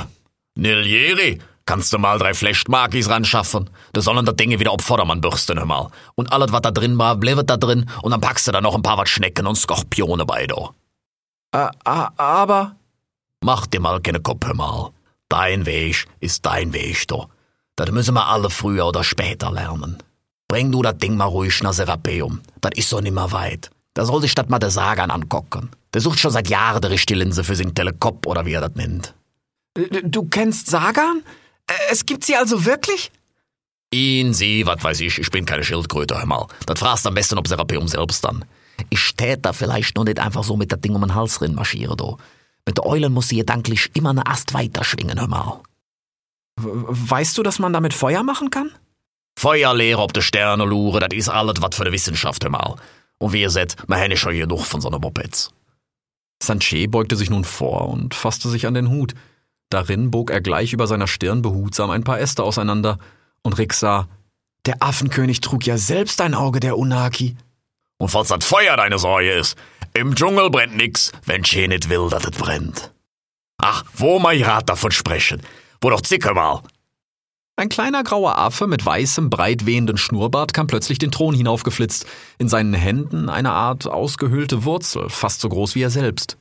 Niljeri, 0.56 1.40
kannst 1.66 1.92
du 1.92 1.98
mal 1.98 2.18
drei 2.18 2.34
Flechtmarkis 2.34 3.10
ranschaffen? 3.10 3.70
Da 3.92 4.00
sollen 4.00 4.26
da 4.26 4.32
Dinge 4.32 4.62
wieder 4.62 4.72
auf 4.72 4.82
Vordermann 4.82 5.20
bürsten, 5.20 5.58
hör 5.58 5.66
mal. 5.66 5.92
Und 6.16 6.32
alles, 6.32 6.54
was 6.54 6.62
da 6.62 6.72
drin 6.72 6.98
war, 6.98 7.18
bleibt 7.18 7.50
da 7.50 7.58
drin 7.58 7.90
und 8.02 8.12
dann 8.12 8.22
packst 8.22 8.48
du 8.48 8.54
da 8.54 8.62
noch 8.62 8.76
ein 8.76 8.82
paar 8.84 8.98
was 8.98 9.10
Schnecken 9.10 9.46
und 9.46 9.58
Skorpione 9.58 10.26
bei, 10.26 10.48
da. 10.48 10.74
Äh, 11.52 11.70
aber... 11.84 12.78
Mach 13.42 13.68
dir 13.68 13.82
mal 13.82 14.02
keine 14.02 14.22
Kopf, 14.22 14.46
hör 14.46 14.56
mal. 14.56 14.92
Dein 15.30 15.66
Weg 15.68 16.06
ist 16.20 16.46
dein 16.46 16.74
Weg, 16.74 17.08
da. 17.08 17.28
Das 17.76 17.92
müssen 17.92 18.16
wir 18.16 18.28
alle 18.28 18.50
früher 18.50 18.88
oder 18.88 19.04
später 19.04 19.52
lernen. 19.52 19.98
Bring 20.48 20.72
du 20.72 20.82
das 20.82 20.98
Ding 20.98 21.16
mal 21.16 21.26
ruhig 21.26 21.62
nach 21.62 21.74
Serapeum. 21.74 22.42
Das 22.62 22.72
ist 22.76 22.90
so 22.90 23.00
nimmer 23.00 23.32
weit. 23.32 23.70
Da 23.94 24.06
soll 24.06 24.22
sich 24.22 24.32
statt 24.32 24.50
mal 24.50 24.60
der 24.60 24.72
Sagan 24.72 25.12
angucken. 25.12 25.70
Der 25.94 26.02
sucht 26.02 26.20
schon 26.20 26.32
seit 26.32 26.50
Jahren 26.50 26.82
die 26.82 26.88
richtige 26.88 27.20
Linse 27.20 27.44
für 27.44 27.56
sein 27.56 27.76
Telekop 27.76 28.26
oder 28.26 28.46
wie 28.46 28.54
er 28.54 28.62
das 28.62 28.76
nennt. 28.76 29.14
Du 30.04 30.24
kennst 30.24 30.68
Sagan? 30.68 31.22
Es 31.92 32.06
gibt 32.06 32.26
sie 32.26 32.36
also 32.36 32.66
wirklich? 32.66 33.12
Ihn, 33.94 34.34
sie, 34.34 34.66
was 34.66 34.84
weiß 34.84 35.00
ich, 35.02 35.20
ich 35.20 35.30
bin 35.32 35.46
keine 35.46 35.64
Schildkröte, 35.64 36.18
hör 36.18 36.26
mal. 36.26 36.48
Das 36.66 36.80
fragst 36.80 37.06
am 37.08 37.14
besten 37.14 37.38
ob 37.38 37.48
Serapeum 37.48 37.88
selbst 37.88 38.24
dann. 38.24 38.46
Ich 38.90 39.16
tät 39.16 39.46
da 39.46 39.54
vielleicht 39.54 39.96
nur 39.96 40.06
nicht 40.06 40.20
einfach 40.20 40.44
so 40.44 40.58
mit 40.58 40.72
der 40.72 40.80
Ding 40.80 40.96
um 40.96 41.02
den 41.02 41.16
Hals 41.16 41.42
rin 41.42 41.56
marschieren, 41.56 41.98
do. 41.98 42.18
Mit 42.70 42.86
Eulen 42.86 43.12
muss 43.12 43.30
sie 43.30 43.38
gedanklich 43.38 43.90
immer 43.96 44.12
eine 44.12 44.28
Ast 44.28 44.54
weiter 44.54 44.84
schwingen, 44.84 45.20
hör 45.20 45.28
mal. 45.28 45.60
Weißt 46.56 47.36
du, 47.36 47.42
dass 47.42 47.58
man 47.58 47.74
damit 47.74 47.96
Feuer 47.96 48.22
machen 48.22 48.52
kann? 48.52 48.70
Feuerlehre 49.40 50.00
ob 50.00 50.14
de 50.14 50.22
Sterne 50.22 50.66
lure, 50.66 51.00
das 51.00 51.18
is 51.18 51.30
alles 51.30 51.64
wat 51.64 51.74
für 51.74 51.84
de 51.84 51.92
Wissenschaft, 51.92 52.44
hör 52.44 52.52
mal. 52.52 52.76
Und 53.18 53.34
wie 53.34 53.42
ihr 53.42 53.50
seht, 53.50 53.76
man 53.88 53.98
hätte 53.98 54.18
schon 54.18 54.36
genug 54.36 54.66
von 54.66 54.82
so 54.82 54.88
einer 54.88 55.00
Mopeds. 55.00 55.52
Sanchez 56.44 56.92
beugte 56.92 57.16
sich 57.16 57.32
nun 57.32 57.44
vor 57.44 57.90
und 57.90 58.14
fasste 58.14 58.50
sich 58.50 58.68
an 58.68 58.76
den 58.76 58.92
Hut. 58.92 59.16
Darin 59.72 60.12
bog 60.12 60.30
er 60.30 60.40
gleich 60.40 60.72
über 60.72 60.86
seiner 60.86 61.08
Stirn 61.08 61.42
behutsam 61.42 61.90
ein 61.90 62.04
paar 62.04 62.20
Äste 62.20 62.44
auseinander, 62.44 63.00
und 63.42 63.58
Rick 63.58 63.74
sah, 63.74 64.08
der 64.68 64.84
Affenkönig 64.84 65.42
trug 65.42 65.66
ja 65.66 65.80
selbst 65.80 66.22
ein 66.22 66.36
Auge 66.36 66.60
der 66.60 66.78
Unaki. 66.78 67.36
Und 67.98 68.10
falls 68.10 68.28
das 68.28 68.46
Feuer 68.46 68.78
deine 68.78 69.00
Sorge 69.00 69.32
ist, 69.32 69.58
im 70.00 70.16
Dschungel 70.16 70.50
brennt 70.50 70.78
nix, 70.78 71.12
wenn 71.26 71.44
Che 71.44 71.68
nicht 71.68 71.90
will, 71.90 72.10
dass 72.10 72.24
es 72.24 72.32
brennt. 72.32 72.94
Ach, 73.62 73.84
wo 73.94 74.20
mein 74.20 74.42
Rat 74.42 74.70
davon 74.70 74.92
sprechen, 74.92 75.42
wo 75.82 75.90
doch 75.90 76.02
zicke 76.02 76.34
mal. 76.34 76.62
Ein 77.58 77.68
kleiner 77.68 78.04
grauer 78.04 78.38
Affe 78.38 78.68
mit 78.68 78.86
weißem, 78.86 79.30
breit 79.30 79.66
wehenden 79.66 79.98
Schnurrbart 79.98 80.54
kam 80.54 80.68
plötzlich 80.68 80.98
den 80.98 81.12
Thron 81.12 81.36
hinaufgeflitzt, 81.36 82.06
in 82.38 82.48
seinen 82.48 82.74
Händen 82.74 83.28
eine 83.28 83.52
Art 83.52 83.86
ausgehöhlte 83.86 84.64
Wurzel, 84.64 85.10
fast 85.10 85.42
so 85.42 85.50
groß 85.50 85.76
wie 85.76 85.82
er 85.82 85.90
selbst. 85.90 86.38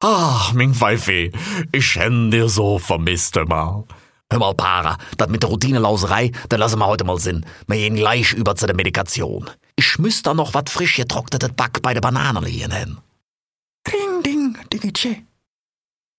Ach, 0.00 0.52
Ming 0.52 0.72
Pfeife, 0.72 1.32
ich 1.72 1.96
händ 1.96 2.32
dir 2.32 2.48
so 2.48 2.78
vermisst 2.78 3.34
mal. 3.48 3.84
Hör 4.30 4.38
mal, 4.38 4.54
Para, 4.54 4.98
das 5.16 5.28
mit 5.28 5.42
der 5.42 5.50
Routinelauserei, 5.50 6.30
da 6.48 6.56
lassen 6.56 6.78
wir 6.78 6.86
heute 6.86 7.04
mal 7.04 7.18
Sinn. 7.18 7.44
Wir 7.66 7.78
gehen 7.78 7.96
gleich 7.96 8.32
über 8.32 8.54
zu 8.54 8.66
der 8.66 8.76
Medikation. 8.76 9.50
Ich 9.78 9.98
müsste 9.98 10.24
da 10.24 10.34
noch 10.34 10.54
wat 10.54 10.70
frisch 10.70 10.96
getrocknetes 10.96 11.52
Back 11.52 11.82
bei 11.82 11.92
der 11.92 12.00
Banane 12.00 12.40
liegen 12.40 12.72
hin. 12.72 12.96
Ding, 13.86 14.22
ding, 14.24 14.56
digiche. 14.72 15.16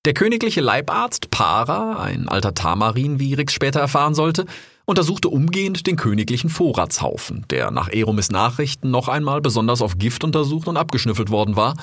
Der 0.05 0.13
königliche 0.13 0.61
Leibarzt 0.61 1.31
Para, 1.31 1.99
ein 1.99 2.29
alter 2.29 2.53
Tamarin, 2.53 3.19
wie 3.19 3.33
Rix 3.33 3.53
später 3.53 3.79
erfahren 3.79 4.13
sollte, 4.13 4.45
untersuchte 4.85 5.27
umgehend 5.27 5.85
den 5.85 5.97
königlichen 5.97 6.49
Vorratshaufen, 6.49 7.45
der 7.49 7.71
nach 7.71 7.89
Eromis 7.89 8.31
Nachrichten 8.31 8.89
noch 8.89 9.09
einmal 9.09 9.41
besonders 9.41 9.81
auf 9.81 9.97
Gift 9.97 10.23
untersucht 10.23 10.67
und 10.67 10.77
abgeschnüffelt 10.77 11.29
worden 11.29 11.57
war 11.57 11.75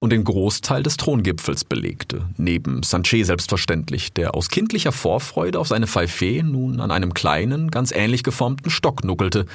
und 0.00 0.10
den 0.10 0.24
Großteil 0.24 0.82
des 0.82 0.96
Throngipfels 0.96 1.64
belegte, 1.64 2.28
neben 2.36 2.82
Sanchez 2.82 3.26
selbstverständlich, 3.26 4.12
der 4.12 4.34
aus 4.34 4.48
kindlicher 4.48 4.92
Vorfreude 4.92 5.60
auf 5.60 5.68
seine 5.68 5.86
Pfeife 5.86 6.42
nun 6.42 6.80
an 6.80 6.90
einem 6.90 7.14
kleinen, 7.14 7.70
ganz 7.70 7.92
ähnlich 7.92 8.24
geformten 8.24 8.70
Stock 8.70 9.04
nuckelte, 9.04 9.46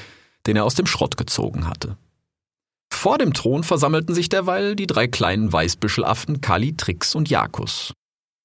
den 0.47 0.55
er 0.55 0.65
aus 0.65 0.75
dem 0.75 0.85
Schrott 0.85 1.17
gezogen 1.17 1.67
hatte. 1.67 1.97
Vor 2.91 3.17
dem 3.17 3.33
Thron 3.33 3.63
versammelten 3.63 4.15
sich 4.15 4.29
derweil 4.29 4.75
die 4.75 4.87
drei 4.87 5.07
kleinen 5.07 5.51
Weißbüschelaffen 5.51 6.41
Kali, 6.41 6.75
Trix 6.77 7.15
und 7.15 7.29
Jakus. 7.29 7.93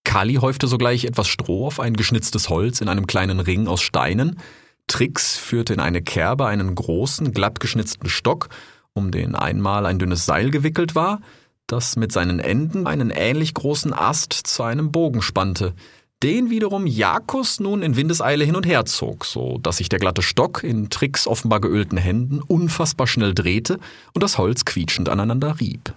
Kali 0.05 0.35
häufte 0.37 0.67
sogleich 0.67 1.05
etwas 1.05 1.29
Stroh 1.29 1.67
auf 1.67 1.81
ein 1.81 1.95
geschnitztes 1.95 2.49
Holz 2.49 2.81
in 2.81 2.89
einem 2.89 3.07
kleinen 3.07 3.41
Ring 3.41 3.69
aus 3.69 3.83
Steinen, 3.83 4.41
Trix 4.89 5.37
führte 5.37 5.75
in 5.75 5.81
eine 5.81 6.03
Kerbe 6.03 6.47
einen 6.47 6.75
großen, 6.75 7.33
glatt 7.33 7.61
geschnitzten 7.61 8.09
Stock, 8.09 8.49
um 8.95 9.11
den 9.11 9.37
einmal 9.37 9.87
ein 9.87 9.99
dünnes 9.99 10.27
Seil 10.27 10.51
gewickelt 10.51 10.95
war, 10.95 11.21
das 11.67 11.97
mit 11.97 12.11
seinen 12.11 12.41
Enden 12.41 12.87
einen 12.87 13.11
ähnlich 13.11 13.55
großen 13.55 13.93
Ast 13.93 14.33
zu 14.33 14.63
einem 14.63 14.91
Bogen 14.91 15.23
spannte, 15.23 15.75
den 16.23 16.51
wiederum 16.51 16.87
Jakus 16.87 17.61
nun 17.61 17.83
in 17.83 17.97
Windeseile 17.97 18.45
hin 18.45 18.57
und 18.57 18.67
her 18.67 18.85
zog, 18.85 19.25
so 19.25 19.59
dass 19.59 19.77
sich 19.77 19.89
der 19.89 20.01
glatte 20.01 20.23
Stock 20.23 20.65
in 20.65 20.91
Tricks 20.91 21.27
offenbar 21.27 21.61
geölten 21.61 21.97
Händen 21.97 22.41
unfassbar 22.41 23.07
schnell 23.07 23.35
drehte 23.35 23.79
und 24.15 24.23
das 24.23 24.39
Holz 24.39 24.65
quietschend 24.65 25.09
aneinander 25.09 25.61
rieb. 25.61 25.95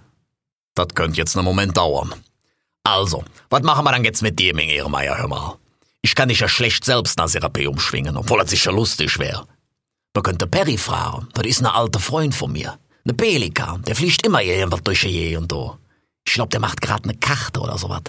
Das 0.74 0.88
könnte 0.94 1.18
jetzt 1.18 1.36
einen 1.36 1.44
Moment 1.44 1.76
dauern. 1.76 2.14
Also, 2.84 3.24
was 3.50 3.62
machen 3.62 3.84
wir 3.84 3.92
dann 3.92 4.04
jetzt 4.04 4.22
mit 4.22 4.38
dir, 4.38 4.54
Ming 4.54 4.68
Ehrenmeier, 4.68 5.18
hör 5.18 5.28
mal? 5.28 5.58
Ich 6.02 6.14
kann 6.14 6.28
dich 6.28 6.40
ja 6.40 6.48
schlecht 6.48 6.84
selbst 6.84 7.18
nach 7.18 7.28
Serapeum 7.28 7.78
schwingen, 7.78 8.16
obwohl 8.16 8.38
das 8.38 8.50
sicher 8.50 8.72
lustig 8.72 9.18
wäre. 9.18 9.46
Man 10.14 10.22
könnte 10.22 10.46
Perry 10.46 10.76
fragen, 10.76 11.28
das 11.34 11.46
ist 11.46 11.60
ein 11.60 11.66
alter 11.66 12.00
Freund 12.00 12.34
von 12.34 12.52
mir. 12.52 12.78
Ne 13.04 13.14
Pelikan, 13.14 13.82
der 13.82 13.96
fliegt 13.96 14.24
immer 14.26 14.42
irgendwas 14.42 14.82
durch 14.82 15.04
je 15.04 15.36
und 15.36 15.50
do. 15.50 15.76
Ich 16.24 16.34
glaub, 16.34 16.50
der 16.50 16.60
macht 16.60 16.80
grad 16.80 17.06
ne 17.06 17.14
Karte 17.14 17.60
oder 17.60 17.78
sowas. 17.78 18.02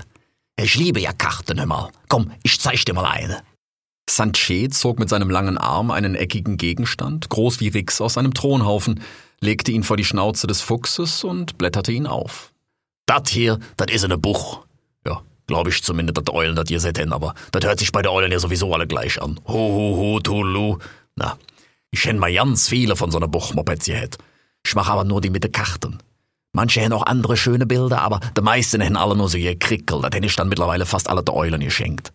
Ich 0.56 0.76
liebe 0.76 0.99
ja 0.99 1.14
Karten, 1.14 1.68
mal. 1.68 1.89
Komm, 2.10 2.32
ich 2.43 2.60
zeig 2.60 2.86
dir 2.86 2.93
mal 2.93 3.06
eine. 3.06 3.43
Sanche 4.10 4.70
zog 4.70 4.99
mit 4.99 5.10
seinem 5.10 5.30
langen 5.30 5.58
Arm 5.58 5.89
einen 5.89 6.16
eckigen 6.16 6.58
Gegenstand, 6.58 7.30
groß 7.30 7.60
wie 7.60 7.70
Rix, 7.70 8.01
aus 8.01 8.14
seinem 8.14 8.34
Thronhaufen, 8.34 9.01
legte 9.39 9.72
ihn 9.72 9.84
vor 9.84 9.97
die 9.97 10.06
Schnauze 10.06 10.45
des 10.45 10.62
Fuchses 10.62 11.24
und 11.24 11.58
blätterte 11.58 11.91
ihn 11.91 12.06
auf. 12.06 12.51
Dat 13.06 13.30
hier, 13.30 13.60
dat 13.78 13.89
is 13.89 14.04
eine 14.04 14.18
Buch. 14.18 14.66
Ja, 15.06 15.22
glaub 15.47 15.68
ich 15.68 15.84
zumindest, 15.84 16.18
dat 16.18 16.30
Eulen, 16.30 16.56
dat 16.56 16.70
ihr 16.70 16.80
seht 16.80 16.97
hin, 16.97 17.14
aber 17.14 17.34
dat 17.51 17.66
hört 17.66 17.80
sich 17.80 17.91
bei 17.91 18.01
der 18.01 18.12
Eulen 18.12 18.32
ja 18.32 18.39
sowieso 18.39 18.74
alle 18.74 18.88
gleich 18.88 19.22
an. 19.22 19.39
Hu, 19.47 19.54
hu, 19.54 19.95
hu, 19.95 20.20
tulu. 20.20 20.78
Na, 21.16 21.38
ich 21.91 22.01
kenn 22.01 22.20
mal 22.20 22.34
ganz 22.34 22.70
viele 22.70 22.95
von 22.95 23.12
so 23.12 23.18
einer 23.18 23.28
Buchmopeds 23.28 23.86
gehabt. 23.86 24.18
Ich 24.66 24.76
mach 24.76 24.89
aber 24.89 25.04
nur 25.04 25.22
die 25.22 25.30
mit 25.30 25.43
den 25.43 25.51
Karten. 25.51 25.99
Manche 26.54 26.82
haben 26.82 26.93
auch 26.93 27.08
andere 27.08 27.36
schöne 27.36 27.66
Bilder, 27.66 28.01
aber 28.01 28.20
die 28.38 28.41
meisten 28.41 28.84
haben 28.84 28.95
alle 28.95 29.16
nur 29.16 29.28
so 29.28 29.38
ihr 29.38 29.58
Krickel. 29.58 30.01
Das 30.01 30.12
hätte 30.14 30.28
ich 30.28 30.36
dann 30.36 30.49
mittlerweile 30.49 30.86
fast 30.86 31.10
alle 31.10 31.24
den 31.24 31.34
Eulen 31.34 31.62
geschenkt. 31.62 32.14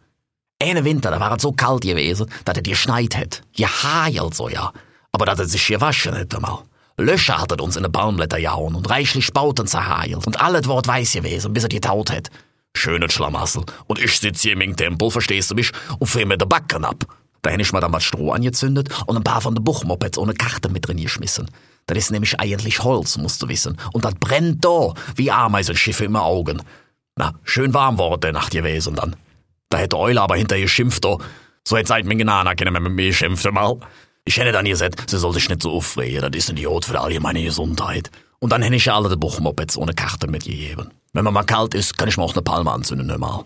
Eine 0.63 0.85
Winter, 0.85 1.11
da 1.11 1.19
war 1.19 1.37
es 1.37 1.43
so 1.43 1.53
kalt 1.53 1.83
gewesen, 1.83 2.31
dass 2.45 2.57
es 2.57 2.63
geschneit 2.63 3.17
hat. 3.17 3.43
Gehagelt 3.57 4.35
so, 4.35 4.49
ja. 4.49 4.73
Aber 5.11 5.27
dass 5.27 5.41
es 5.41 5.53
sich 5.53 5.67
gewaschen 5.67 6.15
hat 6.15 6.35
einmal. 6.35 6.59
Löcher 6.97 7.39
hat 7.39 7.53
es 7.53 7.59
uns 7.59 7.77
in 7.77 7.83
den 7.83 7.93
Baumblätter 7.93 8.39
jauen 8.39 8.77
und 8.77 8.89
reichlich 8.89 9.27
Spauten 9.27 9.67
zerhagelt 9.67 10.27
und 10.27 10.41
alles 10.41 10.67
Wort 10.69 10.87
weiß 10.87 11.13
gewesen, 11.15 11.53
bis 11.53 11.65
er 11.65 11.69
getaut 11.69 12.11
hat. 12.11 12.29
Schönes 12.77 13.13
Schlamassel. 13.13 13.65
Und 13.87 14.01
ich 14.01 14.19
sitz 14.19 14.43
hier 14.43 14.61
im 14.61 14.77
Tempel, 14.77 15.11
verstehst 15.11 15.51
du 15.51 15.57
mich, 15.57 15.73
und 15.99 16.07
frier 16.07 16.27
mir 16.27 16.39
den 16.39 16.49
Backen 16.49 16.85
ab. 16.85 17.05
Da 17.43 17.51
hätte 17.51 17.63
ich 17.63 17.73
mir 17.73 17.81
was 17.81 18.05
Stroh 18.05 18.33
angezündet 18.33 18.89
und 19.07 19.17
ein 19.17 19.25
paar 19.25 19.41
von 19.41 19.55
den 19.55 19.65
Buchmopeds 19.65 20.19
ohne 20.19 20.35
Karte 20.35 20.69
mit 20.69 20.87
drin 20.87 20.99
geschmissen. 20.99 21.49
Das 21.89 21.97
ist 21.97 22.11
nämlich 22.11 22.39
eigentlich 22.39 22.85
Holz, 22.85 23.17
musst 23.17 23.43
du 23.43 23.49
wissen. 23.49 23.77
Und 23.93 24.05
das 24.05 24.15
brennt 24.15 24.65
da, 24.65 24.93
wie 25.17 25.31
Ameisenschiffe 25.31 26.05
im 26.05 26.17
Augen. 26.17 26.63
Na, 27.17 27.33
schön 27.45 27.75
warm 27.75 27.99
war 27.99 28.17
der 28.19 28.33
Nacht 28.33 28.53
gewesen 28.53 28.95
dann. 28.95 29.17
Da 29.71 29.79
hätte 29.79 29.99
Eule 29.99 30.21
aber 30.21 30.37
hinterher 30.37 30.65
geschimpft, 30.65 31.05
oh. 31.07 31.19
So 31.67 31.77
hätte 31.77 31.89
seit 31.89 32.05
mir 32.05 32.23
Nana 32.25 32.55
können 32.55 32.75
wir 32.75 32.81
mit 32.81 32.93
mir 32.93 33.13
schimpfen 33.13 33.55
mal. 33.55 33.79
Ich 34.25 34.37
hätte 34.37 34.53
dann 34.53 34.67
gesagt, 34.67 35.09
sie 35.09 35.19
soll 35.19 35.33
sich 35.33 35.49
nicht 35.49 35.63
so 35.63 35.73
aufregen, 35.73 36.21
das 36.21 36.37
ist 36.37 36.51
ein 36.51 36.57
Idiot 36.59 36.85
für 36.85 36.93
die 36.93 36.99
allgemeine 36.99 37.43
Gesundheit. 37.43 38.11
Und 38.39 38.53
dann 38.53 38.63
hätte 38.63 38.77
ich 38.77 38.85
ja 38.85 38.95
alle 38.95 39.09
die 39.09 39.17
Buchmopeds 39.17 39.79
ohne 39.79 39.95
Karte 39.95 40.29
mitgegeben. 40.29 40.91
Wenn 41.15 41.25
man 41.25 41.33
mal 41.33 41.45
kalt 41.45 41.75
ist, 41.75 41.97
kann 41.97 42.09
ich 42.09 42.19
mir 42.19 42.23
auch 42.23 42.35
eine 42.35 42.43
Palme 42.43 42.71
anzünden, 42.71 43.19
mal. 43.19 43.45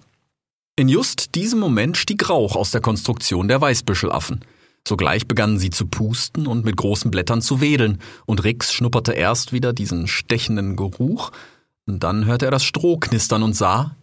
In 0.74 0.88
just 0.88 1.36
diesem 1.36 1.61
Moment 1.61 1.97
stieg 1.97 2.28
Rauch 2.28 2.57
aus 2.57 2.72
der 2.72 2.80
Konstruktion 2.80 3.47
der 3.47 3.61
Weißbüschelaffen. 3.61 4.45
Sogleich 4.87 5.28
begannen 5.28 5.59
sie 5.59 5.70
zu 5.70 5.87
pusten 5.87 6.47
und 6.47 6.64
mit 6.64 6.76
großen 6.76 7.11
Blättern 7.11 7.41
zu 7.41 7.61
wedeln, 7.61 7.99
und 8.26 8.43
Rix 8.45 8.72
schnupperte 8.72 9.12
erst 9.12 9.53
wieder 9.53 9.72
diesen 9.72 10.09
stechenden 10.09 10.76
Geruch, 10.76 11.30
und 11.87 12.03
dann 12.03 12.24
hörte 12.26 12.47
er 12.47 12.51
das 12.51 12.64
Stroh 12.64 12.97
knistern 12.99 13.43
und 13.43 13.55
sah, 13.55 13.97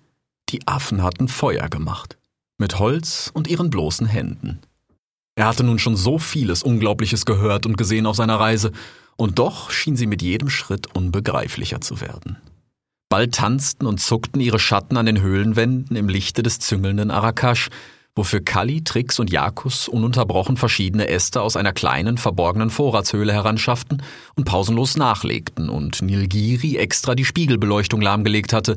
die 0.50 0.68
Affen 0.68 1.04
hatten 1.04 1.28
Feuer 1.28 1.70
gemacht. 1.70 2.18
Mit 2.58 2.80
Holz 2.80 3.30
und 3.34 3.48
ihren 3.48 3.70
bloßen 3.70 4.08
Händen. 4.08 4.60
Er 5.36 5.48
hatte 5.48 5.64
nun 5.64 5.80
schon 5.80 5.96
so 5.96 6.20
vieles 6.20 6.64
Unglaubliches 6.64 7.26
gehört 7.26 7.66
und 7.66 7.78
gesehen 7.78 8.06
auf 8.06 8.16
seiner 8.16 8.40
Reise, 8.40 8.72
und 9.16 9.38
doch 9.40 9.72
schien 9.72 9.96
sie 9.96 10.08
mit 10.08 10.22
jedem 10.22 10.50
Schritt 10.50 10.88
unbegreiflicher 10.96 11.82
zu 11.82 12.02
werden. 12.02 12.38
Bald 13.10 13.36
tanzten 13.36 13.86
und 13.86 14.00
zuckten 14.00 14.40
ihre 14.40 14.60
Schatten 14.60 14.96
an 14.96 15.06
den 15.06 15.22
Höhlenwänden 15.22 15.96
im 15.96 16.10
Lichte 16.10 16.44
des 16.44 16.60
züngelnden 16.60 17.12
Arakash, 17.12 17.70
wofür 18.20 18.41
Kali, 18.41 18.84
Trix 18.84 19.17
und 19.17 19.32
Jakus 19.32 19.88
ununterbrochen 19.88 20.57
verschiedene 20.57 21.07
Äste 21.07 21.41
aus 21.41 21.55
einer 21.55 21.72
kleinen, 21.72 22.17
verborgenen 22.17 22.70
Vorratshöhle 22.70 23.32
heranschafften 23.32 24.03
und 24.36 24.43
pausenlos 24.43 24.97
nachlegten 24.97 25.70
und 25.70 26.01
Nilgiri 26.01 26.76
extra 26.76 27.15
die 27.15 27.24
Spiegelbeleuchtung 27.24 28.01
lahmgelegt 28.01 28.51
hatte, 28.51 28.76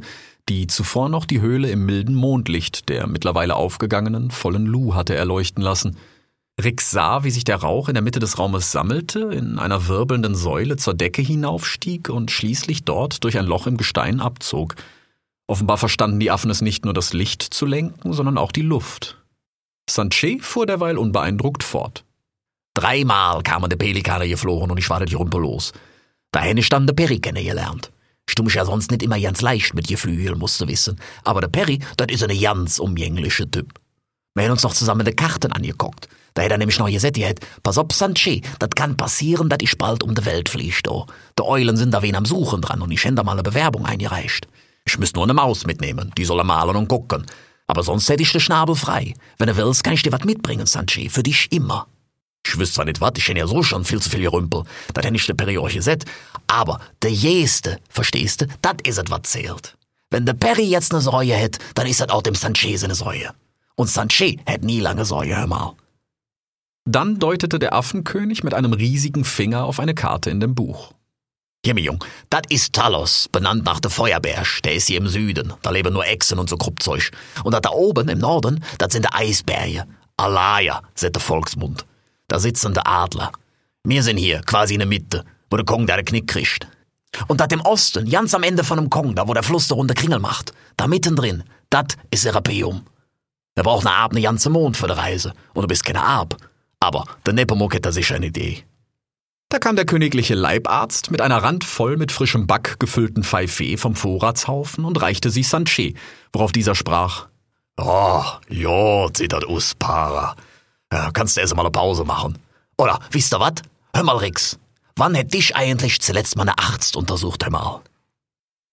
die 0.48 0.68
zuvor 0.68 1.08
noch 1.08 1.24
die 1.24 1.40
Höhle 1.40 1.70
im 1.70 1.84
milden 1.84 2.14
Mondlicht 2.14 2.88
der 2.88 3.08
mittlerweile 3.08 3.56
aufgegangenen, 3.56 4.30
vollen 4.30 4.64
Lu 4.64 4.94
hatte 4.94 5.16
erleuchten 5.16 5.60
lassen. 5.60 5.96
Rix 6.62 6.92
sah, 6.92 7.24
wie 7.24 7.32
sich 7.32 7.42
der 7.42 7.56
Rauch 7.56 7.88
in 7.88 7.94
der 7.94 8.02
Mitte 8.04 8.20
des 8.20 8.38
Raumes 8.38 8.70
sammelte, 8.70 9.22
in 9.32 9.58
einer 9.58 9.88
wirbelnden 9.88 10.36
Säule 10.36 10.76
zur 10.76 10.94
Decke 10.94 11.20
hinaufstieg 11.20 12.10
und 12.10 12.30
schließlich 12.30 12.84
dort 12.84 13.24
durch 13.24 13.38
ein 13.38 13.46
Loch 13.46 13.66
im 13.66 13.76
Gestein 13.76 14.20
abzog. 14.20 14.76
Offenbar 15.48 15.78
verstanden 15.78 16.20
die 16.20 16.30
Affen 16.30 16.50
es 16.50 16.60
nicht 16.60 16.84
nur 16.84 16.94
das 16.94 17.12
Licht 17.12 17.42
zu 17.42 17.66
lenken, 17.66 18.12
sondern 18.12 18.38
auch 18.38 18.52
die 18.52 18.62
Luft. 18.62 19.18
Sanche 19.94 20.38
fuhr 20.40 20.66
derweil 20.66 20.98
unbeeindruckt 20.98 21.62
fort. 21.62 22.04
Dreimal 22.74 23.42
kamen 23.42 23.68
die 23.68 23.76
Pelikane 23.76 24.28
geflogen 24.28 24.70
und 24.70 24.78
ich 24.78 24.88
war 24.88 25.04
die 25.04 25.14
Rümpel 25.14 25.40
los. 25.40 25.72
Da 26.30 26.44
ich 26.46 26.68
dann 26.68 26.86
den 26.86 26.96
Perry 26.96 27.18
kennengelernt. 27.18 27.92
Mich 28.42 28.54
ja 28.54 28.64
sonst 28.64 28.90
nicht 28.90 29.02
immer 29.02 29.20
ganz 29.20 29.42
leicht 29.42 29.74
mit 29.74 29.88
Geflügel, 29.88 30.34
musst 30.36 30.60
du 30.60 30.66
wissen. 30.66 30.98
Aber 31.22 31.42
der 31.42 31.48
Perry, 31.48 31.80
das 31.98 32.08
ist 32.08 32.24
ein 32.24 32.40
ganz 32.40 32.78
umgänglicher 32.78 33.50
Typ. 33.50 33.74
Wir 34.34 34.44
haben 34.44 34.52
uns 34.52 34.62
noch 34.62 34.72
zusammen 34.72 35.04
die 35.04 35.12
Karten 35.12 35.52
angeguckt. 35.52 36.08
Da 36.32 36.42
hätte 36.42 36.54
er 36.54 36.58
nämlich 36.58 36.78
noch 36.78 36.90
gesagt, 36.90 37.18
pass 37.62 37.76
auf, 37.76 37.92
Sanche, 37.92 38.40
das 38.58 38.70
kann 38.70 38.96
passieren, 38.96 39.50
dass 39.50 39.58
ich 39.60 39.76
bald 39.76 40.02
um 40.02 40.14
die 40.14 40.24
Welt 40.24 40.48
fliegt, 40.48 40.88
oh. 40.88 41.06
Die 41.38 41.42
Eulen 41.42 41.76
sind 41.76 41.92
da 41.92 42.00
wen 42.00 42.16
am 42.16 42.24
Suchen 42.24 42.62
dran 42.62 42.80
und 42.80 42.90
ich 42.90 43.04
hätte 43.04 43.22
mal 43.22 43.32
eine 43.32 43.42
Bewerbung 43.42 43.84
eingereicht. 43.84 44.48
Ich 44.86 44.98
müsste 44.98 45.18
nur 45.18 45.26
eine 45.26 45.34
Maus 45.34 45.66
mitnehmen, 45.66 46.10
die 46.16 46.24
soll 46.24 46.42
malen 46.42 46.76
und 46.76 46.88
gucken. 46.88 47.26
Aber 47.72 47.84
sonst 47.84 48.10
hätte 48.10 48.22
ich 48.22 48.30
den 48.30 48.40
Schnabel 48.42 48.74
frei. 48.76 49.14
Wenn 49.38 49.46
du 49.46 49.56
willst, 49.56 49.82
kann 49.82 49.94
ich 49.94 50.02
dir 50.02 50.12
was 50.12 50.24
mitbringen, 50.24 50.66
Sanche, 50.66 51.08
für 51.08 51.22
dich 51.22 51.50
immer. 51.52 51.86
Ich 52.46 52.58
wüsste 52.58 52.74
zwar 52.74 52.84
nicht 52.84 53.00
was, 53.00 53.12
ich 53.16 53.26
hätte 53.26 53.38
ja 53.38 53.46
so 53.46 53.62
schon 53.62 53.86
viel 53.86 53.98
zu 53.98 54.10
viel 54.10 54.20
Gerümpel. 54.20 54.64
Das 54.92 55.06
hätte 55.06 55.16
ich 55.16 55.24
der 55.24 55.32
Perry 55.32 55.54
gesagt. 55.72 56.04
Aber 56.48 56.82
der 57.00 57.12
Jeste, 57.12 57.78
verstehst 57.88 58.42
du, 58.42 58.46
das 58.60 58.74
ist 58.84 58.98
es, 58.98 59.04
was 59.08 59.22
zählt. 59.22 59.78
Wenn 60.10 60.26
der 60.26 60.34
Perry 60.34 60.64
jetzt 60.64 60.92
eine 60.92 61.00
Säue 61.00 61.32
hätte, 61.32 61.60
dann 61.74 61.86
ist 61.86 62.02
das 62.02 62.10
auch 62.10 62.22
dem 62.22 62.34
Sanche 62.34 62.76
seine 62.76 62.94
Säue. 62.94 63.30
Und 63.74 63.88
Sanche 63.88 64.36
hätte 64.44 64.66
nie 64.66 64.80
lange 64.80 65.06
Säue, 65.06 65.34
hör 65.34 65.46
mal. 65.46 65.74
Dann 66.84 67.18
deutete 67.18 67.58
der 67.58 67.72
Affenkönig 67.72 68.44
mit 68.44 68.52
einem 68.52 68.74
riesigen 68.74 69.24
Finger 69.24 69.64
auf 69.64 69.80
eine 69.80 69.94
Karte 69.94 70.28
in 70.28 70.40
dem 70.40 70.54
Buch. 70.54 70.92
Mein 71.64 71.78
Jung, 71.78 72.04
das 72.28 72.42
ist 72.48 72.72
Talos, 72.72 73.28
benannt 73.30 73.64
nach 73.64 73.78
der 73.78 73.90
Feuerberg. 73.90 74.62
Der 74.64 74.74
ist 74.74 74.88
hier 74.88 74.98
im 74.98 75.06
Süden. 75.06 75.52
Da 75.62 75.70
leben 75.70 75.92
nur 75.92 76.04
Echsen 76.04 76.40
und 76.40 76.50
so 76.50 76.56
Kruppzeug. 76.56 77.12
Und 77.44 77.52
da 77.54 77.70
oben 77.70 78.08
im 78.08 78.18
Norden, 78.18 78.64
das 78.78 78.92
sind 78.92 79.06
die 79.06 79.12
Eisberge. 79.12 79.86
Alaya, 80.16 80.82
sagt 80.96 81.14
der 81.14 81.22
Volksmund. 81.22 81.86
Da 82.26 82.40
sitzen 82.40 82.74
die 82.74 82.84
Adler. 82.84 83.30
Wir 83.84 84.02
sind 84.02 84.16
hier, 84.16 84.40
quasi 84.40 84.74
in 84.74 84.80
der 84.80 84.88
Mitte, 84.88 85.24
wo 85.50 85.56
der 85.56 85.64
Kong 85.64 85.86
da 85.86 86.02
Knick 86.02 86.26
kriegt. 86.26 86.66
Und 87.28 87.40
da 87.40 87.44
im 87.44 87.60
Osten, 87.60 88.10
ganz 88.10 88.34
am 88.34 88.42
Ende 88.42 88.64
von 88.64 88.78
dem 88.78 88.90
Kong, 88.90 89.14
da 89.14 89.28
wo 89.28 89.34
der 89.34 89.44
Fluss 89.44 89.68
der 89.68 89.76
runde 89.76 89.94
Kringel 89.94 90.18
macht, 90.18 90.52
da 90.76 90.88
mittendrin, 90.88 91.44
das 91.70 91.96
ist 92.10 92.22
Serapeum. 92.22 92.86
Der 93.56 93.62
braucht 93.62 93.86
eine 93.86 93.94
Arb, 93.94 94.12
eine 94.12 94.22
ganze 94.22 94.50
Mond 94.50 94.76
für 94.76 94.88
die 94.88 94.94
Reise. 94.94 95.32
Und 95.54 95.62
du 95.62 95.68
bist 95.68 95.84
keine 95.84 96.02
Arb. 96.02 96.36
Aber 96.80 97.04
der 97.24 97.34
Nepomuk 97.34 97.74
hätte 97.74 97.92
sicher 97.92 98.16
eine 98.16 98.26
Idee. 98.26 98.64
Da 99.52 99.58
kam 99.58 99.76
der 99.76 99.84
königliche 99.84 100.34
Leibarzt 100.34 101.10
mit 101.10 101.20
einer 101.20 101.42
Rand 101.42 101.62
voll 101.62 101.98
mit 101.98 102.10
frischem 102.10 102.46
Back 102.46 102.76
gefüllten 102.78 103.22
Pfeife 103.22 103.76
vom 103.76 103.94
Vorratshaufen 103.94 104.86
und 104.86 105.02
reichte 105.02 105.28
sie 105.28 105.42
Sanche, 105.42 105.92
worauf 106.32 106.52
dieser 106.52 106.74
sprach. 106.74 107.28
Oh, 107.76 108.24
jo, 108.48 109.10
sieht 109.14 109.34
das 109.34 109.44
aus, 109.44 109.74
Para. 109.74 110.36
Ja, 110.90 111.10
kannst 111.10 111.36
du 111.36 111.42
erst 111.42 111.54
mal 111.54 111.64
eine 111.64 111.70
Pause 111.70 112.04
machen. 112.04 112.38
Oder, 112.78 112.98
wisst 113.10 113.34
ihr 113.34 113.40
wat? 113.40 113.60
Hör 113.94 114.04
mal, 114.04 114.16
Rix. 114.16 114.58
Wann 114.96 115.14
hätt 115.14 115.34
dich 115.34 115.54
eigentlich 115.54 116.00
zuletzt 116.00 116.34
mal 116.34 116.48
eine 116.48 116.58
Arzt 116.58 116.96
untersucht, 116.96 117.44
hör 117.44 117.50
mal? 117.50 117.82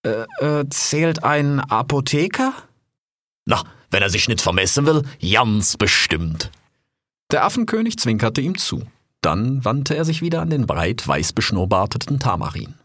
Äh, 0.06 0.28
äh, 0.40 0.70
zählt 0.70 1.26
ein 1.26 1.60
Apotheker? 1.60 2.54
Na, 3.44 3.64
wenn 3.92 4.02
er 4.02 4.10
sich 4.10 4.30
nicht 4.30 4.40
vermessen 4.40 4.86
will, 4.86 5.02
ganz 5.22 5.76
bestimmt. 5.76 6.52
Der 7.32 7.44
Affenkönig 7.44 7.98
zwinkerte 7.98 8.40
ihm 8.40 8.58
zu. 8.58 8.88
Dann 9.22 9.63
wandte 9.65 9.95
er 9.95 10.05
sich 10.05 10.22
wieder 10.22 10.41
an 10.41 10.49
den 10.49 10.65
breit 10.65 11.07
weiß 11.07 11.34
beschnurrbarteten 11.34 12.20
Tamarin. 12.20 12.76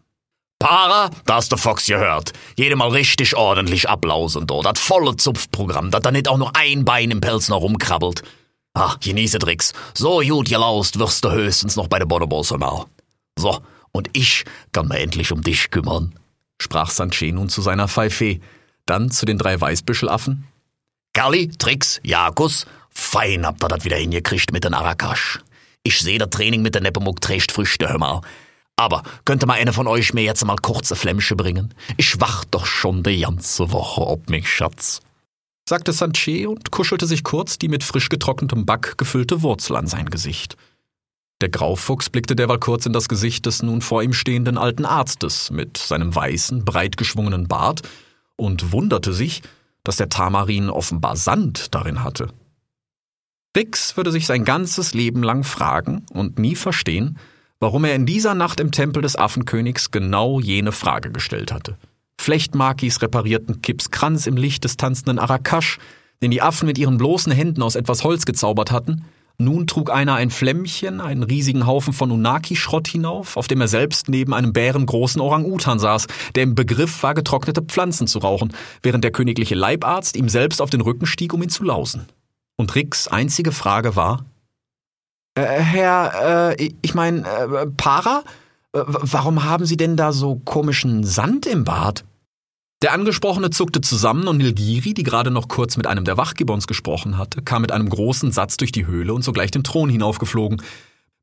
Para, 0.59 1.11
da 1.27 1.35
hast 1.35 1.53
du 1.53 1.57
Fox 1.57 1.87
gehört. 1.87 2.33
Jede 2.57 2.75
mal 2.75 2.89
richtig 2.89 3.37
ordentlich 3.37 3.89
applausen 3.89 4.47
da. 4.47 4.61
Das 4.63 4.81
volle 4.81 5.17
Zupfprogramm, 5.17 5.91
dass 5.91 6.03
da 6.03 6.11
nicht 6.11 6.29
auch 6.29 6.39
nur 6.39 6.57
ein 6.57 6.85
Bein 6.85 7.11
im 7.11 7.21
Pelz 7.21 7.49
noch 7.49 7.61
rumkrabbelt. 7.61 8.23
Ah, 8.73 8.97
genieße 9.01 9.39
Tricks. 9.39 9.73
So 9.95 10.21
gut 10.21 10.49
gelaust 10.49 10.99
wirst 10.99 11.25
du 11.25 11.31
höchstens 11.31 11.77
noch 11.77 11.89
bei 11.89 11.99
der 11.99 12.07
Bonobos 12.07 12.51
mal. 12.53 12.87
So, 13.39 13.61
und 13.93 14.11
ich 14.13 14.45
kann 14.73 14.89
mir 14.89 14.99
endlich 14.99 15.31
um 15.31 15.43
dich 15.43 15.71
kümmern, 15.71 16.19
sprach 16.61 16.91
Sanche 16.91 17.33
nun 17.33 17.49
zu 17.49 17.63
seiner 17.63 17.87
Pfeife, 17.87 18.41
dann 18.87 19.11
zu 19.11 19.27
den 19.27 19.39
drei 19.39 19.61
Weißbüschelaffen. 19.61 20.49
Galli, 21.13 21.49
Tricks, 21.49 22.01
Jakus, 22.03 22.67
fein 22.91 23.47
habt 23.47 23.63
ihr 23.63 23.69
das 23.69 23.85
wieder 23.85 23.97
hingekriegt 23.97 24.53
mit 24.53 24.65
den 24.65 24.75
Arakash. 24.75 25.41
Ich 25.87 26.01
seh, 26.01 26.17
das 26.17 26.31
Training 26.31 26.63
mit 26.63 26.75
der 26.75 26.83
Nepomuk 26.83 27.21
trägt 27.21 27.53
Früchte, 27.53 27.89
hör 27.89 27.99
mal. 27.99 28.23
Aber 28.77 29.03
könnte 29.25 29.47
mal 29.47 29.55
einer 29.55 29.73
von 29.73 29.87
euch 29.87 30.15
mir 30.15 30.25
jetzt 30.25 30.45
mal 30.45 30.57
kurze 30.57 30.97
Flämmchen 30.97 31.37
bringen? 31.37 31.75
Ich 31.97 32.21
wach 32.21 32.45
doch 32.47 32.67
schon 32.67 33.03
die 33.03 33.21
ganze 33.21 33.71
Woche 33.71 34.01
ob 34.01 34.31
mich, 34.31 34.49
Schatz. 34.49 35.01
sagte 35.69 35.93
Sanche 35.93 36.49
und 36.49 36.71
kuschelte 36.71 37.07
sich 37.07 37.23
kurz 37.23 37.59
die 37.59 37.69
mit 37.69 37.85
frisch 37.85 38.09
getrocknetem 38.09 38.67
Back 38.67 38.99
gefüllte 38.99 39.43
Wurzel 39.43 39.77
an 39.77 39.87
sein 39.87 40.09
Gesicht. 40.09 40.57
Der 41.41 41.51
Graufuchs 41.51 42.09
blickte 42.09 42.35
derweil 42.35 42.59
kurz 42.59 42.87
in 42.87 42.93
das 42.93 43.09
Gesicht 43.09 43.45
des 43.45 43.63
nun 43.63 43.83
vor 43.83 44.03
ihm 44.03 44.13
stehenden 44.13 44.57
alten 44.57 44.87
Arztes 44.87 45.51
mit 45.51 45.77
seinem 45.77 46.15
weißen, 46.15 46.65
breit 46.65 46.97
geschwungenen 46.97 47.47
Bart 47.47 47.83
und 48.37 48.73
wunderte 48.73 49.13
sich, 49.13 49.43
dass 49.83 49.97
der 49.97 50.09
Tamarin 50.09 50.71
offenbar 50.71 51.17
Sand 51.17 51.75
darin 51.75 52.03
hatte. 52.03 52.29
Rix 53.57 53.97
würde 53.97 54.11
sich 54.11 54.27
sein 54.27 54.45
ganzes 54.45 54.95
Leben 54.95 55.23
lang 55.23 55.45
fragen 55.45 56.05
und 56.13 56.39
nie 56.39 56.57
verstehen, 56.57 57.19
warum 57.61 57.85
er 57.85 57.95
in 57.95 58.07
dieser 58.07 58.35
Nacht 58.35 58.61
im 58.61 58.73
Tempel 58.73 59.03
des 59.03 59.17
Affenkönigs 59.17 59.91
genau 59.91 60.41
jene 60.41 60.73
Frage 60.73 61.11
gestellt 61.11 61.53
hatte. 61.53 61.79
Flechtmakis 62.21 63.01
reparierten 63.03 63.63
Kips 63.63 63.91
Kranz 63.91 64.27
im 64.27 64.37
Licht 64.37 64.65
des 64.65 64.77
tanzenden 64.77 65.19
Arakash, 65.19 65.79
den 66.23 66.31
die 66.31 66.43
Affen 66.43 66.67
mit 66.67 66.79
ihren 66.79 66.99
bloßen 66.99 67.33
Händen 67.33 67.63
aus 67.63 67.77
etwas 67.77 68.03
Holz 68.03 68.25
gezaubert 68.25 68.71
hatten, 68.71 69.05
nun 69.37 69.67
trug 69.67 69.91
einer 69.91 70.15
ein 70.15 70.31
Flämmchen, 70.31 71.01
einen 71.01 71.25
riesigen 71.25 71.67
Haufen 71.67 71.93
von 71.93 72.13
Unaki-Schrott 72.13 72.87
hinauf, 72.87 73.37
auf 73.37 73.49
dem 73.49 73.61
er 73.61 73.67
selbst 73.67 74.09
neben 74.09 74.33
einem 74.33 74.53
bärengroßen 74.53 75.21
Orang-Utan 75.21 75.81
saß, 75.81 76.07
der 76.37 76.45
im 76.45 76.55
Begriff 76.55 77.03
war, 77.03 77.15
getrocknete 77.15 77.63
Pflanzen 77.63 78.07
zu 78.07 78.21
rauchen, 78.21 78.53
während 78.83 79.03
der 79.03 79.11
königliche 79.11 79.57
Leibarzt 79.57 80.17
ihm 80.17 80.29
selbst 80.29 80.63
auf 80.63 80.71
den 80.71 80.83
Rücken 80.83 81.07
stieg, 81.07 81.35
um 81.35 81.43
ihn 81.43 81.49
zu 81.49 81.65
lausen. 81.65 82.07
Und 82.57 82.75
Ricks 82.75 83.09
einzige 83.09 83.53
Frage 83.53 83.97
war, 83.97 84.25
äh, 85.35 85.43
Herr, 85.43 86.53
äh, 86.59 86.73
ich 86.83 86.95
mein, 86.95 87.25
äh, 87.25 87.67
Para? 87.77 88.23
Äh, 88.73 88.83
warum 88.87 89.45
haben 89.45 89.67
Sie 89.67 89.77
denn 89.77 89.97
da 89.97 90.13
so 90.13 90.37
komischen 90.37 91.05
Sand 91.05 91.47
im 91.47 91.65
Bart? 91.65 92.05
Der 92.83 92.93
Angesprochene 92.93 93.51
zuckte 93.51 93.81
zusammen 93.81 94.29
und 94.29 94.37
Nilgiri, 94.37 94.95
die 94.95 95.03
gerade 95.03 95.31
noch 95.31 95.49
kurz 95.49 95.77
mit 95.77 95.87
einem 95.87 96.05
der 96.05 96.17
Wachgibbons 96.19 96.67
gesprochen 96.67 97.17
hatte, 97.17 97.43
kam 97.43 97.63
mit 97.63 97.73
einem 97.73 97.89
großen 97.89 98.31
Satz 98.31 98.57
durch 98.59 98.73
die 98.73 98.87
Höhle 98.87 99.15
und 99.15 99.23
sogleich 99.23 99.51
den 99.51 99.65
Thron 99.65 99.89
hinaufgeflogen, 99.89 100.63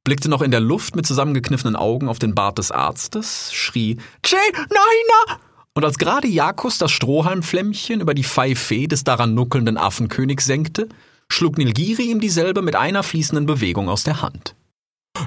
blickte 0.04 0.28
noch 0.28 0.42
in 0.42 0.52
der 0.52 0.60
Luft 0.60 0.96
mit 0.96 1.06
zusammengekniffenen 1.06 1.76
Augen 1.76 2.10
auf 2.10 2.20
den 2.20 2.34
Bart 2.34 2.58
des 2.58 2.72
Arztes, 2.72 3.54
schrie 3.54 3.98
Che, 4.24 4.38
nein, 4.56 5.38
Und 5.74 5.86
als 5.86 6.00
gerade 6.00 6.28
Jakus 6.28 6.80
das 6.80 6.92
Strohhalmflämmchen 6.92 8.02
über 8.02 8.16
die 8.16 8.24
Pfeife 8.24 8.88
des 8.88 9.04
daran 9.04 9.36
nuckelnden 9.36 9.78
Affenkönigs 9.78 10.46
senkte, 10.46 10.90
schlug 11.32 11.58
Nilgiri 11.58 12.12
ihm 12.12 12.20
dieselbe 12.20 12.62
mit 12.62 12.76
einer 12.76 13.04
fließenden 13.04 13.46
Bewegung 13.46 13.90
aus 13.90 14.04
der 14.04 14.22
Hand. 14.22 14.56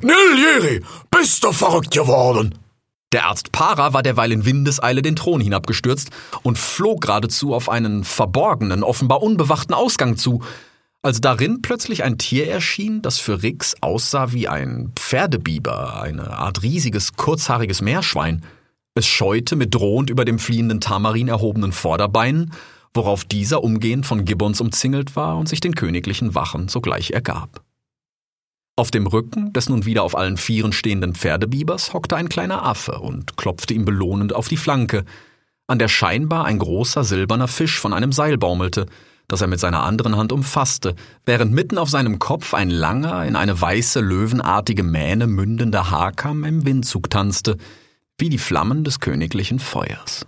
Nilgiri, 0.03 0.83
bist 1.11 1.45
du 1.45 1.53
verrückt 1.53 1.91
geworden? 1.91 2.59
Der 3.13 3.27
Arzt 3.27 3.53
Para 3.53 3.93
war 3.93 4.03
derweil 4.03 4.33
in 4.33 4.45
Windeseile 4.45 5.01
den 5.01 5.15
Thron 5.15 5.41
hinabgestürzt 5.41 6.11
und 6.43 6.59
flog 6.59 7.03
geradezu 7.03 7.55
auf 7.55 7.69
einen 7.69 8.03
verborgenen, 8.03 8.83
offenbar 8.83 9.23
unbewachten 9.23 9.73
Ausgang 9.73 10.17
zu, 10.17 10.43
als 11.01 11.21
darin 11.21 11.63
plötzlich 11.63 12.03
ein 12.03 12.19
Tier 12.19 12.49
erschien, 12.49 13.03
das 13.03 13.21
für 13.21 13.43
Rix 13.43 13.77
aussah 13.83 14.33
wie 14.33 14.49
ein 14.49 14.91
Pferdebiber, 14.97 16.03
eine 16.03 16.31
Art 16.31 16.63
riesiges, 16.63 17.13
kurzhaariges 17.13 17.83
Meerschwein. 17.83 18.43
Es 18.95 19.07
scheute 19.07 19.55
mit 19.55 19.75
drohend 19.75 20.11
über 20.11 20.25
dem 20.25 20.39
fliehenden 20.39 20.81
Tamarin 20.81 21.29
erhobenen 21.29 21.73
Vorderbeinen, 21.73 22.53
worauf 22.95 23.25
dieser 23.25 23.63
umgehend 23.63 24.07
von 24.07 24.25
Gibbons 24.25 24.61
umzingelt 24.61 25.17
war 25.17 25.37
und 25.37 25.49
sich 25.49 25.61
den 25.61 25.75
königlichen 25.75 26.35
Wachen 26.35 26.69
sogleich 26.69 27.11
ergab. 27.11 27.63
Auf 28.77 28.91
dem 28.91 29.07
Rücken 29.07 29.53
des 29.53 29.69
nun 29.69 29.85
wieder 29.85 30.03
auf 30.03 30.17
allen 30.17 30.37
Vieren 30.37 30.73
stehenden 30.73 31.15
Pferdebibers 31.15 31.93
hockte 31.93 32.17
ein 32.17 32.29
kleiner 32.29 32.65
Affe 32.65 32.99
und 32.99 33.37
klopfte 33.37 33.75
ihm 33.75 33.85
belohnend 33.85 34.35
auf 34.35 34.49
die 34.49 34.57
Flanke, 34.57 35.05
an 35.67 35.79
der 35.79 35.89
scheinbar 35.89 36.45
ein 36.45 36.59
großer 36.59 37.05
silberner 37.05 37.49
Fisch 37.49 37.79
von 37.79 37.93
einem 37.93 38.13
Seil 38.13 38.37
baumelte, 38.37 38.87
das 39.29 39.41
er 39.41 39.47
mit 39.47 39.61
seiner 39.61 39.85
anderen 39.85 40.17
Hand 40.17 40.33
umfasste, 40.33 40.95
während 41.25 41.53
mitten 41.53 41.79
auf 41.79 41.89
seinem 41.89 42.19
Kopf 42.19 42.53
ein 42.53 42.69
langer, 42.69 43.25
in 43.25 43.37
eine 43.37 43.59
weiße 43.59 44.01
löwenartige 44.01 44.83
Mähne 44.83 45.27
mündender 45.27 45.91
Haarkamm 45.91 46.45
im 46.45 46.67
Windzug 46.67 47.09
tanzte, 47.11 47.57
wie 48.19 48.29
die 48.29 48.39
Flammen 48.39 48.85
des 48.85 49.01
königlichen 49.01 49.61
Feuers. 49.61 50.27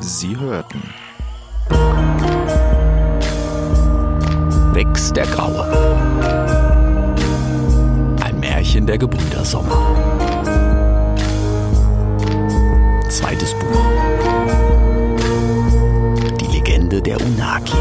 Sie 0.00 0.36
hörten. 0.38 0.82
Wex 4.72 5.12
der 5.12 5.26
Graue. 5.26 5.66
Ein 8.22 8.38
Märchen 8.40 8.86
der 8.86 8.98
Gebrüder 8.98 9.44
Sommer. 9.44 9.96
Zweites 13.08 13.54
Buch. 13.54 13.82
Die 16.40 16.46
Legende 16.56 17.02
der 17.02 17.20
Unaki. 17.20 17.76